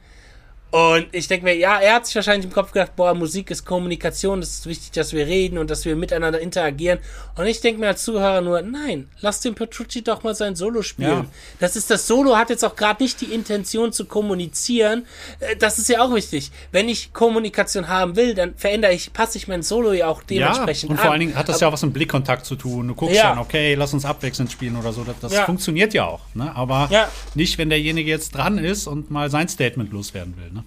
Und 0.72 1.07
ich 1.13 1.28
denke 1.28 1.45
mir, 1.45 1.55
ja, 1.55 1.80
er 1.80 1.95
hat 1.95 2.05
sich 2.05 2.15
wahrscheinlich 2.15 2.45
im 2.45 2.51
Kopf 2.53 2.72
gedacht, 2.72 2.95
boah, 2.95 3.15
Musik 3.15 3.49
ist 3.49 3.65
Kommunikation, 3.65 4.39
es 4.39 4.59
ist 4.59 4.65
wichtig, 4.67 4.91
dass 4.91 5.13
wir 5.13 5.26
reden 5.26 5.57
und 5.57 5.72
dass 5.72 5.84
wir 5.86 5.95
miteinander 5.95 6.39
interagieren. 6.39 6.99
Und 7.36 7.47
ich 7.47 7.59
denke 7.59 7.80
mir 7.82 7.88
als 7.88 8.03
Zuhörer 8.03 8.41
nur, 8.41 8.61
nein, 8.61 9.09
lass 9.22 9.41
den 9.41 9.55
Petrucci 9.55 10.03
doch 10.03 10.22
mal 10.22 10.36
sein 10.36 10.55
Solo 10.55 10.84
spielen. 10.84 11.09
Ja. 11.09 11.26
Das 11.59 11.76
ist 11.76 11.89
das 11.89 12.05
Solo, 12.05 12.38
hat 12.38 12.51
jetzt 12.51 12.63
auch 12.63 12.76
gerade 12.76 13.01
nicht 13.01 13.20
die 13.22 13.34
Intention 13.34 13.91
zu 13.91 14.05
kommunizieren. 14.05 15.05
Äh, 15.39 15.55
Das 15.55 15.80
ist 15.80 15.89
ja 15.89 16.01
auch 16.01 16.13
wichtig. 16.13 16.51
Wenn 16.72 16.88
ich 16.88 17.13
Kommunikation 17.13 17.88
haben 17.88 18.15
will, 18.15 18.36
dann 18.36 18.53
verändere 18.55 18.93
ich, 18.93 19.11
passe 19.11 19.39
ich 19.39 19.47
mein 19.47 19.63
Solo 19.63 19.93
ja 19.93 20.07
auch 20.07 20.22
Ja, 20.30 20.51
dementsprechend 20.51 20.91
und 20.91 20.97
vor 20.97 21.05
an. 21.07 21.11
allen 21.13 21.20
Dingen 21.22 21.36
hat 21.36 21.49
das 21.49 21.59
ja 21.61 21.67
auch 21.67 21.74
was 21.74 21.82
mit 21.82 21.93
Blickkontakt 21.93 22.45
zu 22.45 22.55
tun. 22.55 22.88
Du 22.89 22.93
guckst 22.93 23.15
Ja. 23.15 23.30
dann, 23.30 23.39
okay, 23.39 23.74
lass 23.74 23.93
uns 23.93 24.05
abwechselnd 24.05 24.51
spielen 24.51 24.76
oder 24.76 24.93
so. 24.93 25.03
Das, 25.03 25.15
das 25.20 25.34
Ja. 25.34 25.45
funktioniert 25.45 25.95
ja 25.95 26.05
auch. 26.05 26.22
Ne? 26.36 26.55
Aber 26.55 26.88
Ja. 26.91 27.09
nicht, 27.34 27.57
wenn 27.57 27.70
derjenige 27.70 28.09
jetzt 28.09 28.36
dran 28.36 28.59
ist 28.59 28.86
und 28.86 29.09
mal 29.09 29.32
sein 29.32 29.47
Statement 29.49 29.91
loswerden 29.91 30.36
will. 30.38 30.51
Ne? 30.51 30.59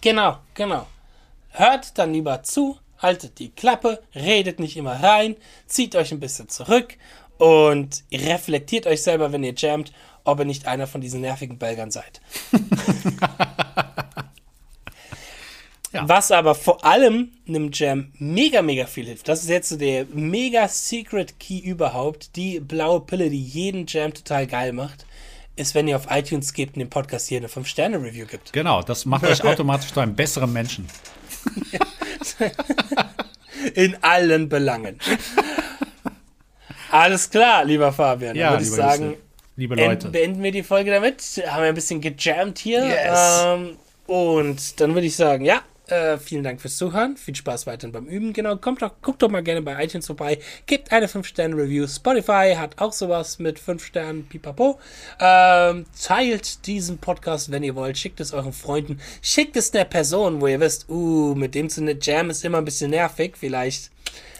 Genau, 0.00 0.38
genau. 0.54 0.86
Hört 1.50 1.98
dann 1.98 2.12
lieber 2.12 2.42
zu, 2.42 2.78
haltet 2.98 3.38
die 3.38 3.50
Klappe, 3.50 4.02
redet 4.14 4.60
nicht 4.60 4.76
immer 4.76 5.02
rein, 5.02 5.36
zieht 5.66 5.96
euch 5.96 6.12
ein 6.12 6.20
bisschen 6.20 6.48
zurück 6.48 6.96
und 7.38 8.04
reflektiert 8.12 8.86
euch 8.86 9.02
selber, 9.02 9.32
wenn 9.32 9.44
ihr 9.44 9.54
jammt, 9.54 9.92
ob 10.24 10.38
ihr 10.38 10.44
nicht 10.44 10.66
einer 10.66 10.86
von 10.86 11.00
diesen 11.00 11.20
nervigen 11.20 11.58
Belgern 11.58 11.90
seid. 11.90 12.20
Ja. 15.92 16.08
Was 16.08 16.30
aber 16.30 16.54
vor 16.54 16.84
allem 16.84 17.32
einem 17.48 17.70
Jam 17.72 18.12
mega, 18.18 18.62
mega 18.62 18.86
viel 18.86 19.06
hilft, 19.06 19.26
das 19.26 19.42
ist 19.42 19.48
jetzt 19.48 19.70
so 19.70 19.76
der 19.76 20.06
mega 20.06 20.68
Secret 20.68 21.40
Key 21.40 21.58
überhaupt, 21.58 22.36
die 22.36 22.60
blaue 22.60 23.00
Pille, 23.00 23.28
die 23.28 23.42
jeden 23.42 23.86
Jam 23.88 24.14
total 24.14 24.46
geil 24.46 24.72
macht, 24.72 25.04
ist, 25.56 25.74
wenn 25.74 25.88
ihr 25.88 25.96
auf 25.96 26.06
iTunes 26.10 26.52
gebt 26.52 26.76
und 26.76 26.80
dem 26.80 26.90
Podcast 26.90 27.28
hier 27.28 27.38
eine 27.38 27.48
5-Sterne-Review 27.48 28.26
gibt. 28.26 28.52
Genau, 28.52 28.82
das 28.82 29.04
macht 29.04 29.24
euch 29.24 29.42
automatisch 29.44 29.92
zu 29.92 30.00
einem 30.00 30.14
besseren 30.14 30.52
Menschen. 30.52 30.86
In 33.74 33.96
allen 34.02 34.48
Belangen. 34.48 34.98
Alles 36.90 37.30
klar, 37.30 37.64
lieber 37.64 37.92
Fabian. 37.92 38.34
Ja, 38.36 38.50
würde 38.50 38.62
ich 38.62 38.70
lieber 38.70 38.82
sagen, 38.82 39.04
Justin, 39.04 39.22
liebe 39.56 39.74
Leute. 39.74 40.08
beenden 40.08 40.42
wir 40.42 40.52
die 40.52 40.62
Folge 40.62 40.90
damit. 40.90 41.22
Haben 41.46 41.62
wir 41.62 41.68
ein 41.68 41.74
bisschen 41.74 42.00
gejammt 42.00 42.58
hier. 42.58 42.86
Yes. 42.86 43.42
Ähm, 43.44 43.76
und 44.06 44.80
dann 44.80 44.94
würde 44.94 45.06
ich 45.06 45.14
sagen, 45.14 45.44
ja, 45.44 45.62
äh, 45.90 46.18
vielen 46.18 46.42
Dank 46.42 46.60
fürs 46.60 46.76
Zuhören. 46.76 47.16
Viel 47.16 47.34
Spaß 47.34 47.66
weiterhin 47.66 47.92
beim 47.92 48.06
Üben. 48.06 48.32
Genau, 48.32 48.56
kommt 48.56 48.82
doch, 48.82 48.92
guckt 49.02 49.22
doch 49.22 49.28
mal 49.28 49.42
gerne 49.42 49.62
bei 49.62 49.82
iTunes 49.84 50.06
vorbei. 50.06 50.38
Gebt 50.66 50.92
eine 50.92 51.06
5-Sterne-Review. 51.06 51.86
Spotify 51.86 52.54
hat 52.56 52.80
auch 52.80 52.92
sowas 52.92 53.38
mit 53.38 53.58
5 53.58 53.84
Sternen, 53.84 54.26
pipapo. 54.26 54.78
Ähm, 55.20 55.86
teilt 56.00 56.66
diesen 56.66 56.98
Podcast, 56.98 57.50
wenn 57.50 57.62
ihr 57.62 57.74
wollt. 57.74 57.98
Schickt 57.98 58.20
es 58.20 58.32
euren 58.32 58.52
Freunden. 58.52 59.00
Schickt 59.22 59.56
es 59.56 59.74
einer 59.74 59.84
Person, 59.84 60.40
wo 60.40 60.46
ihr 60.46 60.60
wisst, 60.60 60.88
uh, 60.88 61.34
mit 61.34 61.54
dem 61.54 61.68
zu 61.68 61.80
Jam 62.00 62.30
ist 62.30 62.44
immer 62.44 62.58
ein 62.58 62.64
bisschen 62.64 62.90
nervig. 62.90 63.34
Vielleicht 63.38 63.90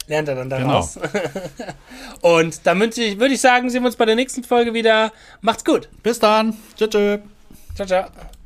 lernt 0.06 0.28
er 0.28 0.34
dann 0.34 0.50
daraus. 0.50 0.98
Und 2.20 2.66
dann 2.66 2.80
würde 2.80 3.02
ich, 3.02 3.18
würde 3.18 3.34
ich 3.34 3.40
sagen, 3.40 3.70
sehen 3.70 3.82
wir 3.82 3.86
uns 3.86 3.96
bei 3.96 4.04
der 4.06 4.16
nächsten 4.16 4.44
Folge 4.44 4.74
wieder. 4.74 5.12
Macht's 5.40 5.64
gut. 5.64 5.88
Bis 6.02 6.18
dann. 6.18 6.56
Tschüss. 6.76 6.90
tschüss. 6.90 7.20
Ciao, 7.74 7.86
ciao. 7.86 8.39